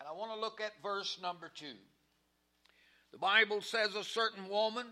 And 0.00 0.08
I 0.08 0.12
want 0.12 0.32
to 0.32 0.40
look 0.40 0.60
at 0.60 0.72
verse 0.82 1.18
number 1.22 1.50
2. 1.54 1.66
The 3.12 3.18
Bible 3.18 3.60
says 3.60 3.94
a 3.94 4.04
certain 4.04 4.48
woman 4.48 4.86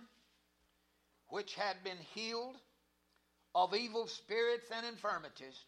which 1.29 1.55
had 1.55 1.83
been 1.85 1.99
healed 2.15 2.57
of 3.65 3.75
evil 3.75 4.07
spirits 4.07 4.67
and 4.73 4.87
infirmities 4.87 5.65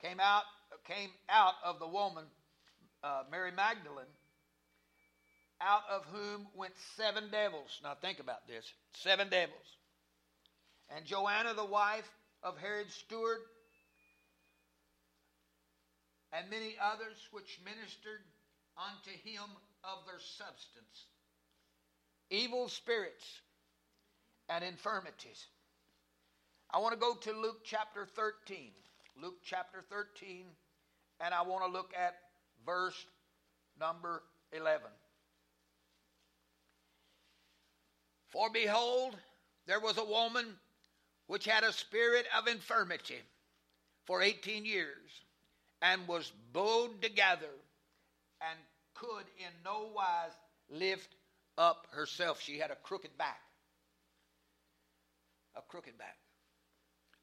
came 0.00 0.20
out 0.20 0.44
came 0.86 1.10
out 1.28 1.54
of 1.64 1.80
the 1.80 1.88
woman 1.88 2.24
uh, 3.02 3.22
Mary 3.28 3.50
Magdalene 3.50 4.14
out 5.60 5.82
of 5.90 6.04
whom 6.12 6.46
went 6.54 6.72
seven 6.96 7.24
devils. 7.32 7.80
Now 7.82 7.94
think 8.00 8.20
about 8.20 8.46
this 8.46 8.72
seven 8.94 9.28
devils. 9.28 9.76
And 10.94 11.04
Joanna 11.04 11.54
the 11.54 11.64
wife 11.64 12.08
of 12.44 12.56
Herod's 12.56 12.94
steward 12.94 13.38
and 16.32 16.48
many 16.48 16.76
others 16.80 17.16
which 17.32 17.58
ministered 17.64 18.22
unto 18.76 19.10
him 19.28 19.42
of 19.82 20.06
their 20.06 20.20
substance 20.20 21.06
evil 22.30 22.68
spirits 22.68 23.24
and 24.48 24.62
infirmities 24.62 25.46
I 26.70 26.78
want 26.78 26.92
to 26.92 27.00
go 27.00 27.14
to 27.14 27.32
Luke 27.32 27.60
chapter 27.64 28.06
13. 28.06 28.70
Luke 29.20 29.38
chapter 29.42 29.82
13, 29.90 30.44
and 31.20 31.34
I 31.34 31.42
want 31.42 31.64
to 31.64 31.72
look 31.72 31.92
at 31.98 32.14
verse 32.64 33.06
number 33.80 34.22
11. 34.52 34.82
For 38.28 38.50
behold, 38.50 39.16
there 39.66 39.80
was 39.80 39.98
a 39.98 40.04
woman 40.04 40.46
which 41.26 41.46
had 41.46 41.64
a 41.64 41.72
spirit 41.72 42.26
of 42.36 42.46
infirmity 42.46 43.20
for 44.04 44.22
18 44.22 44.64
years, 44.64 45.24
and 45.82 46.06
was 46.06 46.32
bowed 46.52 47.02
together, 47.02 47.50
and 48.40 48.58
could 48.94 49.24
in 49.38 49.52
no 49.64 49.90
wise 49.94 50.32
lift 50.70 51.14
up 51.56 51.86
herself. 51.90 52.40
She 52.40 52.58
had 52.58 52.70
a 52.70 52.76
crooked 52.76 53.16
back. 53.18 53.40
A 55.56 55.60
crooked 55.62 55.98
back. 55.98 56.16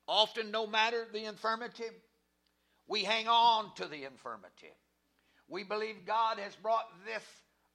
Often, 0.07 0.51
no 0.51 0.67
matter 0.67 1.05
the 1.11 1.25
infirmity, 1.25 1.85
we 2.87 3.03
hang 3.03 3.27
on 3.27 3.73
to 3.75 3.85
the 3.85 4.03
infirmity. 4.03 4.71
We 5.47 5.63
believe 5.63 6.05
God 6.05 6.37
has 6.39 6.55
brought 6.55 6.87
this 7.05 7.23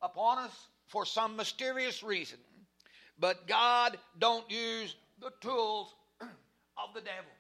upon 0.03 0.39
us 0.39 0.69
for 0.87 1.05
some 1.05 1.37
mysterious 1.37 2.03
reason. 2.03 2.39
But 3.19 3.47
God 3.47 3.99
don't 4.19 4.49
use 4.51 4.95
the 5.21 5.31
tools 5.41 5.95
of 6.21 6.95
the 6.95 7.01
devil. 7.01 7.35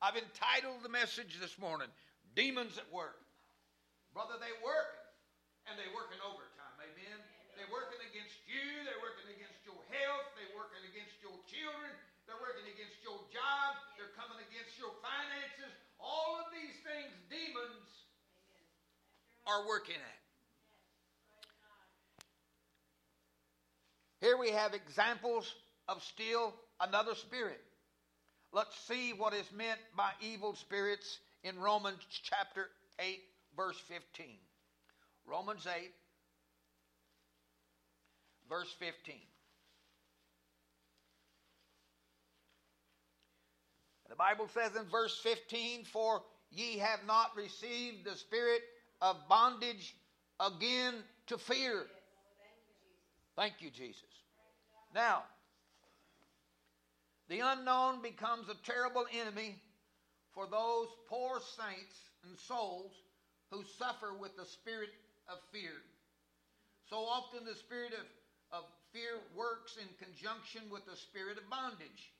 I've 0.00 0.16
entitled 0.16 0.82
the 0.82 0.88
message 0.88 1.36
this 1.40 1.58
morning, 1.60 1.88
Demons 2.34 2.80
at 2.80 2.88
Work. 2.88 3.20
Brother, 4.16 4.40
they 4.40 4.50
work, 4.64 4.96
and 5.68 5.76
they 5.76 5.86
working 5.92 6.18
overtime. 6.24 6.76
Amen. 6.80 7.20
They're 7.54 7.70
working 7.70 8.00
against 8.08 8.40
you, 8.48 8.64
they're 8.88 9.04
working 9.04 9.28
against 9.36 9.60
your 9.68 9.76
health, 9.92 10.26
they're 10.34 10.56
working 10.56 10.80
against 10.88 11.14
your 11.20 11.36
children, 11.44 11.92
working 12.50 12.66
against 12.74 12.98
your 13.06 13.22
job, 13.30 13.78
they're 13.94 14.10
coming 14.18 14.42
against 14.50 14.74
your 14.74 14.90
finances. 14.98 15.70
All 16.02 16.42
of 16.42 16.50
these 16.50 16.74
things 16.82 17.14
demons 17.30 17.86
are 19.46 19.68
working 19.68 19.94
at. 19.94 20.18
Here 24.18 24.36
we 24.36 24.50
have 24.50 24.74
examples 24.74 25.54
of 25.86 26.02
still 26.02 26.52
another 26.80 27.14
spirit. 27.14 27.60
Let's 28.52 28.74
see 28.88 29.12
what 29.12 29.32
is 29.32 29.46
meant 29.56 29.78
by 29.96 30.10
evil 30.20 30.56
spirits 30.56 31.20
in 31.44 31.56
Romans 31.56 32.02
chapter 32.24 32.66
8, 32.98 33.20
verse 33.56 33.78
15. 33.86 34.26
Romans 35.24 35.68
8, 35.68 35.92
verse 38.48 38.74
15. 38.80 39.14
Bible 44.20 44.48
says 44.52 44.76
in 44.76 44.84
verse 44.90 45.18
15, 45.22 45.86
For 45.86 46.20
ye 46.50 46.76
have 46.76 47.00
not 47.06 47.34
received 47.34 48.04
the 48.04 48.14
spirit 48.16 48.60
of 49.00 49.16
bondage 49.30 49.96
again 50.38 50.92
to 51.28 51.38
fear. 51.38 51.86
Thank 53.34 53.54
you, 53.60 53.70
Jesus. 53.70 54.04
Now, 54.94 55.22
the 57.30 57.40
unknown 57.40 58.02
becomes 58.02 58.50
a 58.50 58.70
terrible 58.70 59.06
enemy 59.18 59.56
for 60.34 60.46
those 60.46 60.88
poor 61.08 61.40
saints 61.56 61.96
and 62.28 62.38
souls 62.38 62.92
who 63.50 63.64
suffer 63.78 64.12
with 64.20 64.36
the 64.36 64.44
spirit 64.44 64.90
of 65.30 65.38
fear. 65.50 65.80
So 66.90 66.96
often, 66.96 67.46
the 67.46 67.54
spirit 67.54 67.94
of, 67.94 68.58
of 68.58 68.64
fear 68.92 69.16
works 69.34 69.78
in 69.80 69.88
conjunction 69.96 70.68
with 70.70 70.84
the 70.84 70.96
spirit 70.96 71.38
of 71.38 71.48
bondage. 71.48 72.12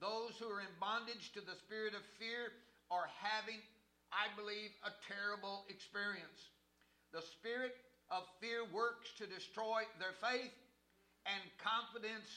Those 0.00 0.36
who 0.38 0.48
are 0.52 0.60
in 0.60 0.74
bondage 0.80 1.32
to 1.32 1.40
the 1.40 1.56
spirit 1.64 1.94
of 1.94 2.04
fear 2.20 2.52
are 2.90 3.08
having, 3.16 3.60
I 4.12 4.28
believe, 4.36 4.70
a 4.84 4.92
terrible 5.08 5.64
experience. 5.68 6.52
The 7.12 7.22
spirit 7.22 7.74
of 8.10 8.22
fear 8.40 8.62
works 8.72 9.10
to 9.18 9.26
destroy 9.26 9.82
their 9.98 10.14
faith 10.20 10.52
and 11.26 11.42
confidence 11.58 12.28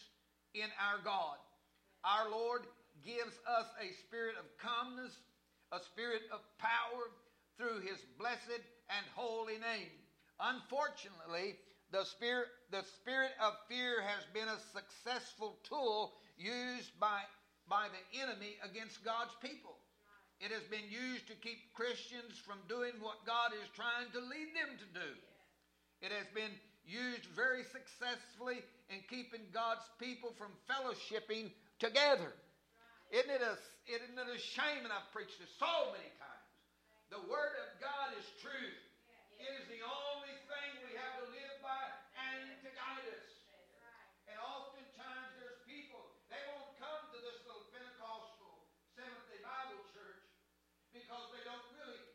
in 0.56 0.70
our 0.80 1.04
God. 1.04 1.38
Our 2.04 2.32
Lord 2.32 2.64
gives 3.06 3.36
us 3.46 3.68
a 3.78 3.94
spirit 4.08 4.36
of 4.40 4.46
calmness, 4.58 5.14
a 5.72 5.80
spirit 5.94 6.24
of 6.32 6.42
power 6.58 7.12
through 7.58 7.82
his 7.82 8.00
blessed 8.18 8.64
and 8.90 9.06
holy 9.16 9.60
name. 9.60 9.92
Unfortunately, 10.40 11.60
the 11.92 12.06
spirit, 12.06 12.48
the 12.72 12.84
spirit 13.02 13.32
of 13.44 13.54
fear 13.68 14.02
has 14.02 14.24
been 14.34 14.48
a 14.48 14.60
successful 14.74 15.58
tool 15.68 16.14
used 16.38 16.98
by, 17.00 17.22
by 17.70 17.88
the 17.94 18.04
enemy 18.20 18.58
against 18.66 19.06
God's 19.06 19.38
people. 19.40 19.78
It 20.42 20.52
has 20.52 20.66
been 20.68 20.90
used 20.90 21.30
to 21.30 21.36
keep 21.38 21.72
Christians 21.78 22.36
from 22.42 22.58
doing 22.68 22.98
what 23.00 23.22
God 23.30 23.54
is 23.54 23.68
trying 23.78 24.10
to 24.12 24.20
lead 24.20 24.52
them 24.58 24.74
to 24.76 24.88
do. 24.98 25.10
It 26.02 26.12
has 26.12 26.28
been 26.34 26.52
used 26.88 27.30
very 27.38 27.62
successfully 27.70 28.66
in 28.90 29.06
keeping 29.06 29.46
God's 29.54 29.86
people 30.02 30.34
from 30.40 30.50
fellowshipping 30.66 31.54
together. 31.78 32.34
Isn't 33.14 33.30
it 33.30 33.44
a, 33.46 33.54
isn't 33.90 34.18
it 34.18 34.30
a 34.30 34.40
shame, 34.42 34.86
and 34.86 34.94
I've 34.94 35.10
preached 35.14 35.38
this 35.38 35.52
so 35.58 35.94
many 35.94 36.10
times, 36.18 36.50
the 37.10 37.22
Word 37.26 37.58
of 37.66 37.70
God 37.82 38.14
is 38.18 38.26
truth. 38.42 38.82
It 39.42 39.50
is 39.60 39.66
the 39.72 39.82
only 39.82 40.36
thing 40.46 40.70
we 40.86 40.94
have 40.94 41.26
to 41.26 41.28
live 41.34 41.58
by 41.64 41.84
and 42.16 42.54
to 42.64 42.70
guide 42.70 43.08
us. 43.18 43.30
And 44.30 44.38
oftentimes 44.38 45.30
there's 45.42 45.58
people, 45.66 46.06
they 46.30 46.42
won't 46.54 46.78
come 46.78 47.02
to 47.12 47.18
this 47.18 47.40
little 47.50 47.66
Pentecostal 47.74 48.62
Seventh 48.94 49.26
day 49.26 49.42
Bible 49.42 49.82
church 49.90 50.22
because 50.94 51.34
they 51.34 51.42
don't 51.50 51.66
really 51.82 52.10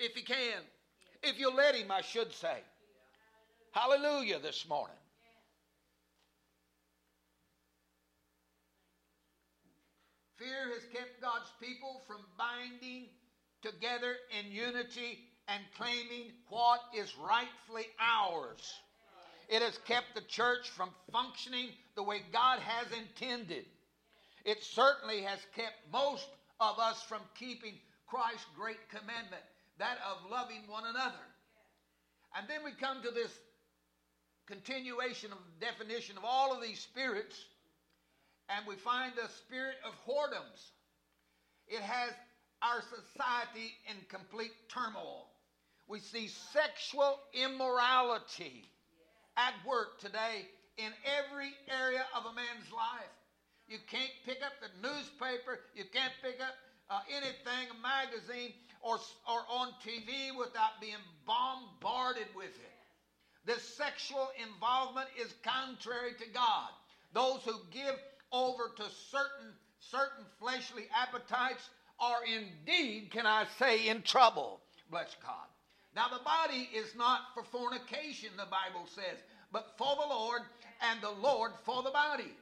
if 0.00 0.14
he 0.14 0.22
can. 0.22 0.62
If 1.22 1.38
you'll 1.38 1.54
let 1.54 1.74
him, 1.74 1.90
I 1.90 2.00
should 2.00 2.32
say. 2.32 2.58
Hallelujah 3.72 4.38
this 4.40 4.66
morning. 4.68 4.96
Fear 10.38 10.72
has 10.74 10.82
kept 10.92 11.20
God's 11.20 11.52
people 11.60 12.00
from 12.06 12.18
binding 12.38 13.08
together 13.62 14.14
in 14.38 14.50
unity 14.50 15.18
and 15.48 15.62
claiming 15.76 16.32
what 16.48 16.80
is 16.96 17.14
rightfully 17.18 17.86
ours. 18.00 18.72
It 19.50 19.60
has 19.62 19.76
kept 19.86 20.14
the 20.14 20.22
church 20.22 20.70
from 20.70 20.90
functioning 21.12 21.68
the 21.94 22.02
way 22.02 22.22
God 22.32 22.60
has 22.60 22.86
intended. 22.92 23.66
It 24.44 24.62
certainly 24.62 25.22
has 25.22 25.40
kept 25.54 25.74
most 25.92 26.26
of 26.60 26.78
us 26.78 27.02
from 27.02 27.20
keeping 27.38 27.74
Christ's 28.06 28.46
great 28.56 28.88
commandment, 28.88 29.42
that 29.80 29.98
of 30.04 30.30
loving 30.30 30.62
one 30.68 30.84
another. 30.84 31.24
And 32.36 32.46
then 32.48 32.60
we 32.64 32.70
come 32.72 33.02
to 33.02 33.10
this 33.10 33.32
continuation 34.46 35.32
of 35.32 35.38
definition 35.60 36.16
of 36.16 36.24
all 36.24 36.54
of 36.54 36.62
these 36.62 36.78
spirits, 36.78 37.36
and 38.48 38.66
we 38.66 38.76
find 38.76 39.12
the 39.16 39.28
spirit 39.46 39.76
of 39.84 39.92
whoredoms. 40.06 40.60
It 41.66 41.80
has 41.80 42.10
our 42.62 42.82
society 42.82 43.72
in 43.88 43.96
complete 44.08 44.52
turmoil. 44.68 45.26
We 45.88 45.98
see 46.00 46.28
sexual 46.52 47.18
immorality 47.32 48.68
at 49.36 49.54
work 49.66 49.98
today 49.98 50.46
in 50.76 50.92
every 51.08 51.50
area 51.68 52.04
of 52.16 52.26
a 52.26 52.34
man's 52.34 52.70
life. 52.70 53.16
You 53.66 53.78
can't 53.90 54.12
pick 54.26 54.38
up 54.44 54.52
the 54.60 54.70
newspaper, 54.82 55.60
you 55.74 55.84
can't 55.92 56.12
pick 56.22 56.40
up 56.40 56.54
uh, 56.90 57.00
anything, 57.08 57.70
a 57.70 57.82
magazine, 57.82 58.52
or, 58.82 58.96
or 59.28 59.40
on 59.48 59.68
TV 59.84 60.36
without 60.36 60.80
being 60.80 60.94
bombarded 61.26 62.26
with 62.34 62.46
it. 62.46 62.76
This 63.46 63.62
sexual 63.62 64.28
involvement 64.42 65.08
is 65.20 65.34
contrary 65.42 66.12
to 66.18 66.28
God. 66.32 66.70
Those 67.12 67.40
who 67.44 67.54
give 67.72 67.96
over 68.32 68.70
to 68.76 68.84
certain 69.10 69.54
certain 69.80 70.24
fleshly 70.38 70.84
appetites 70.94 71.70
are 71.98 72.20
indeed, 72.24 73.10
can 73.10 73.26
I 73.26 73.46
say, 73.58 73.88
in 73.88 74.02
trouble. 74.02 74.60
Bless 74.90 75.16
God. 75.22 75.46
Now, 75.96 76.06
the 76.08 76.22
body 76.24 76.68
is 76.74 76.94
not 76.96 77.20
for 77.34 77.42
fornication, 77.42 78.30
the 78.36 78.44
Bible 78.44 78.86
says, 78.94 79.18
but 79.52 79.74
for 79.76 79.96
the 79.96 80.08
Lord, 80.08 80.42
and 80.80 81.00
the 81.00 81.10
Lord 81.10 81.52
for 81.64 81.82
the 81.82 81.90
body. 81.90 82.32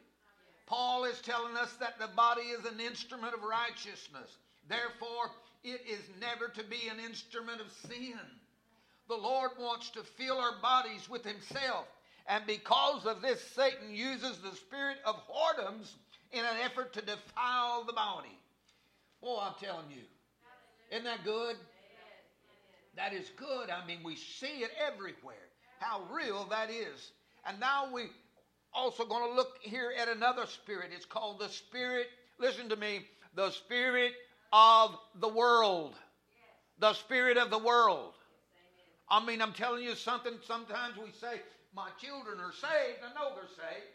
Paul 0.68 1.04
is 1.04 1.20
telling 1.22 1.56
us 1.56 1.72
that 1.80 1.98
the 1.98 2.08
body 2.14 2.42
is 2.42 2.66
an 2.66 2.78
instrument 2.78 3.32
of 3.32 3.42
righteousness. 3.42 4.36
Therefore, 4.68 5.30
it 5.64 5.80
is 5.88 6.02
never 6.20 6.48
to 6.48 6.62
be 6.62 6.88
an 6.88 7.00
instrument 7.00 7.62
of 7.62 7.72
sin. 7.88 8.20
The 9.08 9.16
Lord 9.16 9.52
wants 9.58 9.88
to 9.90 10.02
fill 10.02 10.36
our 10.36 10.60
bodies 10.60 11.08
with 11.08 11.24
Himself. 11.24 11.86
And 12.28 12.46
because 12.46 13.06
of 13.06 13.22
this, 13.22 13.42
Satan 13.56 13.94
uses 13.94 14.38
the 14.38 14.54
spirit 14.54 14.98
of 15.06 15.16
whoredoms 15.26 15.92
in 16.32 16.40
an 16.40 16.56
effort 16.62 16.92
to 16.92 17.00
defile 17.00 17.84
the 17.84 17.94
body. 17.94 18.38
Oh, 19.22 19.40
I'm 19.40 19.54
telling 19.58 19.90
you. 19.90 20.02
Isn't 20.90 21.04
that 21.04 21.24
good? 21.24 21.56
That 22.96 23.14
is 23.14 23.30
good. 23.36 23.70
I 23.70 23.86
mean, 23.86 24.00
we 24.04 24.16
see 24.16 24.62
it 24.62 24.70
everywhere. 24.86 25.36
How 25.80 26.02
real 26.12 26.44
that 26.50 26.68
is. 26.70 27.12
And 27.46 27.58
now 27.58 27.90
we 27.90 28.08
also 28.74 29.04
going 29.04 29.28
to 29.28 29.34
look 29.34 29.58
here 29.60 29.92
at 29.98 30.08
another 30.08 30.46
spirit. 30.46 30.90
It's 30.94 31.04
called 31.04 31.40
the 31.40 31.48
spirit, 31.48 32.06
listen 32.38 32.68
to 32.68 32.76
me, 32.76 33.06
the 33.34 33.50
spirit 33.50 34.12
of 34.52 34.96
the 35.20 35.28
world. 35.28 35.94
The 36.78 36.94
spirit 36.94 37.36
of 37.36 37.50
the 37.50 37.58
world. 37.58 38.14
I 39.10 39.24
mean, 39.24 39.42
I'm 39.42 39.52
telling 39.52 39.82
you 39.82 39.96
something. 39.96 40.34
Sometimes 40.46 40.96
we 40.96 41.10
say, 41.10 41.42
My 41.74 41.90
children 41.98 42.38
are 42.38 42.54
saved. 42.54 43.02
I 43.02 43.10
know 43.18 43.34
they're 43.34 43.50
saved. 43.50 43.92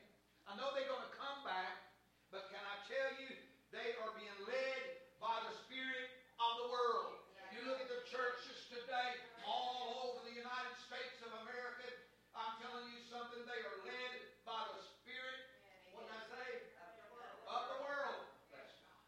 I 0.50 0.58
know 0.60 0.76
they're 0.76 0.90
going 0.90 1.08
to 1.08 1.16
come 1.16 1.48
back. 1.48 1.80
But 2.28 2.52
can 2.52 2.60
I 2.60 2.78
tell 2.90 3.10
you, 3.24 3.32
they 3.72 3.96
are 4.04 4.12
being 4.20 4.40
led 4.44 4.82
by 5.22 5.38
the 5.48 5.54
spirit 5.64 6.12
of 6.42 6.52
the 6.66 6.68
world. 6.76 7.24
You 7.56 7.64
look 7.70 7.80
at 7.80 7.88
the 7.88 8.04
churches 8.10 8.68
today, 8.68 9.22
all 9.46 10.10
over 10.10 10.26
the 10.26 10.34
United 10.36 10.76
States 10.84 11.22
of 11.24 11.32
America. 11.46 11.88
I'm 12.34 12.58
telling 12.58 12.90
you 12.90 13.00
something, 13.08 13.46
they 13.46 13.62
are 13.62 13.80
led 13.86 14.14
by 14.42 14.58
the 14.74 14.82
spirit, 14.82 15.40
what 15.94 16.10
did 16.10 16.18
I 16.18 16.24
say? 16.34 16.50
Of 17.46 17.64
the 17.70 17.80
world. 17.86 18.26
That's 18.50 18.74
God. 18.82 19.02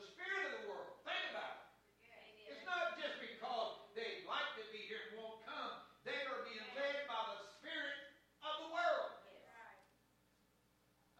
The 0.00 0.08
spirit 0.16 0.42
of 0.48 0.52
the 0.58 0.64
world. 0.72 0.96
Think 1.04 1.36
about 1.36 1.60
it. 1.60 2.56
It's 2.56 2.64
not 2.64 2.96
just 2.96 3.20
because 3.20 3.84
they 3.92 4.24
like 4.24 4.50
to 4.56 4.64
be 4.72 4.80
here 4.88 5.12
and 5.12 5.20
won't 5.20 5.44
come. 5.44 5.84
They 6.08 6.16
are 6.24 6.40
being 6.48 6.64
led 6.74 7.04
by 7.04 7.20
the 7.36 7.38
spirit 7.60 8.00
of 8.40 8.54
the 8.64 8.70
world. 8.72 9.12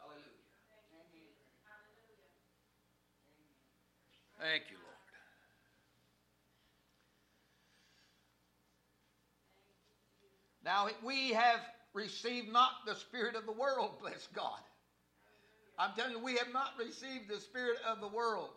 Hallelujah. 0.01 0.41
Thank 4.41 4.73
you, 4.73 4.81
Lord. 4.81 4.95
Now, 10.65 10.89
we 11.05 11.31
have 11.31 11.61
received 11.93 12.53
not 12.53 12.71
the 12.87 12.95
spirit 12.95 13.37
of 13.37 13.47
the 13.47 13.53
world, 13.53 13.93
bless 14.01 14.29
God. 14.35 14.61
I'm 15.79 15.91
telling 15.97 16.13
you, 16.13 16.23
we 16.23 16.37
have 16.37 16.53
not 16.53 16.71
received 16.79 17.29
the 17.29 17.41
spirit 17.41 17.79
of 17.87 18.01
the 18.01 18.09
world. 18.09 18.51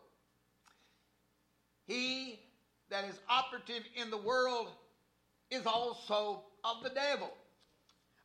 He 1.85 2.39
that 2.89 3.05
is 3.05 3.19
operative 3.29 3.83
in 3.95 4.09
the 4.09 4.17
world 4.17 4.67
is 5.49 5.65
also 5.65 6.43
of 6.63 6.83
the 6.83 6.89
devil. 6.89 7.31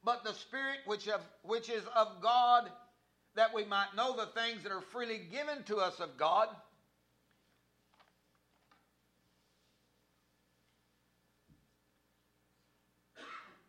But 0.05 0.25
the 0.25 0.35
spirit 0.35 0.79
which, 0.87 1.09
which 1.43 1.69
is 1.69 1.83
of 1.95 2.21
God, 2.21 2.71
that 3.35 3.55
we 3.55 3.65
might 3.65 3.95
know 3.97 4.17
the 4.17 4.27
things 4.41 4.63
that 4.63 4.73
are 4.73 4.81
freely 4.81 5.21
given 5.31 5.63
to 5.65 5.77
us 5.77 6.01
of 6.01 6.17
God, 6.19 6.49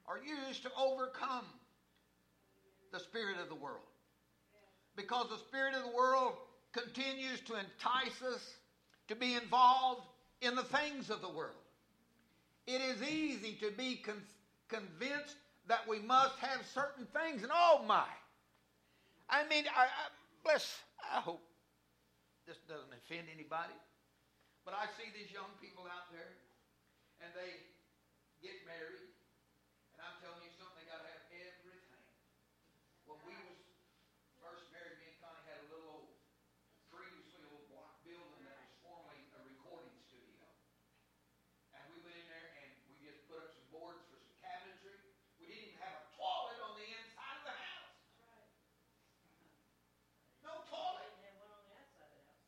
are 0.07 0.19
used 0.19 0.63
to 0.63 0.71
overcome 0.77 1.45
the 2.91 2.99
spirit 2.99 3.37
of 3.41 3.49
the 3.49 3.55
world. 3.55 3.87
Because 4.95 5.29
the 5.29 5.37
spirit 5.37 5.73
of 5.73 5.83
the 5.83 5.95
world 5.95 6.33
continues 6.71 7.39
to 7.41 7.53
entice 7.53 8.21
us 8.21 8.55
to 9.07 9.15
be 9.15 9.33
involved 9.33 10.05
in 10.41 10.55
the 10.55 10.63
things 10.63 11.09
of 11.09 11.21
the 11.21 11.29
world. 11.29 11.57
It 12.67 12.81
is 12.81 13.01
easy 13.01 13.57
to 13.61 13.71
be 13.71 13.97
con- 13.97 14.21
convinced 14.69 15.35
that 15.67 15.87
we 15.87 15.99
must 15.99 16.37
have 16.39 16.61
certain 16.73 17.07
things, 17.11 17.43
and 17.43 17.51
oh 17.53 17.83
my! 17.87 18.07
I 19.29 19.47
mean, 19.47 19.65
I, 19.71 19.87
I, 19.87 20.05
bless, 20.43 20.77
I 20.99 21.19
hope 21.19 21.41
this 22.47 22.57
doesn't 22.67 22.91
offend 22.91 23.27
anybody, 23.31 23.75
but 24.65 24.75
I 24.75 24.85
see 24.99 25.07
these 25.15 25.31
young 25.31 25.49
people 25.59 25.87
out 25.87 26.11
there, 26.11 26.35
and 27.23 27.31
they 27.35 27.63
get 28.43 28.59
married, 28.67 29.07
and 29.95 29.99
I'm 30.03 30.19
telling 30.19 30.43
you 30.43 30.51
something, 30.59 30.75
they 30.75 30.87
got 30.91 30.99
to 30.99 31.07
have 31.07 31.25
everything. 31.31 32.03
When 33.07 33.19
we 33.23 33.35
was 33.39 33.63
first 34.43 34.67
married, 34.75 34.99
me 34.99 35.15
and 35.15 35.19
Connie 35.23 35.47
had 35.47 35.63
a 35.63 35.67
little 35.71 36.03
old, 36.03 36.11
previously 36.91 37.39
old 37.47 37.63
block 37.71 38.03
building 38.03 38.43
that 38.43 38.59
was 38.59 38.75
formerly 38.83 39.23
a 39.31 39.39
recording 39.47 39.95
studio. 40.03 40.43
And 41.71 41.83
we 41.95 42.03
went 42.03 42.19
in 42.19 42.27
there 42.27 42.51
and 42.59 42.69
we 42.91 42.99
just 42.99 43.23
put 43.31 43.39
up 43.39 43.55
some 43.55 43.63
boards 43.71 44.03
for 44.11 44.19
some 44.19 44.35
cabinetry. 44.43 44.99
We 45.39 45.47
didn't 45.47 45.71
even 45.71 45.79
have 45.79 45.95
a 45.95 46.03
toilet 46.19 46.59
on 46.59 46.75
the 46.75 46.87
inside 46.91 47.37
of 47.39 47.45
the 47.47 47.55
house. 47.55 47.95
No 50.43 50.53
toilet. 50.67 51.15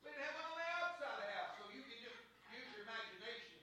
We 0.04 0.12
didn't 0.12 0.28
have 0.28 0.36
one 0.36 0.52
on 0.52 0.58
the 0.60 0.70
outside 0.84 1.16
of 1.16 1.22
the 1.24 1.32
house, 1.32 1.52
so 1.56 1.64
you 1.72 1.82
can 1.88 1.98
just 2.04 2.20
use 2.52 2.68
your 2.76 2.84
imagination 2.84 3.56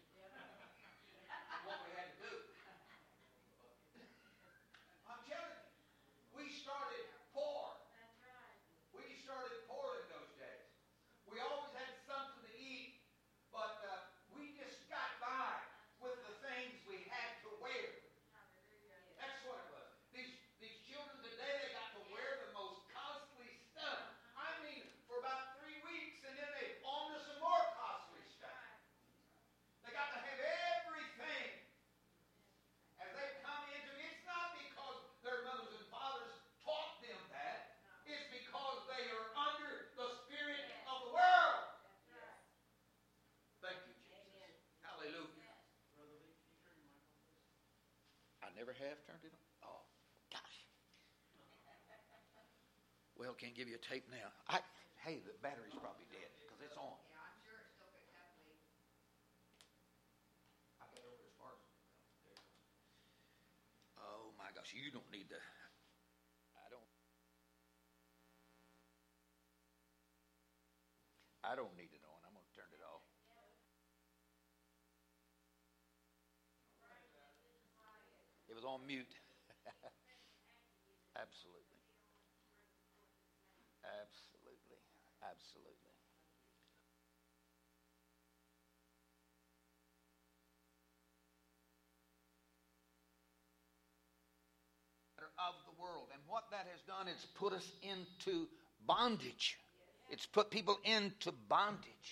never 48.57 48.73
have 48.77 48.99
turned 49.09 49.25
it 49.25 49.33
on. 49.33 49.47
Oh, 49.65 49.83
gosh. 50.33 50.57
Well, 53.17 53.35
can't 53.37 53.55
give 53.55 53.69
you 53.69 53.77
a 53.77 53.85
tape 53.85 54.05
now. 54.11 54.33
I, 54.49 54.61
hey, 55.05 55.21
the 55.25 55.33
battery's 55.41 55.77
probably 55.79 56.09
dead 56.11 56.29
because 56.43 56.61
it's 56.65 56.77
on. 56.77 56.99
I 60.83 60.87
got 60.91 61.05
over 61.05 61.25
as 61.25 61.35
far 61.39 61.53
as. 61.55 61.63
there 62.27 62.35
it 62.35 62.43
goes. 62.43 62.51
Oh 64.01 64.35
my 64.35 64.51
gosh, 64.57 64.75
you 64.75 64.91
don't 64.91 65.07
need 65.13 65.31
to. 65.31 65.39
I 66.59 66.67
don't. 66.73 66.91
I 71.43 71.53
don't 71.55 71.75
need 71.79 71.95
it 71.95 72.05
on. 72.07 72.19
I'm 72.27 72.35
going 72.35 72.47
to 72.47 72.55
turn 72.57 72.71
it 72.75 72.83
off. 72.83 73.07
It 78.53 78.55
was 78.61 78.62
on 78.73 78.81
mute. 78.89 79.05
Absolutely. 81.13 81.81
Absolutely. 83.85 84.81
Absolutely. 85.21 85.93
Of 95.39 95.55
the 95.67 95.77
world. 95.81 96.09
And 96.13 96.23
what 96.29 96.45
that 96.51 96.67
has 96.71 96.81
done 96.87 97.09
is 97.09 97.19
put 97.37 97.53
us 97.53 97.67
into 97.83 98.47
bondage. 98.87 99.59
It's 100.11 100.27
put 100.27 100.51
people 100.51 100.79
into 100.85 101.33
bondage. 101.49 102.11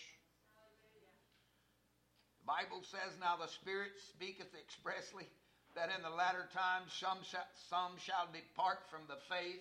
The 2.41 2.47
Bible 2.47 2.83
says, 2.91 3.15
Now 3.21 3.37
the 3.37 3.47
Spirit 3.49 3.93
speaketh 4.15 4.51
expressly 4.59 5.29
that 5.75 5.91
in 5.95 6.03
the 6.03 6.11
latter 6.11 6.49
times 6.53 6.93
some, 6.93 7.19
shall, 7.23 7.47
some 7.69 7.93
shall 7.99 8.29
depart 8.33 8.79
from 8.91 9.01
the 9.09 9.19
faith, 9.29 9.61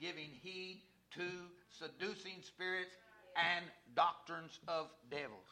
giving 0.00 0.30
heed 0.42 0.82
to 1.14 1.28
seducing 1.68 2.40
spirits 2.42 2.96
and 3.36 3.64
doctrines 3.94 4.58
of 4.68 4.88
devils. 5.10 5.48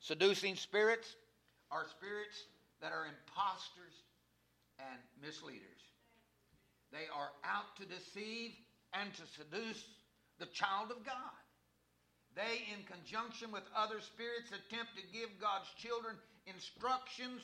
Seducing 0.00 0.54
spirits 0.54 1.16
are 1.70 1.86
spirits 1.88 2.44
that 2.80 2.92
are 2.92 3.06
impostors 3.06 4.04
and 4.78 5.00
misleaders. 5.22 5.82
They 6.92 7.08
are 7.14 7.30
out 7.44 7.74
to 7.80 7.84
deceive 7.86 8.52
and 8.92 9.12
to 9.14 9.22
seduce 9.26 9.82
the 10.38 10.46
child 10.46 10.90
of 10.90 11.04
God. 11.04 11.36
They, 12.36 12.68
in 12.68 12.84
conjunction 12.84 13.50
with 13.50 13.64
other 13.74 14.00
spirits, 14.00 14.52
attempt 14.52 14.92
to 14.96 15.02
give 15.10 15.30
God's 15.40 15.72
children 15.80 16.16
instructions, 16.46 17.40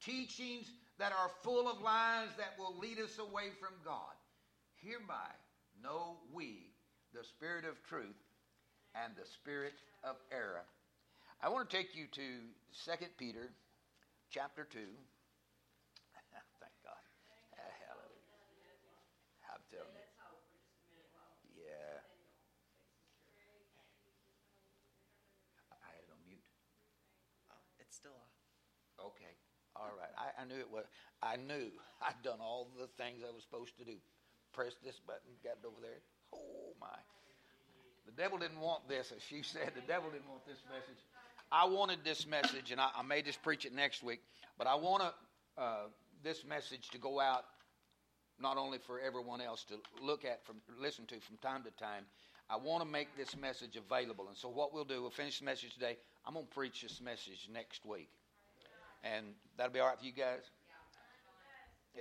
teachings 0.00 0.70
that 0.98 1.12
are 1.12 1.30
full 1.42 1.68
of 1.68 1.80
lies 1.82 2.28
that 2.38 2.54
will 2.58 2.76
lead 2.78 2.98
us 2.98 3.18
away 3.18 3.50
from 3.58 3.74
God. 3.84 4.14
Hereby 4.76 5.32
know 5.82 6.18
we 6.32 6.70
the 7.12 7.24
spirit 7.24 7.64
of 7.64 7.82
truth 7.82 8.16
and 8.94 9.14
the 9.16 9.26
spirit 9.26 9.74
of 10.02 10.16
error. 10.30 10.64
I 11.42 11.48
want 11.48 11.68
to 11.68 11.76
take 11.76 11.96
you 11.96 12.06
to 12.12 12.22
2 12.86 13.06
Peter 13.18 13.50
chapter 14.30 14.64
2. 14.64 14.78
Thank 16.60 16.78
God. 16.84 17.02
Hallelujah. 17.54 18.22
I'm 19.50 19.62
telling 19.70 19.94
you. 19.94 20.08
Yeah. 21.58 22.02
I 25.70 25.76
had 25.90 26.02
it 26.02 26.10
on 26.10 26.18
mute. 26.26 26.42
It's 27.78 27.96
still 27.96 28.14
off. 28.14 28.34
Okay. 29.12 29.34
All 29.84 29.96
right. 30.00 30.12
I, 30.16 30.42
I 30.42 30.44
knew 30.44 30.56
it 30.56 30.70
was. 30.70 30.84
I 31.22 31.36
knew 31.36 31.68
I'd 32.02 32.20
done 32.24 32.40
all 32.40 32.68
the 32.80 32.88
things 32.96 33.20
I 33.20 33.32
was 33.32 33.42
supposed 33.42 33.76
to 33.78 33.84
do. 33.84 33.96
Press 34.52 34.72
this 34.84 35.00
button, 35.06 35.28
got 35.42 35.60
it 35.60 35.66
over 35.66 35.80
there. 35.82 36.00
Oh 36.32 36.72
my. 36.80 36.96
The 38.06 38.12
devil 38.12 38.38
didn't 38.38 38.60
want 38.60 38.88
this, 38.88 39.12
as 39.14 39.22
she 39.22 39.42
said. 39.54 39.72
The 39.74 39.86
devil 39.86 40.10
didn't 40.10 40.28
want 40.28 40.46
this 40.46 40.62
message. 40.72 41.00
I 41.52 41.66
wanted 41.66 42.00
this 42.04 42.26
message, 42.26 42.72
and 42.72 42.80
I, 42.80 42.88
I 42.96 43.02
may 43.02 43.22
just 43.22 43.42
preach 43.42 43.64
it 43.64 43.74
next 43.74 44.02
week. 44.02 44.20
But 44.56 44.66
I 44.66 44.74
want 44.74 45.02
uh, 45.58 45.86
this 46.22 46.44
message 46.44 46.88
to 46.90 46.98
go 46.98 47.20
out 47.20 47.44
not 48.40 48.56
only 48.56 48.78
for 48.78 48.98
everyone 48.98 49.40
else 49.40 49.64
to 49.64 49.74
look 50.02 50.24
at, 50.24 50.44
from 50.44 50.56
listen 50.80 51.06
to 51.06 51.20
from 51.20 51.36
time 51.38 51.62
to 51.64 51.70
time. 51.82 52.04
I 52.50 52.56
want 52.56 52.84
to 52.84 52.88
make 52.88 53.08
this 53.16 53.36
message 53.36 53.76
available, 53.76 54.28
and 54.28 54.36
so 54.36 54.48
what 54.48 54.74
we'll 54.74 54.84
do, 54.84 55.00
we'll 55.00 55.10
finish 55.10 55.38
the 55.38 55.46
message 55.46 55.72
today. 55.72 55.96
I'm 56.26 56.34
going 56.34 56.46
to 56.46 56.52
preach 56.54 56.82
this 56.82 57.00
message 57.00 57.48
next 57.52 57.86
week, 57.86 58.10
and 59.04 59.26
that'll 59.56 59.72
be 59.72 59.80
all 59.80 59.88
right 59.88 59.98
for 59.98 60.04
you 60.04 60.12
guys. 60.12 60.42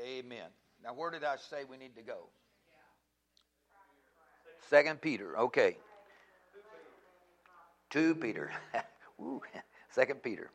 Amen. 0.01 0.47
Now, 0.83 0.93
where 0.93 1.11
did 1.11 1.23
I 1.23 1.35
say 1.35 1.63
we 1.69 1.77
need 1.77 1.95
to 1.95 2.01
go? 2.01 2.29
Second 4.69 5.01
Peter. 5.01 5.37
Okay. 5.37 5.77
Two 7.89 8.15
Peter. 8.15 8.51
Woo. 9.17 9.41
Second 9.91 10.23
Peter. 10.23 10.49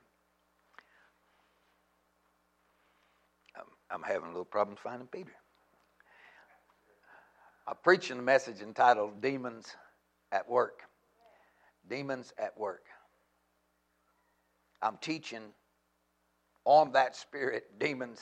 I'm, 3.55 3.67
I'm 3.91 4.03
having 4.03 4.25
a 4.25 4.33
little 4.33 4.45
problem 4.45 4.77
finding 4.83 5.09
Peter. 5.09 5.33
I'm 7.67 7.77
preaching 7.85 8.19
a 8.19 8.23
message 8.23 8.61
entitled 8.61 9.21
Demons 9.21 9.77
at 10.33 10.49
Work. 10.49 10.81
Demons 11.89 12.33
at 12.39 12.59
Work. 12.59 12.85
I'm 14.83 14.97
teaching 15.01 15.43
on 16.65 16.93
that 16.93 17.17
spirit, 17.17 17.79
demons 17.79 18.21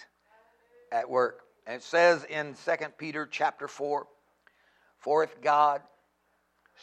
at 0.92 1.08
work. 1.08 1.42
And 1.66 1.76
it 1.76 1.82
says 1.82 2.24
in 2.24 2.54
2 2.64 2.72
Peter 2.98 3.26
chapter 3.26 3.68
4, 3.68 4.06
For 4.98 5.24
if 5.24 5.40
God 5.40 5.82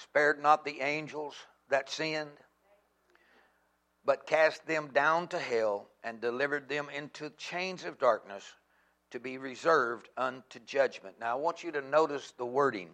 spared 0.02 0.42
not 0.42 0.66
the 0.66 0.82
angels 0.82 1.36
that 1.70 1.90
sinned, 1.90 2.30
but 4.06 4.28
cast 4.28 4.66
them 4.68 4.90
down 4.94 5.28
to 5.30 5.40
hell 5.40 5.88
and 6.04 6.20
delivered 6.20 6.68
them 6.68 6.88
into 6.94 7.30
chains 7.32 7.86
of 7.86 8.00
darkness 8.00 8.44
to 9.12 9.20
be 9.20 9.38
reserved 9.38 10.10
unto 10.18 10.60
judgment. 10.60 11.16
Now 11.20 11.32
I 11.34 11.40
want 11.40 11.64
you 11.64 11.72
to 11.74 11.82
notice 11.82 12.34
the 12.38 12.46
wording. 12.46 12.90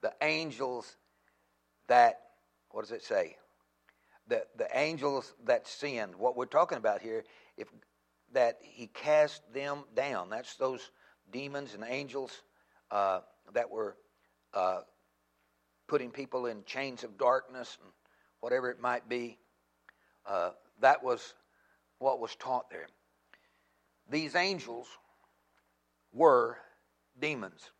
The 0.00 0.14
angels 0.22 0.96
that, 1.88 2.20
what 2.70 2.82
does 2.82 2.92
it 2.92 3.02
say? 3.02 3.36
The, 4.28 4.44
the 4.56 4.68
angels 4.74 5.34
that 5.44 5.68
sinned. 5.68 6.16
What 6.16 6.36
we're 6.36 6.46
talking 6.46 6.78
about 6.78 7.00
here, 7.00 7.24
if 7.56 7.68
that 8.32 8.58
he 8.60 8.88
cast 8.88 9.42
them 9.52 9.84
down. 9.94 10.30
That's 10.30 10.56
those 10.56 10.90
demons 11.32 11.74
and 11.74 11.84
angels 11.86 12.42
uh, 12.90 13.20
that 13.54 13.70
were 13.70 13.96
uh, 14.54 14.80
putting 15.86 16.10
people 16.10 16.46
in 16.46 16.64
chains 16.64 17.04
of 17.04 17.16
darkness 17.18 17.78
and 17.82 17.92
whatever 18.40 18.70
it 18.70 18.80
might 18.80 19.08
be. 19.08 19.38
Uh, 20.26 20.50
that 20.80 21.02
was 21.02 21.34
what 21.98 22.20
was 22.20 22.34
taught 22.36 22.68
there. 22.70 22.88
These 24.10 24.34
angels 24.34 24.86
were 26.12 26.58
demons. 27.20 27.70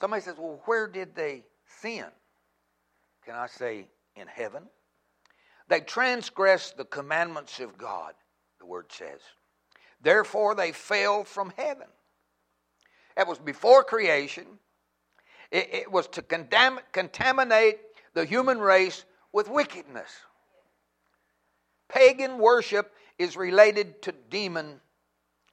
Somebody 0.00 0.22
says, 0.22 0.36
well, 0.38 0.62
where 0.64 0.88
did 0.88 1.14
they 1.14 1.44
sin? 1.82 2.06
Can 3.24 3.34
I 3.34 3.46
say, 3.48 3.86
in 4.16 4.26
heaven? 4.26 4.62
They 5.70 5.80
transgressed 5.80 6.76
the 6.76 6.84
commandments 6.84 7.60
of 7.60 7.78
God, 7.78 8.14
the 8.58 8.66
word 8.66 8.90
says. 8.90 9.20
Therefore, 10.02 10.56
they 10.56 10.72
fell 10.72 11.22
from 11.22 11.52
heaven. 11.56 11.86
That 13.16 13.28
was 13.28 13.38
before 13.38 13.84
creation. 13.84 14.46
It, 15.52 15.68
it 15.72 15.92
was 15.92 16.08
to 16.08 16.22
condam- 16.22 16.80
contaminate 16.90 17.78
the 18.14 18.24
human 18.24 18.58
race 18.58 19.04
with 19.32 19.48
wickedness. 19.48 20.10
Pagan 21.88 22.38
worship 22.38 22.92
is 23.16 23.36
related 23.36 24.02
to 24.02 24.12
demon 24.28 24.80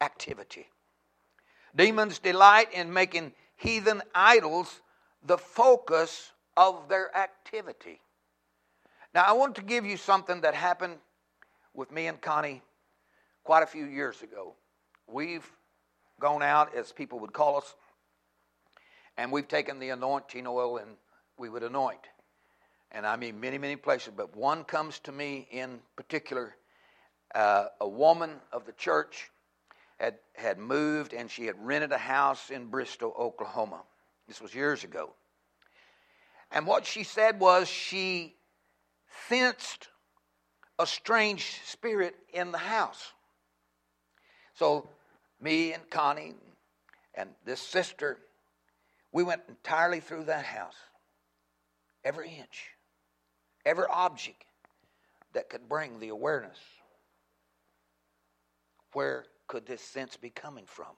activity. 0.01 0.67
Demons 1.75 2.17
delight 2.17 2.73
in 2.73 2.91
making 2.91 3.33
heathen 3.55 4.01
idols 4.15 4.81
the 5.23 5.37
focus 5.37 6.31
of 6.55 6.89
their 6.89 7.15
activity. 7.15 8.01
Now, 9.13 9.23
I 9.23 9.33
want 9.33 9.55
to 9.55 9.61
give 9.61 9.85
you 9.85 9.97
something 9.97 10.41
that 10.41 10.53
happened 10.53 10.97
with 11.73 11.91
me 11.91 12.07
and 12.07 12.19
Connie 12.19 12.61
quite 13.43 13.63
a 13.63 13.67
few 13.67 13.85
years 13.85 14.21
ago. 14.21 14.55
We've 15.07 15.49
gone 16.19 16.43
out, 16.43 16.75
as 16.75 16.91
people 16.91 17.19
would 17.19 17.33
call 17.33 17.57
us, 17.57 17.75
and 19.17 19.31
we've 19.31 19.47
taken 19.47 19.79
the 19.79 19.89
anointing 19.89 20.45
oil 20.47 20.77
and 20.77 20.91
we 21.37 21.49
would 21.49 21.63
anoint. 21.63 22.01
And 22.91 23.05
I 23.05 23.15
mean 23.15 23.39
many, 23.39 23.57
many 23.57 23.75
places, 23.75 24.13
but 24.15 24.35
one 24.35 24.63
comes 24.63 24.99
to 24.99 25.11
me 25.11 25.47
in 25.51 25.79
particular. 25.95 26.55
Uh, 27.35 27.65
a 27.81 27.87
woman 27.87 28.31
of 28.51 28.65
the 28.65 28.71
church 28.73 29.29
had, 29.99 30.15
had 30.33 30.57
moved 30.57 31.13
and 31.13 31.29
she 31.29 31.45
had 31.45 31.55
rented 31.59 31.91
a 31.91 31.97
house 31.97 32.49
in 32.49 32.67
Bristow, 32.67 33.13
Oklahoma. 33.17 33.81
This 34.27 34.41
was 34.41 34.53
years 34.53 34.83
ago. 34.83 35.13
And 36.51 36.65
what 36.65 36.85
she 36.85 37.03
said 37.03 37.39
was 37.39 37.67
she 37.67 38.36
sensed 39.27 39.89
a 40.79 40.85
strange 40.85 41.59
spirit 41.65 42.15
in 42.33 42.51
the 42.51 42.57
house. 42.57 43.13
So 44.53 44.89
me 45.41 45.73
and 45.73 45.89
Connie 45.89 46.35
and 47.15 47.29
this 47.45 47.59
sister, 47.59 48.17
we 49.11 49.23
went 49.23 49.41
entirely 49.49 49.99
through 49.99 50.25
that 50.25 50.45
house. 50.45 50.75
Every 52.03 52.29
inch, 52.29 52.69
every 53.65 53.85
object 53.89 54.43
that 55.33 55.49
could 55.49 55.67
bring 55.67 55.99
the 55.99 56.09
awareness. 56.09 56.57
Where 58.93 59.25
could 59.47 59.65
this 59.65 59.81
sense 59.81 60.15
be 60.15 60.29
coming 60.29 60.65
from? 60.65 60.95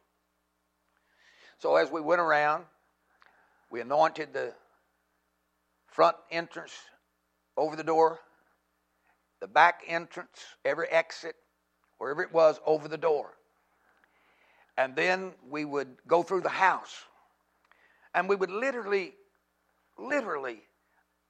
So 1.58 1.76
as 1.76 1.92
we 1.92 2.00
went 2.00 2.22
around, 2.22 2.66
we 3.70 3.82
anointed 3.82 4.34
the 4.34 4.54
front 5.88 6.16
entrance 6.32 6.74
over 7.60 7.76
the 7.76 7.84
door, 7.84 8.20
the 9.42 9.48
back 9.48 9.84
entrance, 9.88 10.46
every 10.66 10.88
exit, 10.88 11.36
wherever 11.98 12.24
it 12.24 12.34
was, 12.34 12.60
over 12.66 12.88
the 12.88 12.98
door. 12.98 13.34
And 14.78 14.96
then 14.96 15.34
we 15.50 15.66
would 15.66 15.90
go 16.08 16.24
through 16.24 16.42
the 16.42 16.50
house. 16.50 17.04
And 18.16 18.30
we 18.30 18.36
would 18.36 18.50
literally, 18.50 19.14
literally 19.98 20.62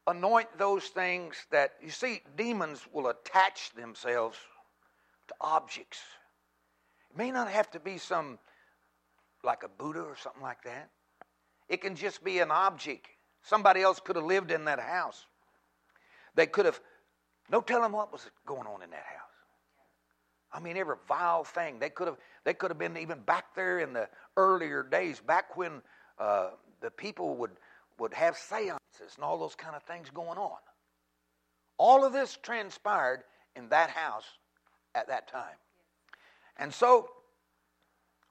anoint 0.08 0.56
those 0.58 0.86
things 0.86 1.36
that, 1.52 1.74
you 1.84 1.90
see, 1.90 2.22
demons 2.38 2.82
will 2.94 3.08
attach 3.08 3.72
themselves 3.72 4.38
to 5.28 5.34
objects. 5.42 6.00
It 7.10 7.18
may 7.18 7.32
not 7.32 7.50
have 7.50 7.72
to 7.72 7.80
be 7.80 7.98
some, 7.98 8.38
like 9.44 9.64
a 9.64 9.68
Buddha 9.68 10.02
or 10.02 10.16
something 10.16 10.44
like 10.44 10.64
that. 10.64 10.90
It 11.68 11.82
can 11.82 11.96
just 11.96 12.24
be 12.24 12.40
an 12.40 12.52
object. 12.52 13.08
Somebody 13.42 13.82
else 13.82 14.00
could 14.00 14.16
have 14.16 14.26
lived 14.26 14.52
in 14.52 14.66
that 14.66 14.80
house. 14.80 15.26
They 16.36 16.46
could 16.46 16.66
have, 16.66 16.80
no 17.50 17.62
telling 17.62 17.92
what 17.92 18.12
was 18.12 18.30
going 18.46 18.68
on 18.68 18.82
in 18.82 18.90
that 18.92 19.06
house. 19.06 19.30
I 20.52 20.60
mean, 20.60 20.78
every 20.78 20.96
vile 21.08 21.44
thing. 21.44 21.80
They 21.80 21.90
could 21.90 22.08
have, 22.08 22.18
they 22.44 22.54
could 22.54 22.72
have 22.72 22.80
been 22.80 22.98
even 22.98 23.20
back 23.20 23.56
there 23.56 23.80
in 23.80 23.94
the 23.94 24.10
earlier 24.36 24.84
days, 24.84 25.20
back 25.20 25.56
when 25.56 25.82
uh, 26.18 26.52
the 26.82 26.90
people 26.90 27.36
would, 27.36 27.52
would 28.00 28.14
have 28.14 28.36
seances 28.38 29.16
and 29.16 29.24
all 29.24 29.38
those 29.38 29.56
kind 29.56 29.76
of 29.76 29.84
things 29.84 30.10
going 30.10 30.38
on. 30.38 30.58
All 31.78 32.04
of 32.04 32.14
this 32.14 32.38
transpired 32.42 33.24
in 33.56 33.70
that 33.70 33.90
house 33.90 34.26
at 34.96 35.08
that 35.08 35.28
time. 35.28 35.56
And 36.58 36.74
so 36.74 37.10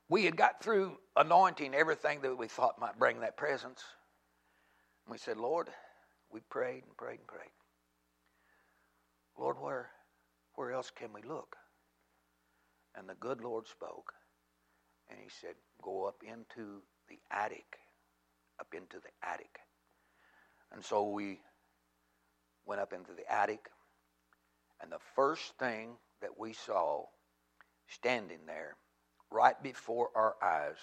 we 0.08 0.24
had 0.24 0.36
got 0.36 0.62
through 0.62 0.98
anointing 1.16 1.74
everything 1.74 2.20
that 2.22 2.36
we 2.36 2.48
thought 2.48 2.80
might 2.80 2.98
bring 2.98 3.20
that 3.20 3.36
presence. 3.36 3.82
And 5.06 5.12
we 5.12 5.18
said, 5.18 5.36
Lord, 5.36 5.68
we 6.30 6.40
prayed 6.50 6.84
and 6.84 6.96
prayed 6.96 7.20
and 7.20 7.26
prayed. 7.26 7.50
Lord, 9.38 9.56
where, 9.60 9.90
where 10.54 10.72
else 10.72 10.90
can 10.90 11.12
we 11.12 11.22
look? 11.22 11.56
And 12.96 13.08
the 13.08 13.14
good 13.14 13.40
Lord 13.40 13.66
spoke. 13.66 14.12
And 15.08 15.18
he 15.20 15.28
said, 15.40 15.54
Go 15.82 16.06
up 16.06 16.22
into 16.22 16.82
the 17.08 17.18
attic. 17.30 17.78
Up 18.60 18.74
into 18.74 18.96
the 18.96 19.28
attic. 19.28 19.60
And 20.72 20.84
so 20.84 21.08
we 21.08 21.40
went 22.66 22.80
up 22.80 22.92
into 22.92 23.12
the 23.12 23.30
attic. 23.32 23.68
And 24.82 24.90
the 24.90 24.98
first 25.14 25.56
thing 25.58 25.90
that 26.20 26.38
we 26.38 26.52
saw 26.52 27.04
standing 27.86 28.40
there 28.46 28.76
right 29.30 29.60
before 29.62 30.10
our 30.14 30.34
eyes 30.42 30.76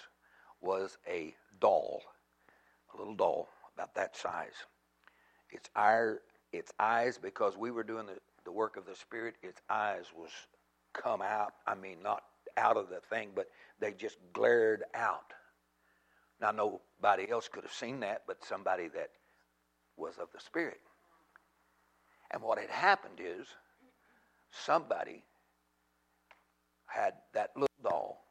was 0.60 0.96
a 1.08 1.34
doll, 1.60 2.02
a 2.94 2.98
little 2.98 3.14
doll 3.14 3.48
about 3.74 3.94
that 3.94 4.16
size. 4.16 4.54
Its, 5.50 5.68
eye, 5.76 6.14
its 6.52 6.72
eyes, 6.78 7.18
because 7.18 7.56
we 7.56 7.70
were 7.70 7.84
doing 7.84 8.06
the, 8.06 8.18
the 8.46 8.52
work 8.52 8.78
of 8.78 8.86
the 8.86 8.94
Spirit, 8.94 9.34
its 9.42 9.60
eyes 9.68 10.06
was 10.16 10.30
come 10.94 11.20
out. 11.20 11.52
I 11.66 11.74
mean, 11.74 11.98
not 12.02 12.22
out 12.56 12.78
of 12.78 12.88
the 12.88 13.00
thing, 13.10 13.30
but 13.34 13.48
they 13.80 13.92
just 13.92 14.16
glared 14.32 14.84
out. 14.94 15.32
Now, 16.40 16.52
nobody 16.52 17.30
else 17.30 17.48
could 17.48 17.64
have 17.64 17.72
seen 17.72 18.00
that 18.00 18.22
but 18.26 18.42
somebody 18.44 18.88
that 18.88 19.10
was 19.96 20.14
of 20.18 20.28
the 20.32 20.40
Spirit. 20.40 20.80
And 22.30 22.42
what 22.42 22.58
had 22.58 22.70
happened 22.70 23.20
is 23.20 23.46
somebody 24.50 25.24
had 26.86 27.14
that 27.34 27.50
little 27.56 27.68
doll 27.82 28.24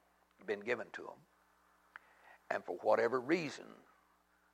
been 0.47 0.61
given 0.61 0.87
to 0.93 1.01
him. 1.01 1.19
And 2.51 2.63
for 2.63 2.77
whatever 2.81 3.19
reason, 3.19 3.65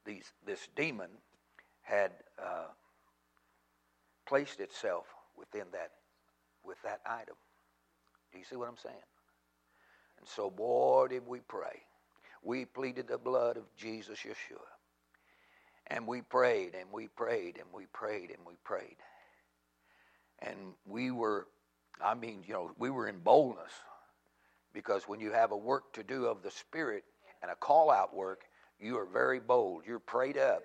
these, 0.06 0.32
this 0.46 0.68
demon 0.76 1.10
had 1.84 2.12
uh, 2.42 2.68
placed 4.26 4.60
itself 4.60 5.06
within 5.42 5.66
that, 5.74 5.90
with 6.64 6.78
that 6.84 7.02
item. 7.06 7.36
Do 8.32 8.38
you 8.38 8.46
see 8.46 8.56
what 8.56 8.70
I'm 8.70 8.78
saying? 8.78 8.96
And 10.20 10.28
so, 10.28 10.52
boy, 10.52 11.08
did 11.10 11.26
we 11.28 11.40
pray. 11.40 11.82
We 12.44 12.66
pleaded 12.66 13.08
the 13.08 13.18
blood 13.18 13.58
of 13.58 13.64
Jesus 13.76 14.20
Yeshua. 14.20 14.70
And 15.88 16.08
we 16.08 16.22
prayed 16.22 16.76
and 16.80 16.90
we 16.94 17.08
prayed 17.08 17.58
and 17.58 17.66
we 17.74 17.88
prayed 17.92 18.30
and 18.30 18.40
we 18.46 18.54
prayed. 18.64 18.98
And 20.40 20.58
we 20.86 21.12
were, 21.12 21.48
I 22.04 22.14
mean, 22.14 22.44
you 22.48 22.54
know, 22.54 22.72
we 22.78 22.90
were 22.92 23.08
in 23.08 23.20
boldness 23.20 23.74
because 24.74 25.08
when 25.08 25.20
you 25.20 25.32
have 25.32 25.52
a 25.52 25.58
work 25.58 25.92
to 25.94 26.04
do 26.04 26.26
of 26.26 26.44
the 26.44 26.52
Spirit 26.52 27.04
and 27.42 27.52
a 27.52 27.56
call 27.56 27.92
out 27.92 28.16
work, 28.16 28.44
you 28.80 28.98
are 28.98 29.06
very 29.06 29.40
bold. 29.40 29.84
You're 29.86 30.00
prayed 30.00 30.38
up. 30.38 30.64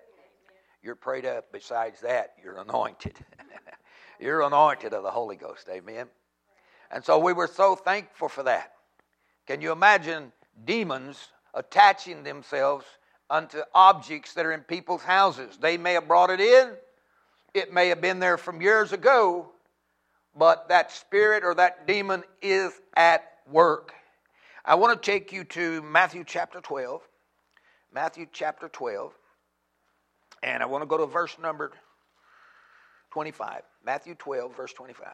You're 0.81 0.95
prayed 0.95 1.25
up. 1.25 1.51
Besides 1.51 2.01
that, 2.01 2.33
you're 2.43 2.59
anointed. 2.59 3.15
you're 4.19 4.41
anointed 4.41 4.93
of 4.93 5.03
the 5.03 5.11
Holy 5.11 5.35
Ghost. 5.35 5.67
Amen. 5.69 6.07
And 6.91 7.03
so 7.03 7.19
we 7.19 7.33
were 7.33 7.47
so 7.47 7.75
thankful 7.75 8.29
for 8.29 8.43
that. 8.43 8.73
Can 9.45 9.61
you 9.61 9.71
imagine 9.71 10.31
demons 10.65 11.29
attaching 11.53 12.23
themselves 12.23 12.85
unto 13.29 13.59
objects 13.73 14.33
that 14.33 14.45
are 14.45 14.53
in 14.53 14.61
people's 14.61 15.03
houses? 15.03 15.57
They 15.59 15.77
may 15.77 15.93
have 15.93 16.07
brought 16.07 16.29
it 16.29 16.39
in, 16.39 16.73
it 17.53 17.73
may 17.73 17.89
have 17.89 18.01
been 18.01 18.19
there 18.19 18.37
from 18.37 18.61
years 18.61 18.93
ago, 18.93 19.49
but 20.35 20.69
that 20.69 20.91
spirit 20.91 21.43
or 21.43 21.55
that 21.55 21.87
demon 21.87 22.23
is 22.41 22.71
at 22.95 23.23
work. 23.51 23.93
I 24.63 24.75
want 24.75 25.01
to 25.01 25.11
take 25.11 25.31
you 25.31 25.43
to 25.45 25.81
Matthew 25.81 26.23
chapter 26.25 26.61
12. 26.61 27.01
Matthew 27.93 28.27
chapter 28.31 28.67
12. 28.67 29.13
And 30.43 30.61
I 30.61 30.65
want 30.65 30.81
to 30.83 30.85
go 30.85 30.97
to 30.97 31.05
verse 31.05 31.35
number 31.41 31.71
25. 33.11 33.61
Matthew 33.87 34.15
12, 34.15 34.53
verse 34.53 34.73
25. 34.73 35.07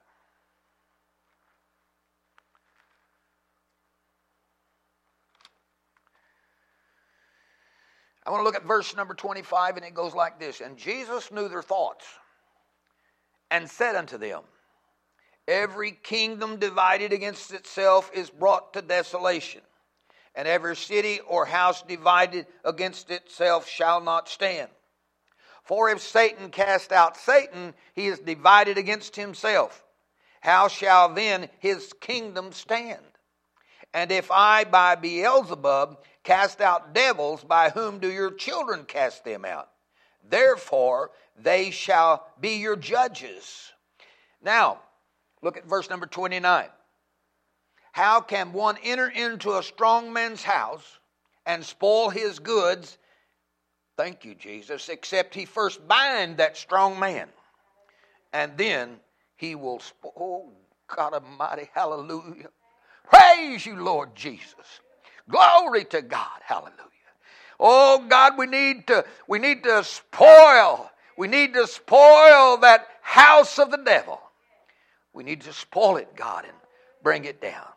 I 8.25 8.31
want 8.31 8.39
to 8.39 8.43
look 8.43 8.55
at 8.55 8.65
verse 8.65 8.95
number 8.95 9.13
25, 9.13 9.77
and 9.77 9.85
it 9.85 9.93
goes 9.93 10.15
like 10.15 10.39
this 10.39 10.59
And 10.59 10.75
Jesus 10.75 11.31
knew 11.31 11.47
their 11.47 11.61
thoughts 11.61 12.03
and 13.51 13.69
said 13.69 13.95
unto 13.95 14.17
them, 14.17 14.41
Every 15.47 15.91
kingdom 15.91 16.57
divided 16.57 17.13
against 17.13 17.53
itself 17.53 18.09
is 18.11 18.31
brought 18.31 18.73
to 18.73 18.81
desolation, 18.81 19.61
and 20.33 20.47
every 20.47 20.75
city 20.75 21.19
or 21.27 21.45
house 21.45 21.83
divided 21.83 22.47
against 22.65 23.11
itself 23.11 23.69
shall 23.69 24.01
not 24.01 24.27
stand. 24.27 24.71
For 25.64 25.90
if 25.90 26.02
Satan 26.02 26.49
cast 26.49 26.91
out 26.91 27.18
Satan, 27.18 27.73
he 27.94 28.07
is 28.07 28.19
divided 28.19 28.77
against 28.77 29.15
himself. 29.15 29.84
How 30.41 30.68
shall 30.68 31.14
then 31.14 31.49
his 31.60 31.94
kingdom 32.02 32.52
stand? 32.52 33.02
And 33.94 34.11
if 34.11 34.30
I 34.31 34.65
by 34.65 34.95
Beelzebub 34.95 36.03
cast 36.23 36.60
out 36.60 36.94
devils, 36.94 37.44
by 37.44 37.69
whom 37.69 37.99
do 37.99 38.11
your 38.11 38.31
children 38.31 38.85
cast 38.85 39.23
them 39.23 39.45
out? 39.45 39.69
Therefore, 40.27 41.11
they 41.38 41.72
shall 41.72 42.27
be 42.40 42.57
your 42.57 42.76
judges. 42.76 43.72
Now, 44.41 44.80
Look 45.44 45.57
at 45.57 45.65
verse 45.65 45.90
number 45.90 46.06
29. 46.06 46.69
How 47.91 48.22
can 48.22 48.53
one 48.53 48.77
enter 48.81 49.10
into 49.10 49.57
a 49.57 49.61
strong 49.61 50.14
man's 50.14 50.41
house 50.41 50.99
and 51.45 51.64
spoil 51.64 52.10
his 52.10 52.40
goods? 52.40 52.98
Thank 53.95 54.26
you, 54.26 54.36
Jesus, 54.36 54.90
except 54.90 55.36
he 55.36 55.45
first 55.45 55.88
bind 55.88 56.38
that 56.38 56.57
strong 56.57 56.99
man. 56.99 57.30
And 58.32 58.57
then 58.57 58.98
he 59.36 59.56
will, 59.56 59.80
spoil. 59.80 60.14
oh, 60.20 60.52
God 60.88 61.14
Almighty, 61.14 61.70
hallelujah. 61.74 62.49
Praise 63.03 63.65
you, 63.65 63.76
Lord 63.76 64.15
Jesus. 64.15 64.82
Glory 65.30 65.86
to 65.86 66.02
God, 66.02 66.40
hallelujah. 66.44 66.80
Oh 67.60 68.03
God, 68.07 68.38
we 68.38 68.48
need 68.48 68.88
to 68.88 69.06
we 69.28 69.40
need 69.40 69.64
to 69.64 69.84
spoil. 69.84 70.90
We 71.18 71.28
need 71.28 71.53
to 71.53 71.68
spoil 71.68 72.57
that 72.57 72.88
house 73.02 73.60
of 73.60 73.70
the 73.72 73.78
devil. 73.78 74.20
We 75.14 75.24
need 75.24 75.41
to 75.41 75.53
spoil 75.53 75.98
it, 75.98 76.15
God, 76.15 76.45
and 76.45 76.57
bring 77.03 77.26
it 77.26 77.40
down. 77.40 77.68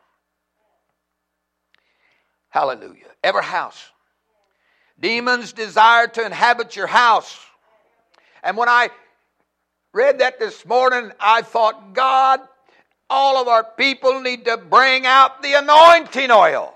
Hallelujah. 2.49 3.07
Every 3.23 3.45
house. 3.45 3.91
Demons 4.99 5.53
desire 5.53 6.07
to 6.09 6.25
inhabit 6.25 6.77
your 6.77 6.87
house. 6.87 7.39
And 8.43 8.57
when 8.57 8.69
I 8.69 8.91
read 9.93 10.21
that 10.21 10.39
this 10.39 10.65
morning, 10.65 11.13
I 11.21 11.43
thought, 11.43 11.93
God, 11.95 12.41
all 13.09 13.41
of 13.41 13.49
our 13.49 13.65
people 13.65 14.21
need 14.21 14.47
to 14.47 14.57
bring 14.57 15.07
out 15.07 15.43
the 15.43 15.55
anointing 15.55 16.31
oil. 16.31 16.73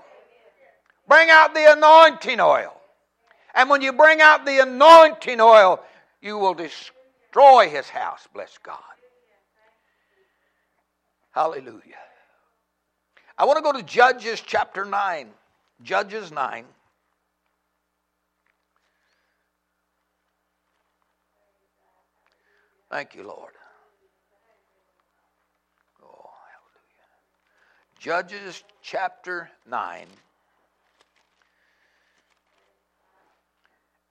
Bring 1.07 1.29
out 1.29 1.53
the 1.53 1.73
anointing 1.73 2.39
oil. 2.39 2.73
And 3.53 3.69
when 3.69 3.81
you 3.81 3.91
bring 3.91 4.21
out 4.21 4.45
the 4.45 4.59
anointing 4.59 5.41
oil, 5.41 5.81
you 6.21 6.37
will 6.37 6.53
destroy 6.53 7.69
his 7.69 7.89
house. 7.89 8.27
Bless 8.33 8.57
God. 8.63 8.77
Hallelujah. 11.31 11.79
I 13.37 13.45
want 13.45 13.57
to 13.57 13.63
go 13.63 13.71
to 13.71 13.83
Judges 13.83 14.41
chapter 14.45 14.85
9. 14.85 15.29
Judges 15.81 16.31
9. 16.31 16.65
Thank 22.91 23.15
you, 23.15 23.23
Lord. 23.23 23.53
Oh, 26.03 26.29
hallelujah. 26.51 28.27
Judges 28.27 28.65
chapter 28.81 29.49
9. 29.65 30.07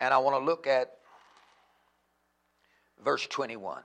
And 0.01 0.15
I 0.15 0.17
want 0.17 0.41
to 0.41 0.47
look 0.47 0.67
at 0.67 0.93
verse 3.05 3.27
21. 3.27 3.83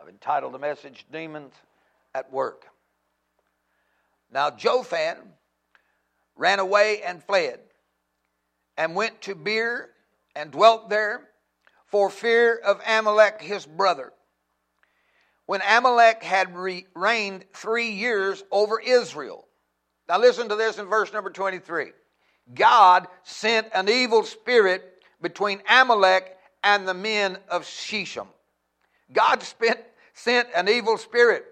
I've 0.00 0.08
entitled 0.08 0.54
the 0.54 0.60
message 0.60 1.04
Demons 1.10 1.54
at 2.14 2.32
Work. 2.32 2.66
Now, 4.32 4.48
Jotham 4.50 5.16
ran 6.36 6.60
away 6.60 7.02
and 7.02 7.20
fled, 7.24 7.58
and 8.76 8.94
went 8.94 9.20
to 9.22 9.34
Beer 9.34 9.88
and 10.36 10.52
dwelt 10.52 10.88
there 10.88 11.27
for 11.88 12.10
fear 12.10 12.56
of 12.56 12.80
Amalek 12.86 13.40
his 13.40 13.66
brother. 13.66 14.12
When 15.46 15.62
Amalek 15.66 16.22
had 16.22 16.54
re- 16.54 16.86
reigned 16.94 17.44
three 17.54 17.90
years 17.90 18.44
over 18.50 18.78
Israel. 18.80 19.46
Now, 20.08 20.18
listen 20.18 20.48
to 20.48 20.56
this 20.56 20.78
in 20.78 20.86
verse 20.86 21.12
number 21.12 21.30
23. 21.30 21.92
God 22.54 23.06
sent 23.24 23.68
an 23.74 23.88
evil 23.88 24.24
spirit 24.24 25.02
between 25.20 25.62
Amalek 25.68 26.36
and 26.62 26.86
the 26.86 26.94
men 26.94 27.38
of 27.48 27.66
Shechem. 27.66 28.28
God 29.12 29.42
spent, 29.42 29.80
sent 30.12 30.48
an 30.54 30.68
evil 30.68 30.98
spirit. 30.98 31.44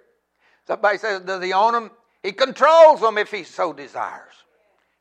Somebody 0.66 0.98
says, 0.98 1.22
Does 1.22 1.42
he 1.42 1.52
own 1.52 1.72
them? 1.72 1.90
He 2.22 2.32
controls 2.32 3.00
them 3.00 3.18
if 3.18 3.30
he 3.30 3.44
so 3.44 3.72
desires 3.72 4.34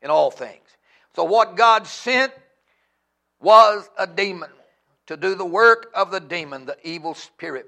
in 0.00 0.10
all 0.10 0.30
things. 0.30 0.62
So, 1.14 1.24
what 1.24 1.56
God 1.56 1.86
sent 1.86 2.32
was 3.40 3.88
a 3.98 4.06
demon 4.06 4.50
to 5.06 5.16
do 5.16 5.34
the 5.34 5.44
work 5.44 5.90
of 5.94 6.10
the 6.10 6.20
demon, 6.20 6.66
the 6.66 6.76
evil 6.82 7.14
spirit. 7.14 7.66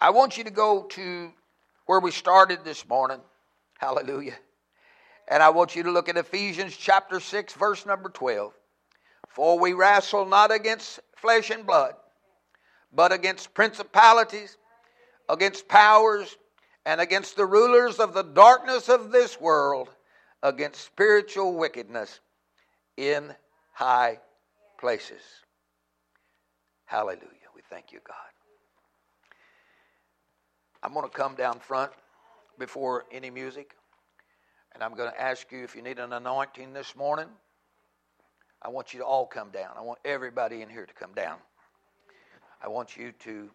I 0.00 0.10
want 0.10 0.38
you 0.38 0.44
to 0.44 0.50
go 0.50 0.84
to 0.90 1.32
where 1.86 2.00
we 2.00 2.10
started 2.10 2.60
this 2.64 2.86
morning. 2.88 3.20
Hallelujah. 3.78 4.36
And 5.28 5.42
I 5.42 5.50
want 5.50 5.74
you 5.74 5.82
to 5.84 5.90
look 5.90 6.08
at 6.08 6.16
Ephesians 6.16 6.76
chapter 6.76 7.18
6, 7.20 7.54
verse 7.54 7.84
number 7.86 8.08
12. 8.08 8.52
For 9.28 9.58
we 9.58 9.72
wrestle 9.72 10.24
not 10.24 10.52
against 10.52 11.00
flesh 11.16 11.50
and 11.50 11.66
blood, 11.66 11.94
but 12.92 13.12
against 13.12 13.54
principalities, 13.54 14.56
against 15.28 15.68
powers, 15.68 16.36
and 16.84 17.00
against 17.00 17.36
the 17.36 17.46
rulers 17.46 17.98
of 17.98 18.14
the 18.14 18.22
darkness 18.22 18.88
of 18.88 19.10
this 19.10 19.40
world, 19.40 19.88
against 20.42 20.84
spiritual 20.84 21.54
wickedness 21.54 22.20
in 22.96 23.34
high 23.72 24.20
places. 24.78 25.20
Hallelujah. 26.86 27.50
We 27.54 27.62
thank 27.68 27.92
you, 27.92 27.98
God. 28.06 28.16
I'm 30.82 30.94
going 30.94 31.08
to 31.08 31.14
come 31.14 31.34
down 31.34 31.58
front 31.58 31.90
before 32.58 33.04
any 33.10 33.28
music, 33.28 33.74
and 34.72 34.82
I'm 34.82 34.94
going 34.94 35.10
to 35.10 35.20
ask 35.20 35.50
you 35.50 35.64
if 35.64 35.74
you 35.74 35.82
need 35.82 35.98
an 35.98 36.12
anointing 36.12 36.72
this 36.72 36.94
morning. 36.96 37.26
I 38.62 38.68
want 38.68 38.94
you 38.94 39.00
to 39.00 39.04
all 39.04 39.26
come 39.26 39.50
down. 39.50 39.70
I 39.76 39.82
want 39.82 39.98
everybody 40.04 40.62
in 40.62 40.68
here 40.68 40.86
to 40.86 40.94
come 40.94 41.12
down. 41.12 41.38
I 42.62 42.68
want 42.68 42.96
you 42.96 43.12
to 43.20 43.50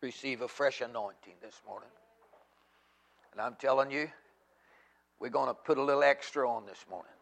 receive 0.00 0.40
a 0.40 0.48
fresh 0.48 0.80
anointing 0.80 1.34
this 1.42 1.60
morning. 1.66 1.88
And 3.32 3.40
I'm 3.40 3.56
telling 3.56 3.90
you, 3.90 4.08
we're 5.18 5.30
going 5.30 5.48
to 5.48 5.54
put 5.54 5.78
a 5.78 5.82
little 5.82 6.02
extra 6.02 6.48
on 6.48 6.64
this 6.64 6.84
morning. 6.88 7.12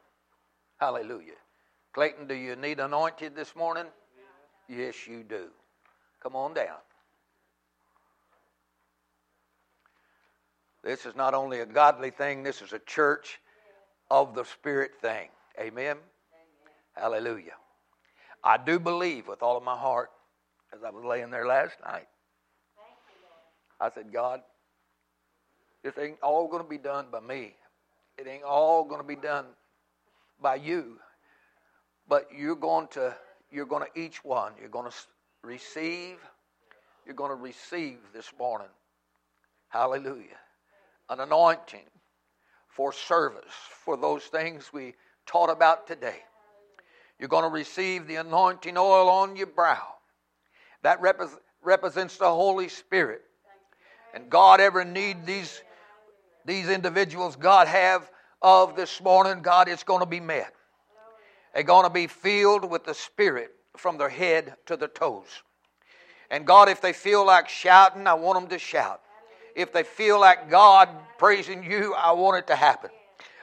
Hallelujah. 0.79 1.35
Clayton, 1.95 2.27
do 2.27 2.35
you 2.35 2.57
need 2.57 2.81
anointed 2.81 3.37
this 3.37 3.55
morning? 3.55 3.87
Yes, 4.69 5.07
you 5.07 5.23
do. 5.23 5.47
Come 6.21 6.35
on 6.35 6.53
down. 6.53 6.79
This 10.83 11.07
is 11.07 11.15
not 11.15 11.35
only 11.35 11.61
a 11.61 11.67
godly 11.67 12.11
thing, 12.11 12.43
this 12.43 12.61
is 12.61 12.73
a 12.73 12.81
church 12.81 13.41
of 14.11 14.35
the 14.35 14.45
Spirit 14.45 14.91
thing. 15.01 15.29
Amen? 15.59 15.97
Amen. 15.97 15.99
Hallelujah. 16.95 17.55
I 18.43 18.59
do 18.59 18.81
believe 18.81 19.29
with 19.29 19.43
all 19.43 19.57
of 19.57 19.63
my 19.63 19.77
heart, 19.77 20.11
as 20.75 20.83
I 20.83 20.91
was 20.91 21.05
laying 21.05 21.31
there 21.31 21.47
last 21.47 21.77
night, 21.87 22.09
I 23.81 23.89
said, 23.91 24.13
God, 24.13 24.41
this 25.85 25.95
ain't 25.97 26.21
all 26.23 26.49
going 26.49 26.63
to 26.63 26.69
be 26.69 26.79
done 26.79 27.07
by 27.13 27.21
me. 27.21 27.55
It 28.19 28.27
ain't 28.27 28.43
all 28.43 28.85
going 28.85 29.01
to 29.01 29.07
be 29.07 29.17
done 29.17 29.47
by 30.41 30.57
you. 30.57 30.99
But 32.09 32.29
you're 32.37 32.57
going 32.57 32.89
to, 32.89 33.15
you're 33.51 33.67
going 33.67 33.85
to 33.85 34.01
each 34.01 34.25
one, 34.25 34.53
you're 34.61 34.69
going 34.69 34.91
to 34.91 34.97
receive, 35.43 36.17
you're 37.07 37.15
going 37.15 37.31
to 37.31 37.43
receive 37.43 37.99
this 38.13 38.31
morning. 38.39 38.69
Hallelujah. 39.69 40.39
An 41.09 41.21
anointing 41.21 41.87
for 42.69 42.93
service, 42.93 43.53
for 43.85 43.97
those 43.97 44.25
things 44.25 44.73
we 44.73 44.95
taught 45.27 45.51
about 45.51 45.87
today. 45.87 46.17
You're 47.19 47.29
going 47.29 47.45
to 47.45 47.51
receive 47.51 48.07
the 48.07 48.17
anointing 48.17 48.77
oil 48.77 49.09
on 49.09 49.37
your 49.37 49.47
brow. 49.47 49.95
That 50.83 51.01
repre- 51.01 51.39
represents 51.63 52.17
the 52.19 52.29
Holy 52.29 52.69
Spirit. 52.69 53.23
And 54.15 54.29
God 54.29 54.61
ever 54.61 54.85
need 54.85 55.25
these, 55.25 55.63
these 56.45 56.69
individuals 56.69 57.37
God 57.37 57.69
have 57.69 58.11
of 58.43 58.77
this 58.77 59.01
morning, 59.01 59.43
God, 59.43 59.69
it's 59.69 59.85
going 59.85 60.01
to 60.01 60.07
be 60.07 60.21
met. 60.21 60.53
They're 61.55 61.63
going 61.63 61.85
to 61.85 61.91
be 61.91 62.09
filled 62.09 62.69
with 62.69 62.85
the 62.85 62.95
Spirit 62.95 63.53
from 63.77 63.97
their 63.97 64.09
head 64.09 64.57
to 64.67 64.77
their 64.77 64.89
toes. 64.89 65.43
And 66.31 66.47
God, 66.47 66.69
if 66.69 66.81
they 66.81 66.93
feel 66.93 67.25
like 67.25 67.49
shouting, 67.49 68.07
I 68.07 68.15
want 68.15 68.41
them 68.41 68.49
to 68.51 68.59
shout. 68.59 69.01
If 69.55 69.73
they 69.73 69.85
feel 69.85 70.21
like 70.21 70.51
God 70.51 70.89
praising 71.17 71.63
you, 71.63 71.95
I 71.95 72.13
want 72.13 72.39
it 72.39 72.49
to 72.49 72.57
happen. 72.57 72.91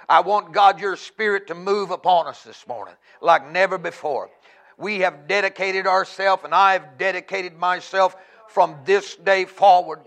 I 0.09 0.19
want 0.19 0.51
God, 0.51 0.81
your 0.81 0.97
Spirit, 0.97 1.47
to 1.47 1.55
move 1.55 1.91
upon 1.91 2.27
us 2.27 2.43
this 2.43 2.67
morning 2.67 2.95
like 3.21 3.49
never 3.49 3.77
before. 3.77 4.29
We 4.77 4.99
have 4.99 5.27
dedicated 5.27 5.87
ourselves, 5.87 6.43
and 6.43 6.53
I 6.53 6.73
have 6.73 6.97
dedicated 6.97 7.57
myself 7.57 8.17
from 8.49 8.75
this 8.83 9.15
day 9.15 9.45
forward. 9.45 9.99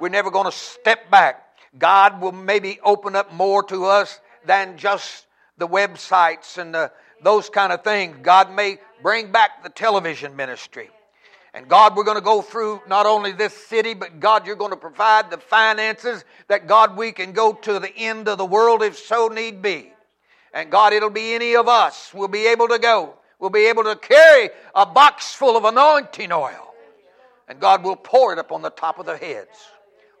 We're 0.00 0.08
never 0.08 0.30
going 0.32 0.46
to 0.46 0.56
step 0.56 1.10
back. 1.10 1.44
God 1.78 2.20
will 2.20 2.32
maybe 2.32 2.80
open 2.82 3.14
up 3.14 3.32
more 3.32 3.62
to 3.64 3.84
us 3.84 4.20
than 4.44 4.78
just 4.78 5.26
the 5.58 5.68
websites 5.68 6.58
and 6.58 6.74
the 6.74 6.90
those 7.22 7.48
kind 7.50 7.72
of 7.72 7.82
things. 7.82 8.16
God 8.22 8.54
may 8.54 8.78
bring 9.02 9.32
back 9.32 9.62
the 9.62 9.68
television 9.68 10.36
ministry. 10.36 10.90
And 11.54 11.68
God, 11.68 11.96
we're 11.96 12.04
going 12.04 12.18
to 12.18 12.22
go 12.22 12.42
through 12.42 12.82
not 12.86 13.06
only 13.06 13.32
this 13.32 13.54
city, 13.54 13.94
but 13.94 14.20
God, 14.20 14.46
you're 14.46 14.56
going 14.56 14.72
to 14.72 14.76
provide 14.76 15.30
the 15.30 15.38
finances 15.38 16.22
that 16.48 16.66
God, 16.66 16.98
we 16.98 17.12
can 17.12 17.32
go 17.32 17.54
to 17.54 17.78
the 17.78 17.96
end 17.96 18.28
of 18.28 18.36
the 18.36 18.44
world 18.44 18.82
if 18.82 18.98
so 18.98 19.28
need 19.28 19.62
be. 19.62 19.90
And 20.52 20.70
God, 20.70 20.92
it'll 20.92 21.08
be 21.08 21.34
any 21.34 21.56
of 21.56 21.66
us. 21.66 22.12
We'll 22.12 22.28
be 22.28 22.46
able 22.46 22.68
to 22.68 22.78
go. 22.78 23.14
We'll 23.38 23.50
be 23.50 23.66
able 23.66 23.84
to 23.84 23.96
carry 23.96 24.50
a 24.74 24.84
box 24.84 25.32
full 25.32 25.56
of 25.56 25.64
anointing 25.64 26.30
oil. 26.30 26.74
And 27.48 27.60
God 27.60 27.84
will 27.84 27.96
pour 27.96 28.32
it 28.32 28.38
upon 28.38 28.62
the 28.62 28.70
top 28.70 28.98
of 28.98 29.06
their 29.06 29.16
heads, 29.16 29.58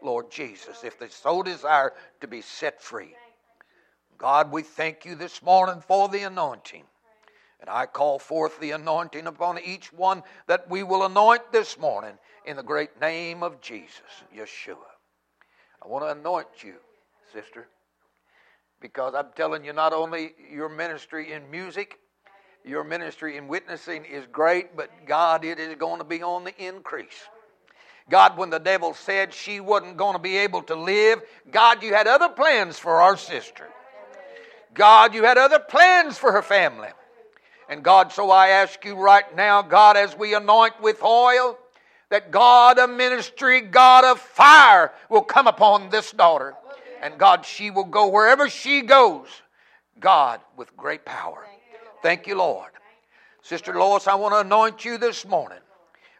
Lord 0.02 0.30
Jesus, 0.30 0.84
if 0.84 0.98
they 0.98 1.08
so 1.08 1.42
desire 1.42 1.92
to 2.20 2.28
be 2.28 2.40
set 2.40 2.82
free. 2.82 3.14
God, 4.18 4.50
we 4.50 4.62
thank 4.62 5.04
you 5.04 5.14
this 5.14 5.42
morning 5.42 5.82
for 5.86 6.08
the 6.08 6.22
anointing. 6.22 6.84
And 7.60 7.70
I 7.70 7.86
call 7.86 8.18
forth 8.18 8.58
the 8.60 8.72
anointing 8.72 9.26
upon 9.26 9.58
each 9.64 9.92
one 9.92 10.22
that 10.46 10.70
we 10.70 10.82
will 10.82 11.04
anoint 11.04 11.52
this 11.52 11.78
morning 11.78 12.18
in 12.44 12.56
the 12.56 12.62
great 12.62 13.00
name 13.00 13.42
of 13.42 13.60
Jesus, 13.60 14.00
Yeshua. 14.34 14.76
I 15.82 15.88
want 15.88 16.04
to 16.04 16.10
anoint 16.10 16.62
you, 16.62 16.74
sister, 17.32 17.68
because 18.80 19.14
I'm 19.14 19.28
telling 19.34 19.64
you, 19.64 19.72
not 19.72 19.92
only 19.92 20.32
your 20.50 20.68
ministry 20.68 21.32
in 21.32 21.50
music, 21.50 21.98
your 22.64 22.84
ministry 22.84 23.36
in 23.36 23.48
witnessing 23.48 24.04
is 24.04 24.24
great, 24.32 24.76
but 24.76 24.90
God, 25.06 25.44
it 25.44 25.58
is 25.58 25.74
going 25.76 25.98
to 25.98 26.04
be 26.04 26.22
on 26.22 26.44
the 26.44 26.56
increase. 26.64 27.28
God, 28.08 28.36
when 28.36 28.50
the 28.50 28.58
devil 28.58 28.94
said 28.94 29.34
she 29.34 29.60
wasn't 29.60 29.96
going 29.96 30.14
to 30.14 30.20
be 30.20 30.36
able 30.36 30.62
to 30.62 30.74
live, 30.76 31.22
God, 31.50 31.82
you 31.82 31.92
had 31.92 32.06
other 32.06 32.28
plans 32.28 32.78
for 32.78 33.00
our 33.00 33.16
sister. 33.16 33.68
God, 34.76 35.14
you 35.14 35.24
had 35.24 35.38
other 35.38 35.58
plans 35.58 36.16
for 36.16 36.30
her 36.32 36.42
family. 36.42 36.88
And 37.68 37.82
God, 37.82 38.12
so 38.12 38.30
I 38.30 38.48
ask 38.48 38.84
you 38.84 38.94
right 38.94 39.34
now, 39.34 39.62
God, 39.62 39.96
as 39.96 40.16
we 40.16 40.34
anoint 40.34 40.80
with 40.80 41.02
oil, 41.02 41.58
that 42.10 42.30
God 42.30 42.78
of 42.78 42.90
ministry, 42.90 43.60
God 43.60 44.04
of 44.04 44.20
fire, 44.20 44.92
will 45.10 45.22
come 45.22 45.48
upon 45.48 45.90
this 45.90 46.12
daughter. 46.12 46.54
And 47.02 47.18
God, 47.18 47.44
she 47.44 47.70
will 47.72 47.84
go 47.84 48.08
wherever 48.08 48.48
she 48.48 48.82
goes, 48.82 49.26
God, 49.98 50.40
with 50.56 50.76
great 50.76 51.04
power. 51.04 51.44
Thank 52.02 52.28
you, 52.28 52.36
Lord. 52.36 52.70
Sister 53.42 53.74
Lois, 53.74 54.06
I 54.06 54.14
want 54.14 54.34
to 54.34 54.40
anoint 54.40 54.84
you 54.84 54.98
this 54.98 55.26
morning 55.26 55.58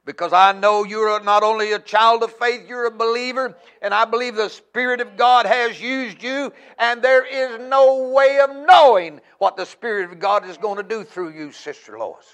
because 0.06 0.32
I 0.32 0.52
know 0.52 0.84
you're 0.84 1.20
not 1.22 1.42
only 1.42 1.72
a 1.72 1.78
child 1.80 2.22
of 2.22 2.32
faith, 2.32 2.62
you're 2.68 2.86
a 2.86 2.90
believer, 2.90 3.54
and 3.82 3.92
I 3.92 4.04
believe 4.04 4.36
the 4.36 4.48
Spirit 4.48 5.00
of 5.00 5.16
God 5.16 5.44
has 5.44 5.80
used 5.80 6.22
you, 6.22 6.52
and 6.78 7.02
there 7.02 7.26
is 7.26 7.60
no 7.68 8.08
way 8.14 8.38
of 8.38 8.50
knowing 8.66 9.20
what 9.38 9.56
the 9.56 9.66
Spirit 9.66 10.10
of 10.10 10.18
God 10.20 10.48
is 10.48 10.56
going 10.56 10.76
to 10.76 10.84
do 10.84 11.04
through 11.04 11.30
you, 11.30 11.50
Sister 11.50 11.98
Lois. 11.98 12.24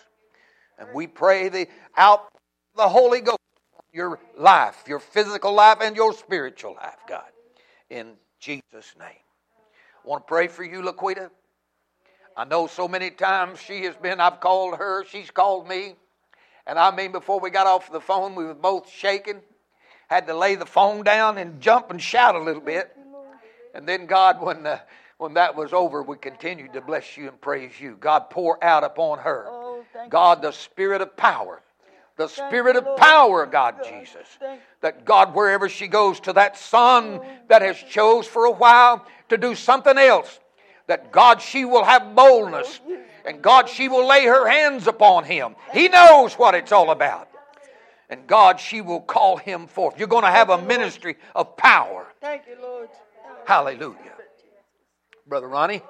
And 0.79 0.89
we 0.95 1.07
pray 1.07 1.49
the 1.49 1.67
out 1.97 2.29
the 2.77 2.89
Holy 2.89 3.21
Ghost 3.21 3.39
your 3.93 4.21
life, 4.39 4.85
your 4.87 4.99
physical 5.01 5.53
life 5.53 5.79
and 5.83 5.97
your 5.97 6.13
spiritual 6.13 6.75
life, 6.75 6.99
God. 7.09 7.29
In 7.91 8.13
Jesus' 8.41 8.95
name. 8.99 9.09
I 10.05 10.09
want 10.09 10.25
to 10.25 10.29
pray 10.29 10.49
for 10.49 10.65
you, 10.65 10.83
Laquita. 10.83 11.31
I 12.37 12.45
know 12.45 12.67
so 12.67 12.89
many 12.89 13.11
times 13.11 13.61
she 13.61 13.85
has 13.85 13.95
been, 13.97 14.19
I've 14.19 14.41
called 14.41 14.79
her, 14.79 15.05
she's 15.05 15.31
called 15.31 15.69
me. 15.69 15.95
And 16.67 16.79
I 16.79 16.95
mean, 16.95 17.13
before 17.13 17.41
we 17.41 17.51
got 17.51 17.67
off 17.67 17.91
the 17.91 18.01
phone, 18.01 18.35
we 18.35 18.45
were 18.45 18.55
both 18.55 18.89
shaking, 18.89 19.41
had 20.09 20.27
to 20.27 20.37
lay 20.37 20.55
the 20.55 20.67
phone 20.67 21.03
down 21.03 21.39
and 21.39 21.61
jump 21.61 21.91
and 21.91 22.01
shout 22.01 22.35
a 22.35 22.41
little 22.41 22.63
bit. 22.63 22.97
And 23.75 23.89
then, 23.89 24.07
God, 24.07 24.41
when, 24.43 24.67
uh, 24.67 24.79
when 25.19 25.35
that 25.35 25.57
was 25.57 25.73
over, 25.73 26.03
we 26.03 26.17
continued 26.17 26.73
to 26.75 26.81
bless 26.81 27.17
you 27.17 27.29
and 27.29 27.41
praise 27.41 27.81
you. 27.81 27.97
God, 27.99 28.31
pour 28.31 28.63
out 28.63 28.85
upon 28.85 29.19
her. 29.21 29.49
God, 30.09 30.43
the 30.43 30.53
spirit 30.53 31.01
of 31.01 31.17
power 31.17 31.63
the 32.17 32.29
spirit 32.29 32.77
of 32.77 32.97
power, 32.97 33.47
God 33.47 33.77
Jesus. 33.85 34.39
That 34.81 35.05
God, 35.05 35.35
wherever 35.35 35.69
she 35.69 35.89
goes, 35.89 36.21
to 36.21 36.33
that 36.35 36.57
son 36.57 37.21
that 37.49 37.63
has 37.63 37.79
chose 37.79 38.27
for 38.27 38.45
a 38.45 38.51
while 38.51 39.05
to 39.29 39.39
do 39.39 39.55
something 39.55 39.97
else, 39.97 40.39
that 40.87 41.13
God, 41.13 41.41
she 41.41 41.65
will 41.65 41.85
have 41.85 42.15
boldness. 42.15 42.81
And 43.25 43.41
God, 43.41 43.69
she 43.69 43.89
will 43.89 44.07
lay 44.07 44.25
her 44.25 44.49
hands 44.49 44.87
upon 44.87 45.25
him. 45.25 45.55
He 45.73 45.89
knows 45.89 46.35
what 46.35 46.55
it's 46.55 46.73
all 46.73 46.91
about. 46.91 47.29
And 48.11 48.27
God, 48.27 48.61
she 48.61 48.81
will 48.81 49.01
call 49.01 49.37
him 49.37 49.67
forth. 49.67 49.99
You're 49.99 50.09
going 50.09 50.25
to 50.25 50.31
have 50.31 50.51
a 50.51 50.61
ministry 50.61 51.17
of 51.35 51.57
power. 51.57 52.07
Thank 52.21 52.43
you, 52.47 52.57
Lord. 52.61 52.89
Hallelujah. 53.47 53.97
Brother 55.27 55.49
Ronnie, 55.49 55.83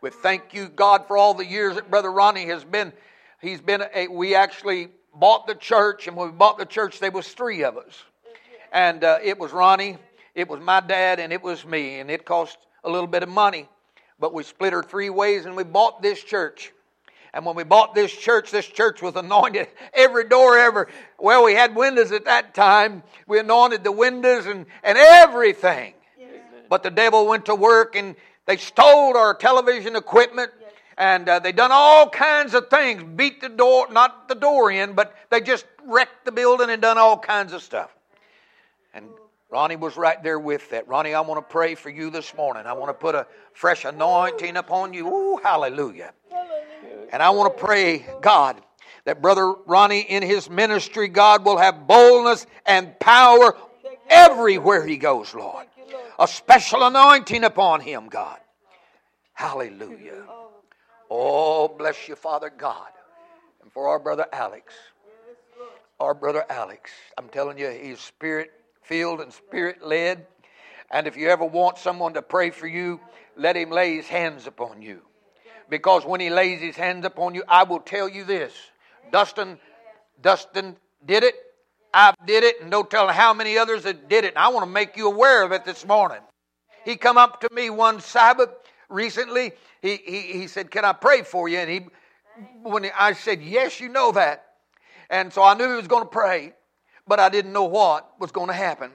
we 0.00 0.10
thank 0.10 0.54
you, 0.54 0.68
God, 0.68 1.06
for 1.06 1.16
all 1.16 1.34
the 1.34 1.44
years 1.44 1.74
that 1.74 1.90
Brother 1.90 2.10
Ronnie 2.10 2.46
has 2.46 2.64
been. 2.64 2.92
He's 3.40 3.60
been 3.60 3.84
a, 3.94 4.08
we 4.08 4.34
actually 4.34 4.88
bought 5.14 5.46
the 5.46 5.54
church, 5.54 6.06
and 6.06 6.16
when 6.16 6.30
we 6.30 6.32
bought 6.32 6.58
the 6.58 6.64
church, 6.64 7.00
there 7.00 7.10
was 7.10 7.28
three 7.28 7.64
of 7.64 7.76
us. 7.76 8.02
And 8.72 9.04
uh, 9.04 9.18
it 9.22 9.38
was 9.38 9.52
Ronnie, 9.52 9.98
it 10.34 10.48
was 10.48 10.60
my 10.60 10.80
dad, 10.80 11.20
and 11.20 11.32
it 11.32 11.42
was 11.42 11.66
me, 11.66 11.98
and 11.98 12.10
it 12.10 12.24
cost 12.24 12.56
a 12.84 12.90
little 12.90 13.06
bit 13.06 13.22
of 13.22 13.28
money. 13.28 13.68
But 14.18 14.32
we 14.32 14.42
split 14.42 14.72
her 14.72 14.82
three 14.82 15.10
ways, 15.10 15.46
and 15.46 15.56
we 15.56 15.64
bought 15.64 16.02
this 16.02 16.22
church. 16.22 16.72
And 17.34 17.46
when 17.46 17.56
we 17.56 17.64
bought 17.64 17.94
this 17.94 18.12
church, 18.12 18.50
this 18.50 18.66
church 18.66 19.00
was 19.00 19.16
anointed 19.16 19.68
every 19.94 20.28
door 20.28 20.58
ever. 20.58 20.88
Well, 21.18 21.44
we 21.44 21.54
had 21.54 21.74
windows 21.74 22.12
at 22.12 22.26
that 22.26 22.54
time. 22.54 23.02
We 23.26 23.38
anointed 23.38 23.84
the 23.84 23.92
windows 23.92 24.46
and, 24.46 24.66
and 24.82 24.98
everything. 24.98 25.94
But 26.68 26.82
the 26.82 26.90
devil 26.90 27.26
went 27.26 27.46
to 27.46 27.54
work 27.54 27.96
and 27.96 28.16
they 28.46 28.56
stole 28.56 29.16
our 29.16 29.34
television 29.34 29.96
equipment 29.96 30.50
and 30.98 31.28
uh, 31.28 31.38
they 31.38 31.52
done 31.52 31.70
all 31.72 32.08
kinds 32.08 32.54
of 32.54 32.68
things 32.68 33.02
beat 33.02 33.40
the 33.40 33.48
door 33.48 33.86
not 33.90 34.28
the 34.28 34.34
door 34.34 34.70
in 34.70 34.92
but 34.92 35.14
they 35.30 35.40
just 35.40 35.64
wrecked 35.84 36.24
the 36.24 36.32
building 36.32 36.70
and 36.70 36.82
done 36.82 36.98
all 36.98 37.18
kinds 37.18 37.52
of 37.52 37.62
stuff 37.62 37.90
ronnie 39.52 39.76
was 39.76 39.96
right 39.98 40.22
there 40.22 40.38
with 40.38 40.68
that 40.70 40.88
ronnie 40.88 41.12
i 41.12 41.20
want 41.20 41.38
to 41.38 41.52
pray 41.52 41.74
for 41.74 41.90
you 41.90 42.08
this 42.08 42.34
morning 42.34 42.64
i 42.66 42.72
want 42.72 42.88
to 42.88 42.94
put 42.94 43.14
a 43.14 43.26
fresh 43.52 43.84
anointing 43.84 44.56
upon 44.56 44.94
you 44.94 45.06
Ooh, 45.06 45.36
hallelujah 45.42 46.12
and 47.12 47.22
i 47.22 47.28
want 47.30 47.54
to 47.54 47.62
pray 47.62 48.06
god 48.22 48.56
that 49.04 49.20
brother 49.20 49.52
ronnie 49.66 50.00
in 50.00 50.22
his 50.22 50.48
ministry 50.48 51.06
god 51.06 51.44
will 51.44 51.58
have 51.58 51.86
boldness 51.86 52.46
and 52.64 52.98
power 52.98 53.54
everywhere 54.08 54.86
he 54.86 54.96
goes 54.96 55.34
lord 55.34 55.66
a 56.18 56.26
special 56.26 56.82
anointing 56.82 57.44
upon 57.44 57.80
him 57.80 58.08
god 58.08 58.38
hallelujah 59.34 60.24
Oh, 61.14 61.68
bless 61.68 62.08
you, 62.08 62.16
Father 62.16 62.48
God. 62.48 62.88
And 63.62 63.70
for 63.70 63.86
our 63.88 63.98
brother 63.98 64.24
Alex. 64.32 64.72
Our 66.00 66.14
brother 66.14 66.46
Alex. 66.48 66.90
I'm 67.18 67.28
telling 67.28 67.58
you, 67.58 67.68
he's 67.68 68.00
spirit 68.00 68.50
filled 68.82 69.20
and 69.20 69.32
spirit 69.32 69.82
led. 69.82 70.26
And 70.90 71.06
if 71.06 71.16
you 71.16 71.28
ever 71.28 71.44
want 71.44 71.78
someone 71.78 72.14
to 72.14 72.22
pray 72.22 72.50
for 72.50 72.66
you, 72.66 73.00
let 73.36 73.56
him 73.56 73.70
lay 73.70 73.96
his 73.96 74.06
hands 74.06 74.46
upon 74.46 74.82
you. 74.82 75.02
Because 75.68 76.04
when 76.04 76.20
he 76.20 76.28
lays 76.28 76.60
his 76.60 76.76
hands 76.76 77.04
upon 77.04 77.34
you, 77.34 77.44
I 77.48 77.62
will 77.62 77.80
tell 77.80 78.08
you 78.08 78.24
this. 78.24 78.52
Dustin, 79.10 79.58
Dustin 80.20 80.76
did 81.06 81.24
it. 81.24 81.34
I 81.94 82.14
did 82.26 82.44
it, 82.44 82.60
and 82.60 82.70
no 82.70 82.82
telling 82.82 83.14
how 83.14 83.34
many 83.34 83.58
others 83.58 83.82
that 83.84 84.08
did 84.08 84.24
it. 84.24 84.28
And 84.28 84.38
I 84.38 84.48
want 84.48 84.64
to 84.64 84.70
make 84.70 84.96
you 84.96 85.08
aware 85.08 85.42
of 85.44 85.52
it 85.52 85.64
this 85.64 85.86
morning. 85.86 86.20
He 86.84 86.96
come 86.96 87.18
up 87.18 87.40
to 87.42 87.48
me 87.52 87.70
one 87.70 88.00
Sabbath 88.00 88.50
recently, 88.92 89.52
he, 89.80 89.96
he, 89.96 90.20
he 90.20 90.46
said, 90.46 90.70
Can 90.70 90.84
I 90.84 90.92
pray 90.92 91.22
for 91.22 91.48
you? 91.48 91.58
And 91.58 91.70
he, 91.70 91.80
when 92.62 92.84
he, 92.84 92.90
I 92.96 93.12
said, 93.14 93.42
Yes, 93.42 93.80
you 93.80 93.88
know 93.88 94.12
that. 94.12 94.44
And 95.10 95.32
so 95.32 95.42
I 95.42 95.54
knew 95.54 95.68
he 95.68 95.76
was 95.76 95.88
going 95.88 96.04
to 96.04 96.08
pray, 96.08 96.52
but 97.06 97.20
I 97.20 97.28
didn't 97.28 97.52
know 97.52 97.64
what 97.64 98.10
was 98.18 98.30
going 98.30 98.48
to 98.48 98.54
happen. 98.54 98.90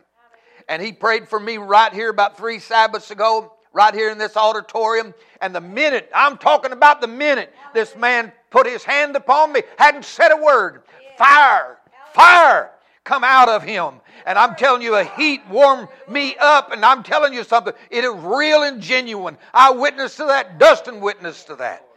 And 0.70 0.82
he 0.82 0.92
prayed 0.92 1.28
for 1.28 1.40
me 1.40 1.58
right 1.58 1.94
here 1.94 2.10
about 2.10 2.38
three 2.38 2.60
Sabbaths 2.60 3.12
ago, 3.12 3.54
right 3.72 3.94
here 3.94 4.10
in 4.12 4.18
this 4.18 4.36
auditorium. 4.36 5.14
And 5.42 5.56
the 5.56 5.62
minute, 5.62 6.10
I'm 6.14 6.38
talking 6.38 6.72
about 6.72 7.00
the 7.00 7.08
minute, 7.08 7.54
this 7.74 7.96
man 7.96 8.32
put 8.50 8.68
his 8.68 8.84
hand 8.84 9.16
upon 9.16 9.54
me, 9.54 9.62
hadn't 9.78 10.06
said 10.06 10.32
a 10.32 10.38
word. 10.38 10.84
Fire, 11.18 11.78
fire 12.14 12.72
come 13.08 13.24
out 13.24 13.50
of 13.50 13.64
him. 13.64 13.96
And 14.26 14.38
I'm 14.38 14.56
telling 14.56 14.82
you, 14.82 14.96
a 14.96 15.06
heat 15.06 15.42
warmed 15.50 15.88
me 16.08 16.36
up. 16.36 16.72
And 16.72 16.84
I'm 16.84 17.02
telling 17.02 17.34
you 17.34 17.44
something, 17.44 17.74
it 17.90 18.04
is 18.04 18.14
real 18.18 18.64
and 18.64 18.82
genuine. 18.82 19.38
I 19.54 19.72
witnessed 19.72 20.18
to 20.18 20.26
that. 20.26 20.60
Dustin 20.60 21.00
witnessed 21.00 21.48
to 21.48 21.56
that. 21.56 21.88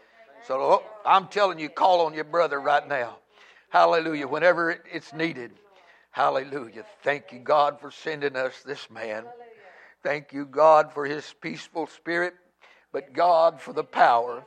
So 0.47 0.55
oh, 0.61 0.83
I'm 1.05 1.27
telling 1.27 1.59
you, 1.59 1.69
call 1.69 2.07
on 2.07 2.15
your 2.15 2.25
brother 2.25 2.61
right 2.61 2.87
now. 2.89 3.17
Hallelujah. 3.71 4.29
Whenever 4.29 4.81
it's 4.91 5.13
needed. 5.13 5.51
Hallelujah. 6.11 6.85
Thank 7.03 7.33
you, 7.33 7.39
God, 7.39 7.81
for 7.81 7.91
sending 7.91 8.37
us 8.37 8.63
this 8.65 8.91
man. 8.91 9.25
Thank 10.03 10.33
you, 10.33 10.47
God, 10.47 10.93
for 10.93 11.07
his 11.07 11.35
peaceful 11.41 11.87
spirit. 11.87 12.35
But 12.93 13.13
God, 13.13 13.61
for 13.61 13.73
the 13.73 13.85
power, 13.85 14.45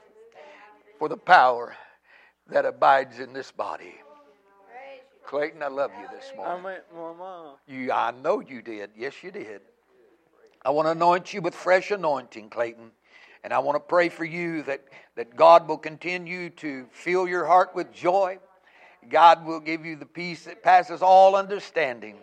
for 1.00 1.08
the 1.08 1.18
power 1.18 1.76
that 2.48 2.66
abides 2.66 3.20
in 3.20 3.34
this 3.34 3.52
body. 3.52 3.96
Clayton, 5.26 5.64
I 5.64 5.68
love 5.68 5.92
you 5.98 6.06
this 6.16 6.32
morning. 6.36 6.64
went, 6.64 6.84
Mama. 6.94 7.56
You, 7.68 7.92
I 7.92 8.12
know 8.12 8.42
you 8.42 8.62
did. 8.62 8.92
Yes, 8.98 9.24
you 9.24 9.32
did. 9.32 9.62
I 10.66 10.70
want 10.70 10.88
to 10.88 10.92
anoint 10.92 11.34
you 11.34 11.42
with 11.42 11.56
fresh 11.56 11.92
anointing, 11.92 12.50
Clayton. 12.50 12.92
And 13.44 13.54
I 13.54 13.60
want 13.60 13.76
to 13.76 13.80
pray 13.80 14.10
for 14.10 14.26
you 14.26 14.64
that, 14.64 14.82
that 15.16 15.36
God 15.36 15.68
will 15.68 15.78
continue 15.78 16.50
to 16.52 16.88
fill 16.92 17.28
your 17.28 17.46
heart 17.46 17.76
with 17.76 17.92
joy. 17.94 18.40
God 19.10 19.46
will 19.46 19.60
give 19.60 19.86
you 19.86 19.96
the 19.96 20.06
peace 20.06 20.46
that 20.46 20.64
passes 20.64 21.02
all 21.02 21.36
understanding. 21.36 22.18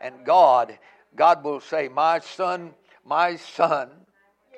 And 0.00 0.24
God, 0.24 0.78
God 1.16 1.44
will 1.44 1.60
say, 1.60 1.88
My 1.88 2.20
son, 2.20 2.74
my 3.04 3.36
son, 3.36 3.90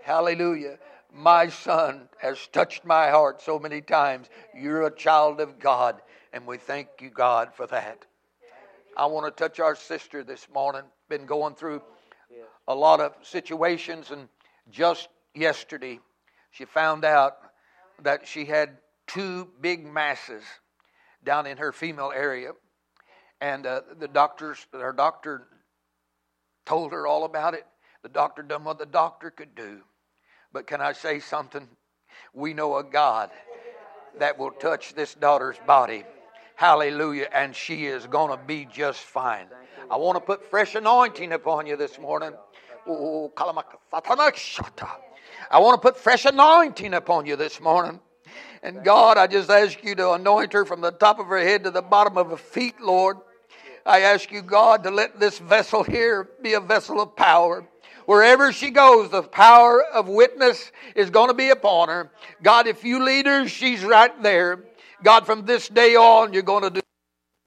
hallelujah, 0.02 0.78
my 1.12 1.48
son 1.48 2.08
has 2.18 2.46
touched 2.52 2.84
my 2.84 3.10
heart 3.10 3.42
so 3.42 3.58
many 3.58 3.80
times. 3.80 4.28
You're 4.54 4.86
a 4.86 4.94
child 4.94 5.40
of 5.40 5.58
God. 5.58 6.00
And 6.32 6.46
we 6.46 6.58
thank 6.58 6.88
you, 7.00 7.10
God, 7.10 7.52
for 7.54 7.66
that. 7.68 8.04
I 8.96 9.06
want 9.06 9.26
to 9.26 9.42
touch 9.42 9.60
our 9.60 9.74
sister 9.74 10.22
this 10.22 10.46
morning. 10.52 10.82
Been 11.08 11.26
going 11.26 11.54
through 11.54 11.82
a 12.68 12.74
lot 12.74 13.00
of 13.00 13.14
situations, 13.22 14.10
and 14.10 14.28
just 14.70 15.08
yesterday, 15.34 15.98
she 16.50 16.64
found 16.64 17.04
out 17.04 17.38
that 18.02 18.26
she 18.26 18.44
had 18.44 18.78
two 19.06 19.48
big 19.60 19.84
masses 19.84 20.44
down 21.24 21.46
in 21.46 21.58
her 21.58 21.72
female 21.72 22.12
area, 22.14 22.52
and 23.40 23.66
uh, 23.66 23.82
the 23.98 24.08
doctors, 24.08 24.66
her 24.72 24.92
doctor, 24.92 25.46
told 26.66 26.92
her 26.92 27.06
all 27.06 27.24
about 27.24 27.54
it. 27.54 27.66
The 28.02 28.08
doctor 28.08 28.42
done 28.42 28.64
what 28.64 28.78
the 28.78 28.86
doctor 28.86 29.30
could 29.30 29.54
do, 29.54 29.80
but 30.52 30.66
can 30.66 30.80
I 30.80 30.92
say 30.92 31.20
something? 31.20 31.68
We 32.32 32.54
know 32.54 32.76
a 32.76 32.84
God 32.84 33.30
that 34.18 34.38
will 34.38 34.50
touch 34.50 34.94
this 34.94 35.14
daughter's 35.14 35.56
body 35.66 36.04
Hallelujah. 36.60 37.28
And 37.32 37.56
she 37.56 37.86
is 37.86 38.06
going 38.06 38.36
to 38.36 38.44
be 38.44 38.66
just 38.66 39.00
fine. 39.00 39.46
I 39.90 39.96
want 39.96 40.16
to 40.16 40.20
put 40.20 40.44
fresh 40.50 40.74
anointing 40.74 41.32
upon 41.32 41.66
you 41.66 41.74
this 41.74 41.98
morning. 41.98 42.34
I 42.86 42.90
want 45.58 45.74
to 45.74 45.80
put 45.80 45.96
fresh 45.96 46.26
anointing 46.26 46.92
upon 46.92 47.24
you 47.24 47.36
this 47.36 47.62
morning. 47.62 47.98
And 48.62 48.84
God, 48.84 49.16
I 49.16 49.26
just 49.26 49.50
ask 49.50 49.82
you 49.82 49.94
to 49.94 50.12
anoint 50.12 50.52
her 50.52 50.64
from 50.64 50.80
the 50.80 50.90
top 50.90 51.18
of 51.18 51.26
her 51.26 51.38
head 51.38 51.64
to 51.64 51.70
the 51.70 51.82
bottom 51.82 52.18
of 52.18 52.30
her 52.30 52.36
feet, 52.36 52.80
Lord. 52.80 53.16
I 53.86 54.00
ask 54.00 54.30
you, 54.30 54.42
God, 54.42 54.84
to 54.84 54.90
let 54.90 55.18
this 55.18 55.38
vessel 55.38 55.82
here 55.82 56.28
be 56.42 56.52
a 56.52 56.60
vessel 56.60 57.00
of 57.00 57.16
power. 57.16 57.66
Wherever 58.04 58.52
she 58.52 58.70
goes, 58.70 59.10
the 59.10 59.22
power 59.22 59.82
of 59.82 60.08
witness 60.08 60.72
is 60.94 61.10
going 61.10 61.28
to 61.28 61.34
be 61.34 61.50
upon 61.50 61.88
her. 61.88 62.10
God, 62.42 62.66
if 62.66 62.84
you 62.84 63.02
lead 63.02 63.26
her, 63.26 63.48
she's 63.48 63.82
right 63.82 64.22
there. 64.22 64.64
God, 65.02 65.24
from 65.24 65.46
this 65.46 65.68
day 65.68 65.96
on, 65.96 66.32
you're 66.32 66.42
going 66.42 66.64
to 66.64 66.70
do, 66.70 66.80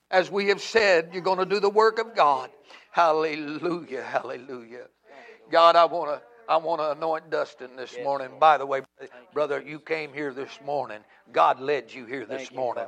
as 0.10 0.32
we 0.32 0.48
have 0.48 0.62
said, 0.62 1.10
you're 1.14 1.22
going 1.22 1.40
to 1.40 1.46
do 1.46 1.60
the 1.60 1.70
work 1.70 2.00
of 2.00 2.16
God. 2.16 2.50
Hallelujah, 2.92 4.04
hallelujah. 4.04 4.88
God, 5.52 5.76
I 5.76 5.86
want 5.86 6.12
to. 6.12 6.33
I 6.48 6.58
want 6.58 6.82
to 6.82 6.92
anoint 6.92 7.30
Dustin 7.30 7.76
this 7.76 7.96
morning. 8.04 8.30
By 8.40 8.58
the 8.58 8.66
way, 8.66 8.82
brother, 9.34 9.62
you 9.62 9.80
came 9.80 10.14
here 10.14 10.34
this 10.34 10.60
morning. 10.66 11.00
God 11.32 11.60
led 11.60 11.94
you 11.94 12.06
here 12.06 12.26
this 12.26 12.52
morning. 12.52 12.86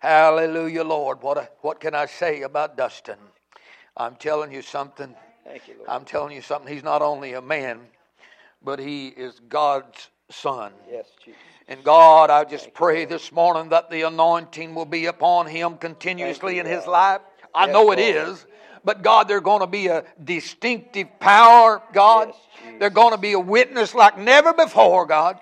Hallelujah, 0.00 0.84
Lord. 0.84 1.22
What, 1.22 1.38
a, 1.38 1.48
what 1.60 1.80
can 1.80 1.94
I 1.94 2.06
say 2.06 2.42
about 2.42 2.76
Dustin? 2.76 3.18
I'm 3.96 4.16
telling 4.16 4.52
you 4.52 4.62
something. 4.62 5.14
Thank 5.44 5.68
you, 5.68 5.74
Lord. 5.78 5.88
I'm 5.88 6.04
telling 6.04 6.34
you 6.34 6.42
something. 6.42 6.72
He's 6.72 6.84
not 6.84 7.02
only 7.02 7.34
a 7.34 7.42
man, 7.42 7.80
but 8.62 8.78
he 8.78 9.08
is 9.08 9.40
God's 9.48 10.08
son. 10.30 10.72
Yes, 10.90 11.06
Jesus. 11.24 11.40
And 11.68 11.84
God, 11.84 12.30
I 12.30 12.44
just 12.44 12.74
pray 12.74 13.04
this 13.04 13.32
morning 13.32 13.70
that 13.70 13.90
the 13.90 14.02
anointing 14.02 14.74
will 14.74 14.84
be 14.84 15.06
upon 15.06 15.46
him 15.46 15.76
continuously 15.76 16.58
in 16.58 16.66
his 16.66 16.86
life. 16.86 17.20
I 17.54 17.66
Yes, 17.66 17.72
know 17.72 17.92
it 17.92 17.98
Lord. 17.98 18.28
is. 18.28 18.46
But 18.84 19.02
God, 19.02 19.28
they're 19.28 19.40
going 19.40 19.60
to 19.60 19.66
be 19.66 19.86
a 19.86 20.04
distinctive 20.22 21.18
power, 21.20 21.82
God. 21.92 22.28
Yes. 22.28 22.36
There's 22.78 22.92
going 22.92 23.12
to 23.12 23.18
be 23.18 23.32
a 23.32 23.40
witness 23.40 23.94
like 23.94 24.18
never 24.18 24.52
before, 24.52 25.06
God. 25.06 25.38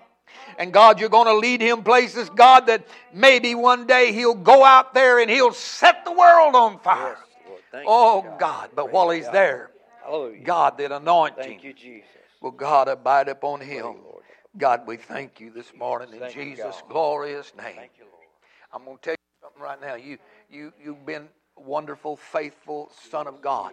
And 0.59 0.73
God, 0.73 1.01
you're 1.01 1.09
going 1.09 1.27
to 1.27 1.37
lead 1.37 1.63
him 1.63 1.83
places, 1.83 2.29
God, 2.31 2.67
that 2.67 2.87
maybe 3.15 3.55
one 3.55 3.87
day 3.87 4.13
he'll 4.13 4.35
go 4.35 4.63
out 4.63 4.93
there 4.93 5.19
and 5.19 5.31
he'll 5.31 5.53
set 5.53 6.05
the 6.05 6.13
world 6.13 6.55
on 6.55 6.79
fire. 6.81 7.17
Yes. 7.19 7.85
Oh, 7.87 8.23
you, 8.25 8.31
God. 8.39 8.71
But 8.75 8.85
Praise 8.85 8.95
while 8.95 9.11
he's 9.11 9.25
God. 9.25 9.33
there, 9.33 9.71
Hallelujah. 10.05 10.45
God, 10.45 10.79
that 10.79 10.93
anointing 10.93 11.45
Thank 11.45 11.65
you, 11.65 11.73
Jesus. 11.73 12.09
will 12.43 12.51
God 12.51 12.89
abide 12.89 13.29
upon 13.29 13.61
him. 13.61 13.97
God, 14.59 14.87
we 14.87 14.97
thank 14.97 15.41
you 15.41 15.51
this 15.51 15.73
morning 15.79 16.13
in 16.13 16.19
Thank 16.19 16.37
you, 16.37 16.45
Jesus' 16.45 16.65
God. 16.83 16.89
glorious 16.89 17.53
name. 17.57 17.77
Thank 17.77 17.93
you, 17.99 18.05
Lord. 18.05 18.27
I'm 18.73 18.85
going 18.85 18.97
to 18.97 19.03
tell 19.03 19.13
you 19.13 19.41
something 19.41 19.63
right 19.63 19.81
now. 19.81 19.95
You, 19.95 20.19
you, 20.51 20.73
you've 20.83 21.07
been 21.07 21.29
wonderful, 21.65 22.17
faithful 22.17 22.91
son 23.11 23.27
of 23.27 23.41
God, 23.41 23.73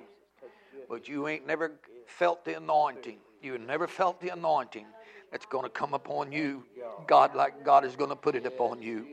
but 0.90 1.08
you 1.08 1.28
ain't 1.28 1.48
never 1.48 1.72
felt 2.06 2.46
the 2.46 2.58
anointing. 2.58 3.18
You 3.42 3.58
never 3.58 3.88
felt 3.88 4.20
the 4.22 4.30
anointing 4.30 4.86
that's 5.32 5.46
going 5.46 5.64
to 5.64 5.70
come 5.70 5.94
upon 5.94 6.32
you. 6.32 6.64
God, 7.08 7.36
like 7.36 7.64
God 7.64 7.86
is 7.86 7.96
going 7.96 8.10
to 8.10 8.16
put 8.16 8.36
it 8.36 8.46
upon 8.46 8.82
you. 8.82 9.06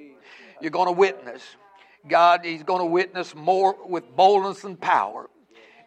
You're 0.60 0.70
going 0.70 0.86
to 0.86 0.92
witness. 0.92 1.42
God, 2.08 2.44
He's 2.44 2.62
going 2.62 2.80
to 2.80 2.86
witness 2.86 3.34
more 3.34 3.76
with 3.86 4.14
boldness 4.16 4.64
and 4.64 4.80
power. 4.80 5.28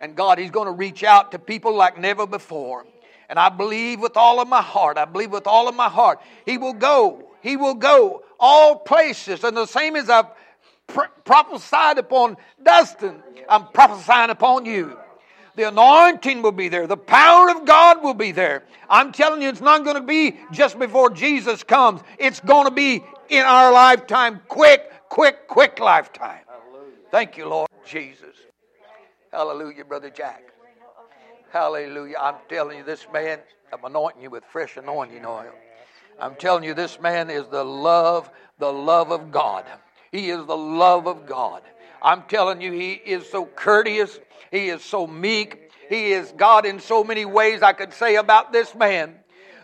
And 0.01 0.15
God, 0.15 0.37
He's 0.37 0.51
going 0.51 0.67
to 0.67 0.71
reach 0.71 1.03
out 1.03 1.31
to 1.31 1.39
people 1.39 1.75
like 1.75 1.97
never 1.97 2.27
before. 2.27 2.85
And 3.29 3.37
I 3.37 3.49
believe 3.49 3.99
with 3.99 4.15
all 4.15 4.39
of 4.39 4.47
my 4.47 4.61
heart, 4.61 4.97
I 4.97 5.05
believe 5.05 5.31
with 5.31 5.47
all 5.47 5.67
of 5.67 5.75
my 5.75 5.89
heart, 5.89 6.21
He 6.45 6.57
will 6.57 6.73
go. 6.73 7.23
He 7.41 7.57
will 7.57 7.75
go 7.75 8.23
all 8.39 8.75
places. 8.75 9.43
And 9.43 9.55
the 9.55 9.65
same 9.65 9.95
as 9.95 10.09
I've 10.09 10.27
pr- 10.87 11.11
prophesied 11.23 11.97
upon 11.97 12.37
Dustin, 12.63 13.21
I'm 13.49 13.67
prophesying 13.67 14.29
upon 14.29 14.65
you. 14.65 14.97
The 15.55 15.69
anointing 15.69 16.43
will 16.43 16.51
be 16.51 16.69
there. 16.69 16.85
The 16.85 16.97
power 16.97 17.49
of 17.49 17.65
God 17.65 18.03
will 18.03 18.13
be 18.13 18.31
there. 18.31 18.63
I'm 18.89 19.11
telling 19.11 19.41
you, 19.41 19.49
it's 19.49 19.61
not 19.61 19.83
going 19.83 19.95
to 19.95 20.03
be 20.03 20.37
just 20.51 20.77
before 20.77 21.09
Jesus 21.09 21.63
comes. 21.63 22.01
It's 22.19 22.39
going 22.39 22.65
to 22.65 22.71
be 22.71 23.03
in 23.29 23.43
our 23.43 23.71
lifetime. 23.73 24.39
Quick, 24.47 24.91
quick, 25.09 25.47
quick 25.47 25.79
lifetime. 25.79 26.41
Thank 27.09 27.37
you, 27.37 27.47
Lord 27.47 27.69
Jesus. 27.85 28.35
Hallelujah, 29.31 29.83
Brother 29.83 30.11
Jack. 30.11 30.43
Hallelujah. 31.51 32.17
I'm 32.21 32.35
telling 32.49 32.77
you, 32.77 32.83
this 32.83 33.07
man, 33.11 33.39
I'm 33.73 33.83
anointing 33.83 34.21
you 34.21 34.29
with 34.29 34.43
fresh 34.45 34.77
anointing 34.77 35.25
oil. 35.25 35.51
I'm 36.19 36.35
telling 36.35 36.63
you, 36.63 36.73
this 36.73 36.99
man 36.99 37.29
is 37.29 37.47
the 37.47 37.63
love, 37.63 38.29
the 38.59 38.71
love 38.71 39.11
of 39.11 39.31
God. 39.31 39.65
He 40.11 40.29
is 40.29 40.45
the 40.45 40.57
love 40.57 41.07
of 41.07 41.25
God. 41.25 41.61
I'm 42.01 42.23
telling 42.23 42.61
you, 42.61 42.71
he 42.71 42.93
is 42.93 43.29
so 43.29 43.45
courteous. 43.45 44.17
He 44.51 44.69
is 44.69 44.83
so 44.83 45.07
meek. 45.07 45.71
He 45.89 46.11
is 46.11 46.31
God 46.35 46.65
in 46.65 46.79
so 46.79 47.03
many 47.03 47.25
ways 47.25 47.61
I 47.61 47.73
could 47.73 47.93
say 47.93 48.15
about 48.15 48.51
this 48.51 48.73
man. 48.75 49.15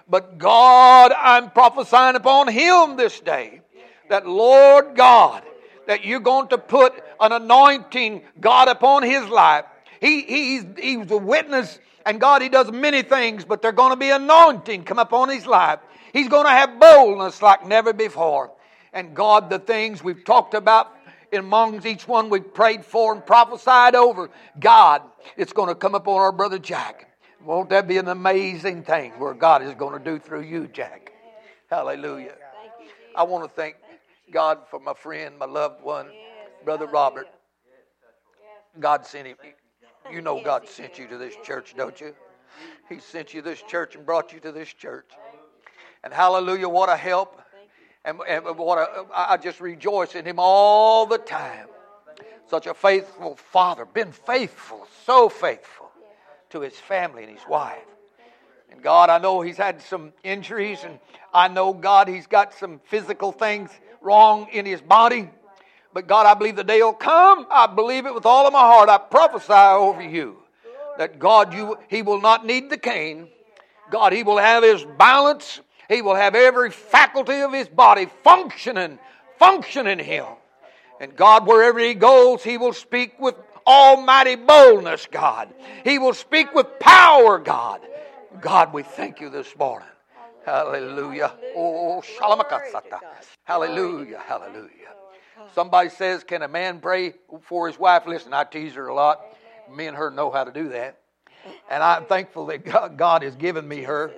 But 0.08 0.38
God, 0.38 1.12
I'm 1.12 1.52
prophesying 1.52 2.16
upon 2.16 2.48
him 2.48 2.98
this 2.98 3.20
day 3.20 3.62
that, 4.10 4.28
Lord 4.28 4.96
God, 4.96 5.44
that 5.88 6.06
you're 6.06 6.20
going 6.20 6.50
to 6.50 6.58
put 6.58 6.94
an 7.20 7.32
anointing, 7.32 8.24
God, 8.40 8.68
upon 8.68 9.04
his 9.04 9.28
life. 9.28 9.66
He, 10.02 10.22
he's, 10.22 10.66
he's 10.78 11.10
a 11.12 11.18
witness, 11.18 11.80
and 12.06 12.20
God, 12.20 12.42
he 12.42 12.50
does 12.50 12.72
many 12.72 13.02
things, 13.02 13.46
but 13.46 13.62
they're 13.62 13.72
going 13.72 13.92
to 13.92 13.98
be 13.98 14.10
anointing 14.10 14.84
come 14.84 15.00
upon 15.00 15.30
his 15.30 15.46
life. 15.46 15.80
He's 16.12 16.28
going 16.28 16.46
to 16.46 16.52
have 16.52 16.80
boldness 16.80 17.42
like 17.42 17.66
never 17.66 17.94
before. 17.94 18.52
And 18.94 19.16
God, 19.16 19.50
the 19.50 19.60
things 19.60 20.04
we've 20.04 20.24
talked 20.24 20.54
about 20.54 20.94
amongst 21.32 21.86
each 21.86 22.08
one 22.08 22.30
we've 22.30 22.54
prayed 22.54 22.86
for 22.86 23.14
and 23.14 23.26
prophesied 23.26 23.96
over, 23.96 24.30
God, 24.60 25.02
it's 25.36 25.54
going 25.54 25.70
to 25.70 25.76
come 25.76 25.96
upon 25.96 26.22
our 26.22 26.32
brother 26.32 26.60
Jack. 26.60 27.10
Won't 27.44 27.70
that 27.72 27.88
be 27.88 27.98
an 27.98 28.08
amazing 28.08 28.84
thing 28.84 29.12
where 29.14 29.34
God 29.34 29.64
is 29.64 29.74
going 29.74 29.98
to 29.98 30.04
do 30.04 30.20
through 30.20 30.44
you, 30.44 30.68
Jack? 30.68 31.12
Hallelujah. 31.70 32.36
I 33.16 33.24
want 33.24 33.44
to 33.44 33.50
thank 33.50 33.76
God 34.32 34.60
for 34.70 34.80
my 34.80 34.94
friend, 34.94 35.38
my 35.38 35.46
loved 35.46 35.84
one, 35.84 36.08
Brother 36.64 36.86
Robert. 36.88 37.28
God 38.80 39.06
sent 39.06 39.28
him. 39.28 39.38
You 40.12 40.22
know 40.22 40.42
God 40.44 40.68
sent 40.68 40.98
you 40.98 41.08
to 41.08 41.18
this 41.18 41.36
church, 41.44 41.76
don't 41.76 42.00
you? 42.00 42.16
He 42.90 43.00
sent 43.00 43.34
you 43.34 43.42
this 43.42 43.62
church 43.62 43.96
and 43.96 44.06
brought 44.06 44.34
you 44.34 44.40
to 44.42 44.52
this 44.52 44.70
church. 44.70 45.10
And 46.04 46.14
hallelujah, 46.14 46.70
what 46.70 46.90
a 46.90 46.98
help. 46.98 47.42
And, 48.06 48.20
and 48.28 48.58
what 48.58 49.08
I 49.14 49.38
just 49.38 49.62
rejoice 49.62 50.16
in 50.16 50.26
him 50.26 50.36
all 50.38 51.06
the 51.06 51.18
time. 51.18 51.68
Such 52.50 52.68
a 52.68 52.74
faithful 52.74 53.36
father, 53.36 53.86
been 53.86 54.12
faithful, 54.12 54.88
so 55.06 55.30
faithful 55.30 55.90
to 56.50 56.62
his 56.62 56.74
family 56.74 57.24
and 57.24 57.32
his 57.32 57.48
wife. 57.48 57.82
And 58.70 58.82
God, 58.82 59.10
I 59.10 59.20
know 59.20 59.42
he's 59.42 59.58
had 59.58 59.82
some 59.82 60.14
injuries, 60.24 60.84
and 60.84 61.00
I 61.34 61.48
know, 61.48 61.74
God, 61.74 62.08
he's 62.08 62.28
got 62.28 62.54
some 62.54 62.82
physical 62.86 63.32
things 63.32 63.70
wrong 64.02 64.48
in 64.52 64.66
his 64.66 64.82
body. 64.82 65.30
But 65.94 66.08
God, 66.08 66.26
I 66.26 66.34
believe 66.34 66.56
the 66.56 66.64
day 66.64 66.82
will 66.82 66.94
come. 66.94 67.48
I 67.50 67.68
believe 67.68 68.06
it 68.06 68.14
with 68.14 68.26
all 68.26 68.46
of 68.46 68.54
my 68.54 68.60
heart. 68.60 68.90
I 68.90 68.98
prophesy 68.98 69.54
over 69.54 70.02
you 70.02 70.38
that 70.98 71.20
God, 71.20 71.54
you 71.54 71.78
he 71.88 72.02
will 72.02 72.20
not 72.20 72.46
need 72.46 72.70
the 72.70 72.78
cane. 72.78 73.30
God, 73.90 74.12
he 74.12 74.24
will 74.24 74.38
have 74.38 74.64
his 74.64 74.86
balance. 74.98 75.62
He 75.94 76.02
will 76.02 76.16
have 76.16 76.34
every 76.34 76.72
faculty 76.72 77.42
of 77.42 77.54
his 77.54 77.68
body 77.68 78.08
functioning, 78.24 78.98
functioning 79.38 80.00
in 80.00 80.06
him. 80.06 80.26
And 81.00 81.16
God, 81.16 81.46
wherever 81.46 81.80
he 81.80 81.94
goes, 81.94 82.44
he 82.44 82.58
will 82.58 82.74
speak 82.74 83.20
with 83.20 83.36
almighty 83.68 84.36
boldness, 84.36 85.08
God. 85.12 85.54
He 85.84 86.00
will 86.00 86.14
speak 86.14 86.54
with 86.56 86.80
power, 86.80 87.38
God. 87.38 87.82
God, 88.42 88.74
we 88.74 88.84
thank 88.84 89.22
you 89.22 89.30
this 89.30 89.56
morning. 89.58 89.88
Hallelujah. 90.46 91.34
Oh, 91.56 92.02
shalamakasata. 92.04 93.00
Hallelujah. 93.44 94.20
Hallelujah. 94.26 94.70
Somebody 95.54 95.90
says, 95.90 96.24
Can 96.24 96.42
a 96.42 96.48
man 96.48 96.80
pray 96.80 97.14
for 97.42 97.68
his 97.68 97.78
wife? 97.78 98.08
Listen, 98.08 98.34
I 98.34 98.46
tease 98.46 98.74
her 98.74 98.88
a 98.88 98.96
lot. 98.96 99.22
Me 99.72 99.88
and 99.88 99.96
her 99.96 100.10
know 100.10 100.32
how 100.32 100.44
to 100.44 100.52
do 100.52 100.70
that. 100.70 100.98
And 101.70 101.84
I'm 101.84 102.06
thankful 102.06 102.46
that 102.48 102.64
God- 102.98 103.24
has 103.24 103.36
given 103.36 103.68
me 103.68 103.84
her. 103.84 104.12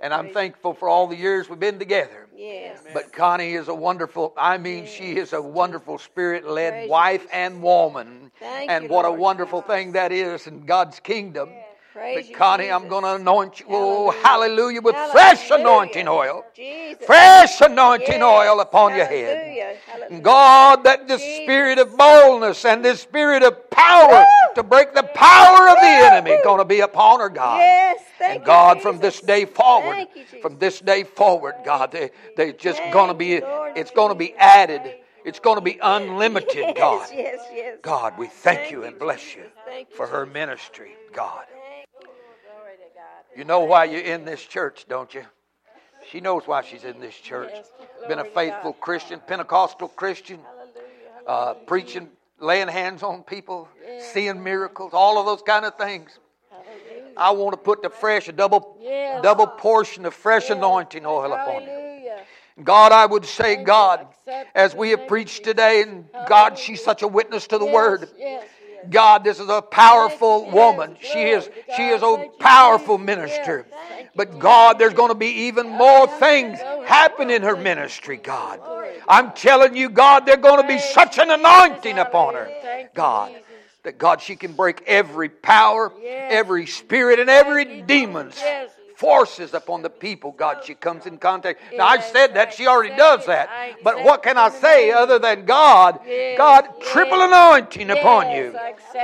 And 0.00 0.12
I'm 0.12 0.30
thankful 0.30 0.74
for 0.74 0.88
all 0.88 1.06
the 1.06 1.16
years 1.16 1.48
we've 1.48 1.60
been 1.60 1.78
together. 1.78 2.26
Yes. 2.34 2.78
But 2.92 3.12
Connie 3.12 3.54
is 3.54 3.68
a 3.68 3.74
wonderful, 3.74 4.32
I 4.36 4.58
mean, 4.58 4.86
she 4.86 5.16
is 5.16 5.32
a 5.32 5.42
wonderful 5.42 5.98
spirit 5.98 6.46
led 6.46 6.88
wife 6.88 7.26
and 7.32 7.62
woman. 7.62 8.32
And 8.40 8.88
what 8.88 9.04
a 9.04 9.12
wonderful 9.12 9.62
thing 9.62 9.92
that 9.92 10.12
is 10.12 10.46
in 10.46 10.64
God's 10.66 11.00
kingdom. 11.00 11.50
Praise 11.92 12.28
But 12.28 12.36
Connie, 12.38 12.70
I'm 12.70 12.86
going 12.86 13.02
to 13.02 13.16
anoint 13.16 13.58
you, 13.60 13.66
oh, 13.68 14.10
Hallelujah. 14.10 14.22
hallelujah, 14.22 14.80
with 14.80 14.96
fresh 15.10 15.50
anointing 15.50 16.06
oil. 16.06 16.44
Jesus. 16.54 17.04
Fresh 17.04 17.60
anointing 17.60 18.20
Yes. 18.20 18.22
oil 18.22 18.60
upon 18.60 18.94
your 18.94 19.06
head. 19.06 19.36
Hallelujah. 19.36 19.76
Hallelujah. 19.86 20.14
And 20.14 20.24
God, 20.24 20.84
that 20.84 21.08
the 21.08 21.18
spirit 21.18 21.78
of 21.78 21.96
boldness 21.96 22.64
and 22.64 22.84
the 22.84 22.96
spirit 22.96 23.42
of 23.42 23.68
power 23.70 24.24
to 24.54 24.62
break 24.62 24.94
the 24.94 25.02
power 25.02 25.68
of 25.68 25.76
the 25.80 25.86
enemy 25.86 26.38
going 26.42 26.58
to 26.58 26.64
be 26.64 26.80
upon 26.80 27.20
her, 27.20 27.28
God. 27.28 27.58
Yes. 27.58 28.00
Thank 28.18 28.32
And 28.32 28.40
you, 28.40 28.46
God, 28.46 28.82
from 28.82 28.98
this 28.98 29.20
day 29.20 29.44
forward, 29.44 29.94
Thank 29.94 30.16
you, 30.16 30.24
Jesus. 30.24 30.40
from 30.42 30.58
this 30.58 30.80
day 30.80 31.04
forward, 31.04 31.54
God, 31.64 31.92
they 31.92 32.10
they're 32.36 32.52
just 32.52 32.78
Thank 32.78 32.92
going 32.92 33.08
to 33.08 33.14
be, 33.14 33.40
Lord 33.40 33.76
it's 33.76 33.90
going 33.90 34.10
to 34.10 34.14
be 34.14 34.34
added. 34.34 34.82
It's 35.24 35.38
going 35.38 35.56
to 35.56 35.62
be 35.62 35.78
unlimited, 35.82 36.54
Yes, 36.56 36.74
God. 36.76 37.08
Yes, 37.12 37.38
yes. 37.54 37.78
God, 37.82 38.18
we 38.18 38.26
thank, 38.26 38.60
Thank 38.60 38.72
you 38.72 38.82
you, 38.82 38.86
and 38.88 38.98
bless 38.98 39.34
you 39.34 39.42
you, 39.42 39.86
for 39.96 40.06
her 40.06 40.26
ministry, 40.26 40.92
God. 41.12 41.44
You. 41.50 42.00
Glory 42.00 42.72
to 42.76 42.94
God. 42.94 43.38
You 43.38 43.44
know 43.44 43.60
why 43.60 43.84
you're 43.84 44.00
in 44.00 44.24
this 44.24 44.42
church, 44.42 44.86
don't 44.88 45.12
you? 45.14 45.24
She 46.10 46.20
knows 46.20 46.46
why 46.46 46.62
she's 46.62 46.84
in 46.84 47.00
this 47.00 47.14
church. 47.14 47.52
Been 48.08 48.18
a 48.18 48.24
faithful 48.24 48.72
Christian, 48.72 49.20
Pentecostal 49.26 49.88
Christian, 49.88 50.40
uh, 51.26 51.54
preaching, 51.66 52.08
laying 52.40 52.68
hands 52.68 53.02
on 53.02 53.22
people, 53.22 53.68
Yes. 53.84 54.12
seeing 54.12 54.42
miracles, 54.42 54.92
all 54.94 55.18
of 55.18 55.26
those 55.26 55.42
kind 55.42 55.64
of 55.64 55.76
things. 55.76 56.18
Hallelujah. 56.50 57.12
I 57.16 57.30
want 57.30 57.52
to 57.52 57.56
put 57.58 57.82
the 57.82 57.90
fresh, 57.90 58.28
a 58.28 58.32
double, 58.32 58.76
Yes. 58.80 59.22
double 59.22 59.46
portion 59.46 60.06
of 60.06 60.14
fresh 60.14 60.48
Yes. 60.48 60.56
anointing 60.56 61.06
oil 61.06 61.32
upon 61.32 61.62
you. 61.62 61.90
God, 62.64 62.92
I 62.92 63.06
would 63.06 63.24
say, 63.24 63.56
God, 63.56 64.06
as 64.54 64.74
we 64.74 64.90
have 64.90 65.06
preached 65.06 65.44
today, 65.44 65.82
and 65.82 66.08
God, 66.26 66.58
she's 66.58 66.82
such 66.82 67.02
a 67.02 67.08
witness 67.08 67.46
to 67.46 67.58
the 67.58 67.64
Yes, 67.64 67.74
word. 67.74 68.10
God, 68.88 69.24
this 69.24 69.38
is 69.38 69.48
a 69.48 69.60
powerful 69.60 70.50
woman. 70.50 70.96
She 71.00 71.30
is 71.30 71.48
she 71.76 71.88
is 71.88 72.02
a 72.02 72.30
powerful 72.38 72.98
minister. 72.98 73.66
Yes, 73.68 73.78
thank 73.88 74.04
you, 74.04 74.10
But 74.14 74.38
God, 74.38 74.78
there's 74.78 74.94
going 74.94 75.10
to 75.10 75.14
be 75.14 75.48
even 75.48 75.68
more 75.68 76.06
things 76.06 76.58
happen 76.86 77.30
in 77.30 77.42
her 77.42 77.56
ministry, 77.56 78.16
God. 78.16 78.60
I'm 79.08 79.32
telling 79.32 79.76
you, 79.76 79.90
God, 79.90 80.26
there's 80.26 80.38
going 80.38 80.62
to 80.62 80.68
be 80.68 80.78
such 80.78 81.18
an 81.18 81.30
anointing 81.30 81.98
upon 81.98 82.34
her. 82.34 82.88
God, 82.94 83.32
that 83.82 83.98
God, 83.98 84.20
she 84.20 84.36
can 84.36 84.52
break 84.52 84.82
every 84.86 85.28
power, 85.28 85.92
every 86.04 86.66
spirit, 86.66 87.18
and 87.18 87.30
every 87.30 87.82
demon's. 87.82 88.40
Forces 89.00 89.54
upon 89.54 89.80
the 89.80 89.88
people, 89.88 90.30
God, 90.30 90.62
she 90.62 90.74
comes 90.74 91.06
in 91.06 91.16
contact. 91.16 91.58
Now, 91.74 91.86
I've 91.86 92.04
said 92.04 92.34
that, 92.34 92.52
she 92.52 92.66
already 92.66 92.94
does 92.94 93.24
that. 93.24 93.48
But 93.82 94.04
what 94.04 94.22
can 94.22 94.36
I 94.36 94.44
it 94.44 94.48
in 94.48 94.52
the 94.52 94.60
say 94.60 94.90
other 94.92 95.18
than 95.18 95.46
God, 95.46 96.00
God, 96.36 96.68
triple 96.82 97.22
anointing 97.22 97.90
upon 97.90 98.30
you 98.32 98.54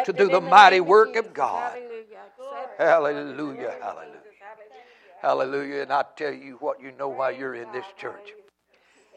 to 0.04 0.12
do 0.12 0.28
the 0.28 0.42
mighty 0.42 0.80
work 0.80 1.16
of 1.16 1.32
God. 1.32 1.72
Hallelujah. 1.72 2.18
I 2.18 2.26
accept 2.26 2.78
it. 2.78 2.86
Hallelujah, 2.86 3.74
hallelujah. 3.80 4.10
Hallelujah. 5.22 5.82
And 5.82 5.92
I 5.92 6.04
tell 6.14 6.32
you 6.32 6.56
what, 6.60 6.82
you 6.82 6.92
know 6.98 7.08
why 7.08 7.30
you're 7.30 7.54
in 7.54 7.72
this 7.72 7.86
church. 7.96 8.34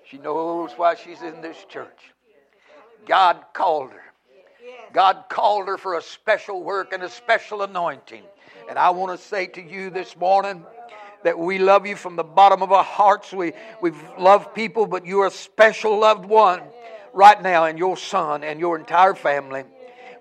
She 0.06 0.18
knows 0.18 0.72
why 0.78 0.96
she's 0.96 1.22
in 1.22 1.42
this 1.42 1.58
church. 1.68 2.14
God 3.06 3.44
called 3.54 3.92
her. 3.92 4.04
God 4.94 5.26
called 5.30 5.68
her 5.68 5.78
for 5.78 5.98
a 5.98 6.02
special 6.02 6.64
work 6.64 6.94
and 6.94 7.04
a 7.04 7.10
special 7.10 7.64
anointing. 7.64 8.24
And 8.70 8.78
I 8.78 8.92
want 8.92 9.20
to 9.20 9.26
say 9.26 9.48
to 9.48 9.62
you 9.62 9.90
this 9.90 10.16
morning 10.16 10.64
that 11.24 11.40
we 11.40 11.58
love 11.58 11.88
you 11.88 11.96
from 11.96 12.16
the 12.16 12.24
bottom 12.24 12.62
of 12.62 12.72
our 12.72 12.84
hearts. 12.84 13.34
We, 13.34 13.54
we 13.82 13.92
love 14.20 14.54
people, 14.54 14.86
but 14.86 15.08
you're 15.08 15.26
a 15.26 15.32
special 15.32 15.98
loved 15.98 16.26
one 16.26 16.62
right 17.12 17.42
now, 17.42 17.66
and 17.66 17.80
your 17.80 17.98
son 17.98 18.44
and 18.44 18.60
your 18.60 18.78
entire 18.78 19.16
family. 19.16 19.64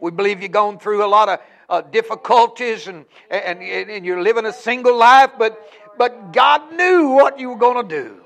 We 0.01 0.11
believe 0.11 0.43
you've 0.43 0.53
gone 0.53 0.79
through 0.79 1.05
a 1.05 1.07
lot 1.07 1.29
of 1.29 1.41
uh, 1.69 1.83
difficulties 1.83 2.87
and, 2.87 3.05
and, 3.31 3.61
and 3.63 4.07
you're 4.07 4.23
living 4.23 4.47
a 4.47 4.53
single 4.53 4.97
life, 4.97 5.33
but, 5.39 5.61
but 5.99 6.33
God 6.33 6.73
knew 6.73 7.11
what 7.11 7.39
you 7.39 7.51
were 7.51 7.59
going 7.59 7.87
to 7.87 8.03
do. 8.03 8.23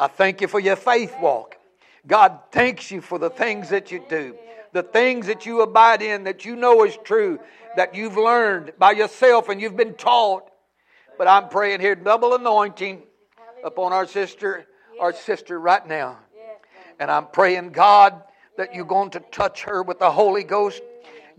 I 0.00 0.08
thank 0.08 0.40
you 0.40 0.48
for 0.48 0.58
your 0.58 0.74
faith 0.74 1.14
walk. 1.20 1.56
God 2.04 2.40
thanks 2.50 2.90
you 2.90 3.00
for 3.00 3.20
the 3.20 3.30
things 3.30 3.70
that 3.70 3.92
you 3.92 4.02
do, 4.08 4.36
the 4.76 4.82
things 4.82 5.26
that 5.28 5.46
you 5.46 5.62
abide 5.62 6.02
in 6.02 6.24
that 6.24 6.44
you 6.44 6.54
know 6.54 6.84
is 6.84 6.98
true, 7.02 7.40
that 7.76 7.94
you've 7.94 8.18
learned 8.18 8.72
by 8.78 8.92
yourself 8.92 9.48
and 9.48 9.58
you've 9.58 9.76
been 9.76 9.94
taught. 9.94 10.50
But 11.16 11.26
I'm 11.26 11.48
praying 11.48 11.80
here 11.80 11.94
double 11.94 12.34
anointing 12.34 13.02
upon 13.64 13.94
our 13.94 14.06
sister, 14.06 14.66
our 15.00 15.14
sister 15.14 15.58
right 15.58 15.86
now. 15.88 16.18
And 17.00 17.10
I'm 17.10 17.26
praying, 17.28 17.70
God, 17.70 18.22
that 18.58 18.74
you're 18.74 18.84
going 18.84 19.10
to 19.12 19.20
touch 19.20 19.62
her 19.62 19.82
with 19.82 19.98
the 19.98 20.10
Holy 20.10 20.44
Ghost. 20.44 20.82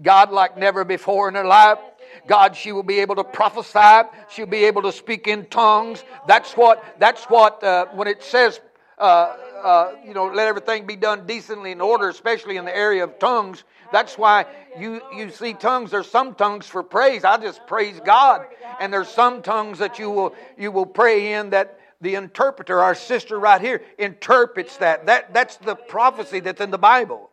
God, 0.01 0.31
like 0.31 0.57
never 0.57 0.83
before 0.83 1.29
in 1.29 1.35
her 1.35 1.45
life. 1.45 1.77
God, 2.25 2.55
she 2.55 2.71
will 2.71 2.81
be 2.81 3.01
able 3.01 3.15
to 3.17 3.23
prophesy. 3.23 4.09
She'll 4.31 4.47
be 4.47 4.65
able 4.65 4.81
to 4.81 4.91
speak 4.91 5.27
in 5.27 5.45
tongues. 5.45 6.03
That's 6.27 6.53
what, 6.53 6.83
that's 6.97 7.25
what, 7.25 7.63
uh, 7.63 7.85
when 7.93 8.07
it 8.07 8.23
says, 8.23 8.59
uh, 8.97 9.35
uh, 9.63 9.91
you 10.05 10.13
know, 10.13 10.27
let 10.27 10.47
everything 10.47 10.85
be 10.85 10.95
done 10.95 11.25
decently 11.25 11.71
in 11.71 11.81
order, 11.81 12.09
especially 12.09 12.57
in 12.57 12.65
the 12.65 12.75
area 12.75 13.03
of 13.03 13.19
tongues. 13.19 13.63
That's 13.91 14.17
why 14.17 14.45
you, 14.77 15.01
you 15.15 15.31
see 15.31 15.53
tongues. 15.53 15.91
There's 15.91 16.09
some 16.09 16.35
tongues 16.35 16.67
for 16.67 16.83
praise. 16.83 17.23
I 17.23 17.37
just 17.37 17.65
praise 17.67 17.99
God. 18.03 18.45
And 18.79 18.91
there's 18.91 19.07
some 19.07 19.41
tongues 19.41 19.79
that 19.79 19.99
you 19.99 20.09
will, 20.09 20.35
you 20.57 20.71
will 20.71 20.85
pray 20.85 21.33
in 21.33 21.51
that 21.51 21.79
the 22.01 22.15
interpreter, 22.15 22.79
our 22.79 22.95
sister 22.95 23.39
right 23.39 23.59
here, 23.59 23.81
interprets 23.97 24.77
that. 24.77 25.07
that. 25.07 25.33
That's 25.33 25.57
the 25.57 25.75
prophecy 25.75 26.39
that's 26.39 26.61
in 26.61 26.71
the 26.71 26.77
Bible. 26.77 27.29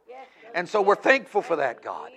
And 0.54 0.68
so 0.68 0.80
we're 0.80 0.94
thankful 0.94 1.42
for 1.42 1.56
that, 1.56 1.82
God. 1.82 2.10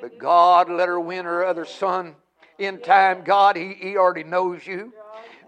But 0.00 0.18
God, 0.18 0.70
let 0.70 0.88
her 0.88 0.98
win 0.98 1.24
her 1.24 1.44
other 1.44 1.64
son 1.64 2.16
in 2.58 2.80
time. 2.80 3.22
God, 3.24 3.56
he, 3.56 3.74
he 3.74 3.96
already 3.96 4.24
knows 4.24 4.66
you. 4.66 4.92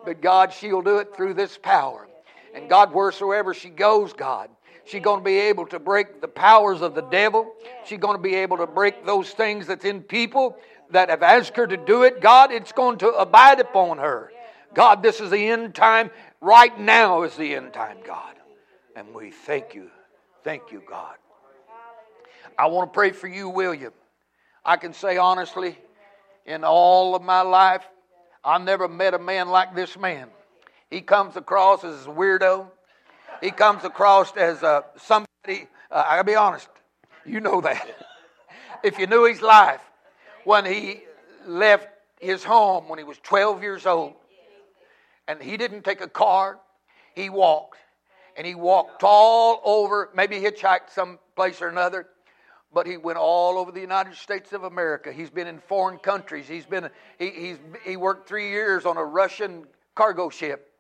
But 0.04 0.20
God, 0.20 0.52
she'll 0.52 0.82
do 0.82 0.98
it 0.98 1.16
through 1.16 1.34
this 1.34 1.58
power. 1.58 2.06
And 2.54 2.68
God, 2.68 2.92
wheresoever 2.92 3.54
she 3.54 3.68
goes, 3.68 4.12
God, 4.12 4.50
she's 4.84 5.02
going 5.02 5.20
to 5.20 5.24
be 5.24 5.38
able 5.38 5.66
to 5.66 5.78
break 5.78 6.20
the 6.20 6.28
powers 6.28 6.80
of 6.80 6.94
the 6.94 7.02
devil. 7.02 7.52
She's 7.84 7.98
going 7.98 8.16
to 8.16 8.22
be 8.22 8.34
able 8.36 8.58
to 8.58 8.66
break 8.66 9.04
those 9.04 9.30
things 9.30 9.66
that's 9.66 9.84
in 9.84 10.02
people 10.02 10.56
that 10.90 11.10
have 11.10 11.22
asked 11.22 11.56
her 11.56 11.66
to 11.66 11.76
do 11.76 12.04
it. 12.04 12.20
God, 12.20 12.50
it's 12.52 12.72
going 12.72 12.98
to 12.98 13.08
abide 13.10 13.60
upon 13.60 13.98
her. 13.98 14.32
God, 14.74 15.02
this 15.02 15.20
is 15.20 15.30
the 15.30 15.48
end 15.48 15.74
time. 15.74 16.10
Right 16.40 16.78
now 16.78 17.22
is 17.22 17.36
the 17.36 17.54
end 17.54 17.72
time, 17.72 17.98
God. 18.06 18.34
And 18.96 19.14
we 19.14 19.30
thank 19.30 19.74
you. 19.74 19.90
Thank 20.44 20.72
you, 20.72 20.82
God. 20.88 21.16
I 22.58 22.66
want 22.66 22.92
to 22.92 22.94
pray 22.94 23.10
for 23.10 23.28
you, 23.28 23.48
William. 23.48 23.92
I 24.64 24.76
can 24.76 24.92
say 24.92 25.16
honestly, 25.16 25.78
in 26.44 26.64
all 26.64 27.14
of 27.14 27.22
my 27.22 27.42
life, 27.42 27.86
I 28.42 28.58
never 28.58 28.88
met 28.88 29.14
a 29.14 29.18
man 29.18 29.48
like 29.48 29.74
this 29.74 29.96
man. 29.98 30.28
He 30.90 31.00
comes 31.00 31.36
across 31.36 31.84
as 31.84 32.06
a 32.06 32.10
weirdo. 32.10 32.66
He 33.40 33.50
comes 33.50 33.84
across 33.84 34.36
as 34.36 34.62
uh, 34.62 34.82
somebody, 34.96 35.68
uh, 35.90 36.04
I'll 36.06 36.24
be 36.24 36.34
honest, 36.34 36.68
you 37.24 37.40
know 37.40 37.60
that. 37.60 37.88
if 38.82 38.98
you 38.98 39.06
knew 39.06 39.24
his 39.24 39.42
life, 39.42 39.80
when 40.44 40.64
he 40.64 41.02
left 41.46 41.88
his 42.20 42.42
home 42.42 42.88
when 42.88 42.98
he 42.98 43.04
was 43.04 43.18
12 43.22 43.62
years 43.62 43.86
old, 43.86 44.14
and 45.26 45.42
he 45.42 45.56
didn't 45.56 45.84
take 45.84 46.00
a 46.00 46.08
car, 46.08 46.58
he 47.14 47.28
walked. 47.28 47.78
And 48.36 48.46
he 48.46 48.54
walked 48.54 49.02
all 49.02 49.60
over, 49.64 50.10
maybe 50.14 50.36
hitchhiked 50.36 50.90
some 50.90 51.18
place 51.36 51.60
or 51.60 51.68
another, 51.68 52.06
but 52.72 52.86
he 52.86 52.96
went 52.96 53.18
all 53.18 53.58
over 53.58 53.72
the 53.72 53.80
United 53.80 54.14
States 54.14 54.52
of 54.52 54.64
America. 54.64 55.12
He's 55.12 55.30
been 55.30 55.46
in 55.46 55.58
foreign 55.58 55.98
countries. 55.98 56.46
He's 56.46 56.66
been 56.66 56.88
he, 57.18 57.30
he's 57.30 57.56
he 57.84 57.96
worked 57.96 58.28
three 58.28 58.50
years 58.50 58.86
on 58.86 58.96
a 58.96 59.04
Russian 59.04 59.64
cargo 59.94 60.28
ship. 60.28 60.70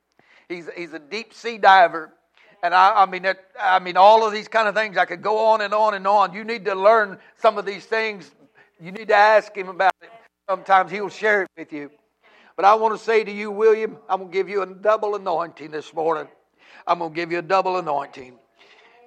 He's 0.48 0.66
he's 0.74 0.94
a 0.94 0.98
deep 0.98 1.34
sea 1.34 1.58
diver, 1.58 2.10
and 2.62 2.74
I, 2.74 3.02
I 3.02 3.06
mean 3.06 3.26
I 3.60 3.78
mean 3.80 3.98
all 3.98 4.26
of 4.26 4.32
these 4.32 4.48
kind 4.48 4.66
of 4.66 4.74
things. 4.74 4.96
I 4.96 5.04
could 5.04 5.20
go 5.20 5.38
on 5.48 5.60
and 5.60 5.74
on 5.74 5.92
and 5.92 6.06
on. 6.06 6.32
You 6.32 6.42
need 6.42 6.64
to 6.64 6.74
learn 6.74 7.18
some 7.36 7.58
of 7.58 7.66
these 7.66 7.84
things. 7.84 8.30
You 8.80 8.90
need 8.90 9.08
to 9.08 9.14
ask 9.14 9.54
him 9.54 9.68
about 9.68 9.92
it. 10.00 10.08
Sometimes 10.48 10.90
he'll 10.90 11.10
share 11.10 11.42
it 11.42 11.48
with 11.58 11.70
you. 11.72 11.90
But 12.56 12.64
I 12.64 12.74
want 12.76 12.98
to 12.98 13.04
say 13.04 13.24
to 13.24 13.30
you, 13.30 13.50
William, 13.50 13.98
I'm 14.08 14.20
going 14.20 14.30
to 14.30 14.34
give 14.34 14.48
you 14.48 14.62
a 14.62 14.66
double 14.66 15.16
anointing 15.16 15.70
this 15.70 15.92
morning. 15.92 16.28
I'm 16.86 17.00
going 17.00 17.12
to 17.12 17.14
give 17.14 17.30
you 17.30 17.40
a 17.40 17.42
double 17.42 17.76
anointing. 17.76 18.38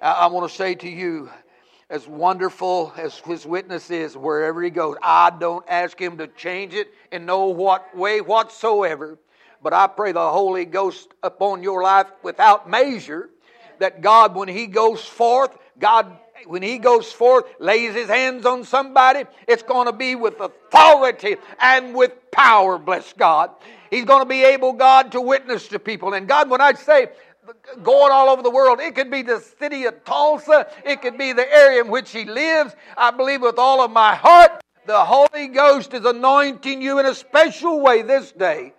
I, 0.00 0.12
I 0.12 0.26
want 0.28 0.48
to 0.48 0.56
say 0.56 0.76
to 0.76 0.88
you, 0.88 1.28
as 1.90 2.06
wonderful 2.06 2.92
as 2.96 3.18
his 3.18 3.44
witness 3.44 3.90
is, 3.90 4.16
wherever 4.16 4.62
he 4.62 4.70
goes, 4.70 4.96
I 5.02 5.30
don't 5.38 5.64
ask 5.68 6.00
him 6.00 6.16
to 6.18 6.28
change 6.28 6.72
it 6.74 6.88
in 7.10 7.26
no 7.26 7.46
what 7.46 7.94
way 7.96 8.20
whatsoever. 8.20 9.18
But 9.62 9.72
I 9.72 9.86
pray 9.86 10.12
the 10.12 10.30
Holy 10.30 10.64
Ghost 10.64 11.08
upon 11.22 11.62
your 11.62 11.82
life 11.82 12.06
without 12.22 12.68
measure, 12.68 13.30
that 13.78 14.00
God, 14.00 14.34
when 14.34 14.48
he 14.48 14.66
goes 14.66 15.04
forth, 15.04 15.56
God, 15.78 16.16
when 16.46 16.62
he 16.62 16.78
goes 16.78 17.10
forth, 17.12 17.44
lays 17.60 17.94
his 17.94 18.08
hands 18.08 18.44
on 18.46 18.64
somebody, 18.64 19.24
it's 19.46 19.62
going 19.62 19.86
to 19.86 19.92
be 19.92 20.14
with 20.14 20.40
authority 20.40 21.36
and 21.60 21.94
with 21.94 22.12
power, 22.32 22.78
bless 22.78 23.12
God. 23.12 23.50
He's 23.90 24.04
going 24.04 24.22
to 24.22 24.28
be 24.28 24.42
able, 24.42 24.72
God, 24.72 25.12
to 25.12 25.20
witness 25.20 25.68
to 25.68 25.78
people. 25.78 26.14
And 26.14 26.26
God, 26.26 26.50
when 26.50 26.60
I 26.60 26.72
say 26.72 27.08
going 27.82 28.12
all 28.12 28.28
over 28.28 28.42
the 28.42 28.50
world. 28.50 28.80
It 28.80 28.94
could 28.94 29.10
be 29.10 29.22
the 29.22 29.40
city 29.40 29.84
of 29.84 30.04
Tulsa. 30.04 30.68
It 30.84 31.02
could 31.02 31.18
be 31.18 31.32
the 31.32 31.50
area 31.52 31.82
in 31.82 31.90
which 31.90 32.10
he 32.10 32.24
lives. 32.24 32.74
I 32.96 33.10
believe 33.10 33.42
with 33.42 33.58
all 33.58 33.80
of 33.80 33.90
my 33.90 34.14
heart, 34.14 34.62
the 34.86 35.04
Holy 35.04 35.48
Ghost 35.48 35.94
is 35.94 36.04
anointing 36.04 36.82
you 36.82 36.98
in 36.98 37.06
a 37.06 37.14
special 37.14 37.80
way 37.80 38.02
this 38.02 38.32
day. 38.32 38.74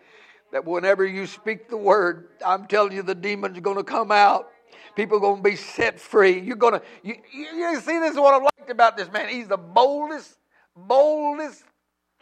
That 0.54 0.66
whenever 0.66 1.04
you 1.04 1.26
speak 1.26 1.68
the 1.68 1.78
word, 1.78 2.28
I'm 2.46 2.68
telling 2.68 2.92
you, 2.92 3.02
the 3.02 3.16
demons 3.16 3.58
are 3.58 3.62
going 3.62 3.78
to 3.78 3.84
come 3.84 4.12
out. 4.12 4.52
People 4.96 5.18
are 5.18 5.20
going 5.20 5.38
to 5.38 5.50
be 5.50 5.56
set 5.56 6.00
free. 6.00 6.40
You're 6.40 6.58
going 6.58 6.74
to, 6.74 6.82
you, 7.02 7.16
you, 7.34 7.80
see, 7.80 7.98
this 7.98 8.12
is 8.12 8.20
what 8.20 8.36
I 8.36 8.38
liked 8.38 8.70
about 8.70 8.96
this 8.96 9.12
man. 9.12 9.30
He's 9.30 9.48
the 9.48 9.58
boldest, 9.58 10.38
boldest, 10.76 11.64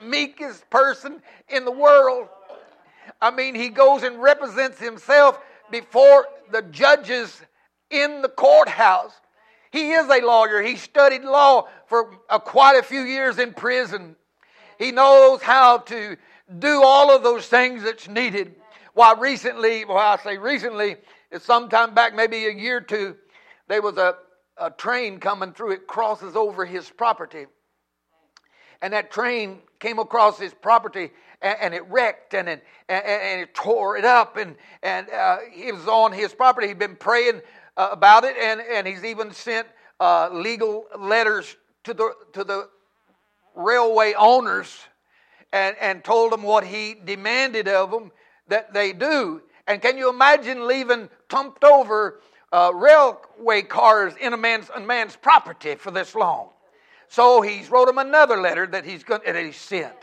meekest 0.01 0.69
person 0.69 1.21
in 1.49 1.65
the 1.65 1.73
world. 1.73 2.29
I 3.21 3.31
mean, 3.31 3.53
he 3.53 3.67
goes 3.67 4.03
and 4.03 4.21
represents 4.21 4.79
himself 4.79 5.37
before 5.69 6.25
the 6.53 6.61
judges 6.61 7.41
in 7.89 8.21
the 8.21 8.29
courthouse. 8.29 9.11
He 9.71 9.91
is 9.91 10.09
a 10.09 10.25
lawyer. 10.25 10.61
He 10.61 10.77
studied 10.77 11.23
law 11.23 11.67
for 11.87 12.05
quite 12.45 12.79
a 12.79 12.83
few 12.83 13.01
years 13.01 13.39
in 13.39 13.53
prison. 13.53 14.15
He 14.79 14.93
knows 14.93 15.41
how 15.41 15.79
to 15.79 16.15
do 16.59 16.83
all 16.83 17.15
of 17.15 17.23
those 17.23 17.47
things 17.47 17.83
that's 17.83 18.07
needed. 18.07 18.55
Why 18.93 19.15
recently, 19.17 19.85
well, 19.85 19.97
I 19.97 20.17
say 20.17 20.37
recently, 20.37 20.97
it's 21.31 21.45
sometime 21.45 21.93
back, 21.93 22.13
maybe 22.13 22.45
a 22.45 22.51
year 22.51 22.77
or 22.77 22.81
two, 22.81 23.15
there 23.67 23.81
was 23.81 23.97
a, 23.97 24.15
a 24.57 24.69
train 24.71 25.19
coming 25.19 25.53
through. 25.53 25.71
It 25.71 25.87
crosses 25.87 26.35
over 26.35 26.65
his 26.65 26.89
property. 26.89 27.45
And 28.81 28.93
that 28.93 29.11
train 29.11 29.59
came 29.79 29.99
across 29.99 30.39
his 30.39 30.53
property 30.53 31.11
and, 31.41 31.57
and 31.61 31.73
it 31.73 31.83
wrecked 31.89 32.33
and 32.33 32.49
it, 32.49 32.63
and, 32.89 33.05
and 33.05 33.41
it 33.41 33.53
tore 33.53 33.97
it 33.97 34.05
up. 34.05 34.35
And, 34.37 34.55
and 34.83 35.09
uh, 35.09 35.37
he 35.51 35.71
was 35.71 35.87
on 35.87 36.11
his 36.11 36.33
property. 36.33 36.67
He'd 36.67 36.79
been 36.79 36.97
praying 36.97 37.41
uh, 37.77 37.89
about 37.91 38.25
it, 38.25 38.35
and, 38.37 38.59
and 38.59 38.85
he's 38.85 39.05
even 39.05 39.31
sent 39.31 39.67
uh, 39.99 40.29
legal 40.33 40.85
letters 40.99 41.55
to 41.85 41.93
the, 41.93 42.13
to 42.33 42.43
the 42.43 42.69
railway 43.55 44.13
owners 44.17 44.77
and, 45.53 45.75
and 45.79 46.03
told 46.03 46.31
them 46.31 46.43
what 46.43 46.65
he 46.65 46.95
demanded 47.05 47.67
of 47.67 47.91
them 47.91 48.11
that 48.47 48.73
they 48.73 48.93
do. 48.93 49.41
And 49.67 49.81
can 49.81 49.97
you 49.97 50.09
imagine 50.09 50.67
leaving 50.67 51.09
tumped 51.29 51.63
over 51.63 52.19
uh, 52.51 52.71
railway 52.73 53.61
cars 53.61 54.13
in 54.19 54.33
a 54.33 54.37
man's, 54.37 54.69
a 54.75 54.79
man's 54.79 55.15
property 55.15 55.75
for 55.75 55.91
this 55.91 56.15
long? 56.15 56.49
So 57.07 57.41
he's 57.41 57.69
wrote 57.69 57.89
him 57.89 57.97
another 57.97 58.37
letter 58.37 58.65
that 58.67 58.85
he's 58.85 59.03
going, 59.03 59.21
that 59.25 59.35
he 59.35 59.51
sent. 59.51 59.95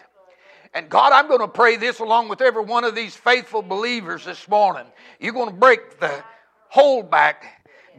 And 0.75 0.89
God, 0.91 1.12
I'm 1.12 1.29
going 1.29 1.41
to 1.41 1.49
pray 1.49 1.77
this 1.77 2.01
along 2.01 2.29
with 2.29 2.43
every 2.43 2.62
one 2.62 2.85
of 2.85 2.95
these 2.95 3.16
faithful 3.16 3.62
believers 3.62 4.27
this 4.27 4.47
morning. 4.49 4.87
You're 5.19 5.33
going 5.33 5.49
to 5.49 5.55
break 5.55 5.99
the 5.99 6.23
holdback, 6.73 7.37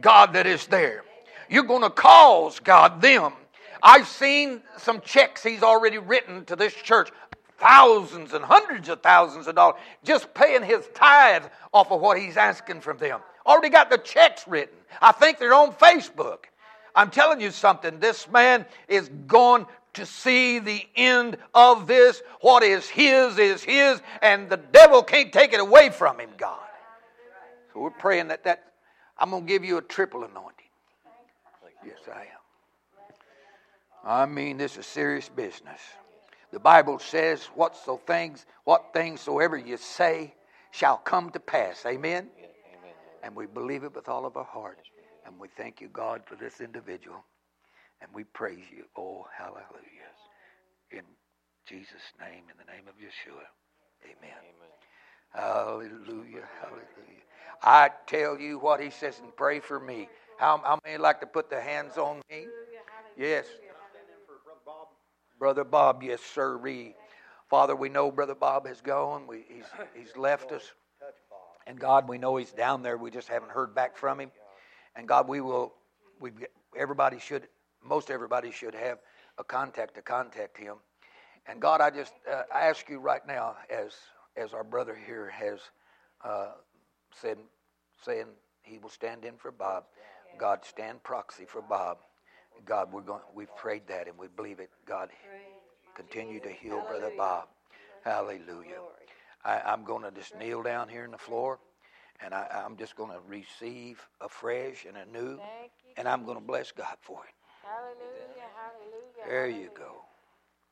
God, 0.00 0.32
that 0.34 0.46
is 0.46 0.66
there. 0.68 1.02
You're 1.48 1.64
going 1.64 1.82
to 1.82 1.90
cause, 1.90 2.60
God, 2.60 3.02
them. 3.02 3.32
I've 3.82 4.06
seen 4.06 4.62
some 4.76 5.00
checks 5.00 5.42
he's 5.42 5.64
already 5.64 5.98
written 5.98 6.44
to 6.44 6.54
this 6.54 6.74
church 6.74 7.10
thousands 7.60 8.32
and 8.32 8.44
hundreds 8.44 8.88
of 8.88 9.02
thousands 9.02 9.46
of 9.46 9.54
dollars 9.54 9.80
just 10.02 10.32
paying 10.34 10.62
his 10.62 10.88
tithe 10.94 11.44
off 11.72 11.92
of 11.92 12.00
what 12.00 12.18
he's 12.18 12.36
asking 12.36 12.80
from 12.80 12.98
them. 12.98 13.20
Already 13.46 13.68
got 13.68 13.90
the 13.90 13.98
checks 13.98 14.48
written. 14.48 14.76
I 15.00 15.12
think 15.12 15.38
they're 15.38 15.54
on 15.54 15.72
Facebook. 15.72 16.44
I'm 16.94 17.10
telling 17.10 17.40
you 17.40 17.50
something. 17.50 18.00
This 18.00 18.28
man 18.28 18.66
is 18.88 19.10
going 19.26 19.66
to 19.94 20.06
see 20.06 20.58
the 20.58 20.82
end 20.96 21.36
of 21.54 21.86
this. 21.86 22.22
What 22.40 22.62
is 22.62 22.88
his 22.88 23.38
is 23.38 23.62
his, 23.62 24.00
and 24.22 24.48
the 24.48 24.56
devil 24.56 25.02
can't 25.02 25.32
take 25.32 25.52
it 25.52 25.60
away 25.60 25.90
from 25.90 26.18
him, 26.18 26.30
God. 26.36 26.58
So 27.72 27.80
we're 27.80 27.90
praying 27.90 28.28
that 28.28 28.44
that 28.44 28.72
I'm 29.18 29.30
going 29.30 29.46
to 29.46 29.48
give 29.48 29.64
you 29.64 29.76
a 29.78 29.82
triple 29.82 30.24
anointing. 30.24 30.54
Yes, 31.84 31.98
I 32.12 32.20
am. 32.20 32.26
I 34.04 34.26
mean, 34.26 34.56
this 34.56 34.76
is 34.76 34.86
serious 34.86 35.28
business. 35.28 35.80
The 36.52 36.60
Bible 36.60 36.98
says, 36.98 37.46
"What 37.54 37.76
so 37.76 37.96
things, 37.98 38.46
what 38.64 38.92
things 38.92 39.20
soever 39.20 39.56
you 39.56 39.76
say, 39.76 40.34
shall 40.70 40.98
come 40.98 41.30
to 41.30 41.40
pass." 41.40 41.86
Amen. 41.86 42.30
amen. 42.38 42.94
And 43.22 43.36
we 43.36 43.46
believe 43.46 43.84
it 43.84 43.94
with 43.94 44.08
all 44.08 44.26
of 44.26 44.36
our 44.36 44.44
heart, 44.44 44.78
and 45.24 45.38
we 45.38 45.48
thank 45.48 45.80
you, 45.80 45.88
God, 45.88 46.22
for 46.26 46.36
this 46.36 46.60
individual, 46.60 47.24
and 48.00 48.12
we 48.12 48.24
praise 48.24 48.64
you. 48.70 48.84
Oh, 48.96 49.26
hallelujah! 49.36 50.10
In 50.90 51.02
Jesus' 51.66 52.12
name, 52.18 52.44
in 52.50 52.56
the 52.58 52.72
name 52.72 52.88
of 52.88 52.94
Yeshua, 52.94 53.46
Amen. 54.04 54.30
Hallelujah, 55.34 56.48
hallelujah. 56.60 57.24
I 57.62 57.90
tell 58.06 58.38
you 58.38 58.58
what 58.58 58.80
he 58.80 58.90
says, 58.90 59.20
and 59.20 59.34
pray 59.36 59.60
for 59.60 59.78
me. 59.78 60.08
How, 60.38 60.58
how 60.58 60.78
many 60.84 60.96
like 60.98 61.20
to 61.20 61.26
put 61.26 61.50
their 61.50 61.60
hands 61.60 61.98
on 61.98 62.22
me? 62.30 62.46
Yes. 63.16 63.46
Brother 65.40 65.64
Bob, 65.64 66.02
yes, 66.02 66.20
sir. 66.20 66.60
Father, 67.48 67.74
we 67.74 67.88
know 67.88 68.12
Brother 68.12 68.34
Bob 68.34 68.66
has 68.66 68.80
gone. 68.82 69.26
We, 69.26 69.44
he's, 69.48 69.64
he's 69.96 70.16
left 70.16 70.52
us. 70.52 70.62
And 71.66 71.80
God, 71.80 72.08
we 72.08 72.18
know 72.18 72.36
he's 72.36 72.52
down 72.52 72.82
there. 72.82 72.96
We 72.98 73.10
just 73.10 73.26
haven't 73.26 73.50
heard 73.50 73.74
back 73.74 73.96
from 73.96 74.20
him. 74.20 74.30
And 74.94 75.08
God, 75.08 75.28
we 75.28 75.40
will, 75.40 75.72
we 76.20 76.30
everybody 76.76 77.18
should, 77.18 77.48
most 77.82 78.10
everybody 78.10 78.50
should 78.50 78.74
have 78.74 78.98
a 79.38 79.44
contact 79.44 79.94
to 79.94 80.02
contact 80.02 80.58
him. 80.58 80.76
And 81.46 81.58
God, 81.58 81.80
I 81.80 81.90
just 81.90 82.12
uh, 82.30 82.42
I 82.54 82.66
ask 82.66 82.88
you 82.90 82.98
right 82.98 83.26
now, 83.26 83.56
as 83.70 83.94
as 84.36 84.52
our 84.52 84.62
brother 84.62 84.94
here 85.06 85.30
has 85.30 85.58
uh, 86.22 86.52
said, 87.20 87.38
saying 88.04 88.26
he 88.62 88.78
will 88.78 88.90
stand 88.90 89.24
in 89.24 89.36
for 89.36 89.50
Bob. 89.50 89.84
God, 90.38 90.64
stand 90.64 91.02
proxy 91.02 91.46
for 91.46 91.62
Bob. 91.62 91.98
God, 92.64 92.92
we're 92.92 93.02
going. 93.02 93.22
We've 93.34 93.54
prayed 93.56 93.86
that 93.88 94.08
and 94.08 94.18
we 94.18 94.28
believe 94.28 94.60
it. 94.60 94.70
God, 94.86 95.10
continue 95.94 96.40
to 96.40 96.50
heal 96.50 96.82
Brother 96.88 97.12
Bob. 97.16 97.48
Hallelujah. 98.04 98.80
I, 99.44 99.60
I'm 99.64 99.84
going 99.84 100.02
to 100.02 100.10
just 100.10 100.36
kneel 100.36 100.62
down 100.62 100.88
here 100.88 101.04
in 101.04 101.10
the 101.10 101.18
floor, 101.18 101.58
and 102.20 102.34
I, 102.34 102.64
I'm 102.64 102.76
just 102.76 102.96
going 102.96 103.10
to 103.10 103.20
receive 103.26 104.00
afresh 104.20 104.84
and 104.84 104.96
anew, 104.96 105.36
Thank 105.36 105.72
and 105.96 106.08
I'm 106.08 106.24
going 106.24 106.36
to 106.36 106.44
bless 106.44 106.72
God 106.72 106.96
for 107.00 107.24
it. 107.24 107.32
Hallelujah, 107.64 108.48
hallelujah. 108.52 109.24
There 109.28 109.48
you 109.48 109.68
go. 109.72 110.04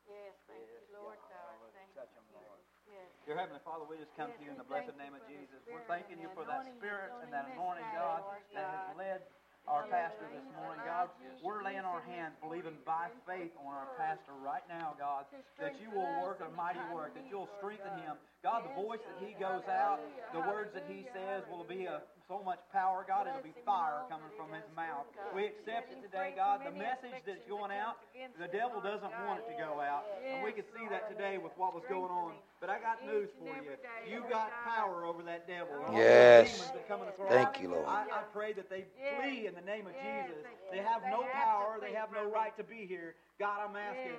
Yes, 0.05 0.37
thank 0.45 0.65
you, 0.69 0.81
Lord 1.01 1.17
God. 1.29 1.53
Thank 1.73 1.93
you. 1.97 2.09
Yes. 2.89 3.09
Dear 3.25 3.37
Heavenly 3.37 3.61
Father, 3.65 3.85
we 3.85 3.97
just 4.01 4.13
come 4.17 4.33
to 4.33 4.41
you 4.41 4.49
in 4.49 4.57
the 4.57 4.65
blessed 4.65 4.97
name 4.97 5.13
of 5.13 5.21
Jesus. 5.29 5.61
We're 5.69 5.85
thanking 5.85 6.17
you 6.17 6.29
for 6.33 6.45
that 6.49 6.65
spirit 6.77 7.13
and 7.21 7.29
that 7.29 7.49
anointing, 7.53 7.85
God, 7.93 8.25
that 8.57 8.69
has 8.69 8.97
led 8.97 9.21
our 9.69 9.85
pastor 9.85 10.25
this 10.33 10.45
morning, 10.57 10.81
God. 10.81 11.13
We're 11.45 11.63
laying 11.63 11.85
our 11.85 12.01
hands, 12.09 12.33
believing 12.41 12.73
by 12.83 13.13
faith 13.29 13.53
on 13.61 13.69
our 13.69 13.93
pastor 13.95 14.33
right 14.41 14.65
now, 14.67 14.97
God, 14.97 15.29
that 15.61 15.77
you 15.77 15.93
will 15.93 16.09
work 16.25 16.41
a 16.41 16.49
mighty 16.57 16.81
work, 16.91 17.13
that 17.13 17.29
you'll 17.29 17.49
strengthen 17.61 17.93
him. 18.01 18.17
God, 18.41 18.65
the 18.65 18.75
voice 18.75 18.99
that 19.05 19.19
he 19.21 19.37
goes 19.37 19.67
out, 19.69 19.99
the 20.33 20.39
words 20.39 20.73
that 20.73 20.89
he 20.89 21.05
says 21.13 21.43
will 21.51 21.67
be 21.67 21.85
a, 21.85 22.01
so 22.27 22.41
much 22.45 22.59
power, 22.71 23.05
God, 23.07 23.27
it'll 23.27 23.43
be 23.45 23.57
fire 23.65 24.05
coming 24.09 24.29
from 24.37 24.53
his 24.53 24.65
mouth. 24.75 25.05
We 25.33 25.49
accept 25.49 25.91
it 25.91 26.01
today, 26.01 26.33
God. 26.37 26.61
The 26.65 26.71
message 26.71 27.25
that's 27.25 27.43
going 27.49 27.73
out, 27.73 27.97
the 28.39 28.47
devil 28.47 28.81
doesn't 28.81 29.11
want 29.25 29.41
it 29.43 29.49
to 29.53 29.55
go 29.57 29.81
out. 29.81 30.05
And 30.25 30.43
we 30.43 30.51
could 30.51 30.69
see 30.77 30.85
that 30.89 31.09
today 31.09 31.37
with 31.37 31.53
what 31.57 31.73
was 31.73 31.83
going 31.89 32.11
on. 32.13 32.33
But 32.61 32.69
I 32.69 32.77
got 32.79 33.03
news 33.05 33.29
for 33.39 33.47
you. 33.47 33.75
You 34.07 34.23
got 34.29 34.51
power 34.63 35.05
over 35.05 35.23
that 35.23 35.47
devil. 35.47 35.73
Yes. 35.91 36.51
demons 36.51 36.71
that 36.75 36.87
come 36.87 37.01
across. 37.01 37.31
Thank 37.31 37.61
you, 37.61 37.69
Lord. 37.71 37.87
I, 37.87 38.03
I 38.11 38.21
pray 38.31 38.53
that 38.53 38.69
they 38.69 38.85
flee 39.17 39.47
in 39.47 39.55
the 39.59 39.65
name 39.67 39.87
of 39.87 39.93
Jesus. 39.99 40.39
They 40.71 40.79
have 40.79 41.03
no 41.11 41.27
power. 41.33 41.77
They 41.81 41.91
have 41.91 42.09
no 42.15 42.31
right 42.31 42.55
to 42.57 42.63
be 42.63 42.85
here. 42.87 43.15
God, 43.39 43.59
I'm 43.67 43.75
asking 43.75 44.15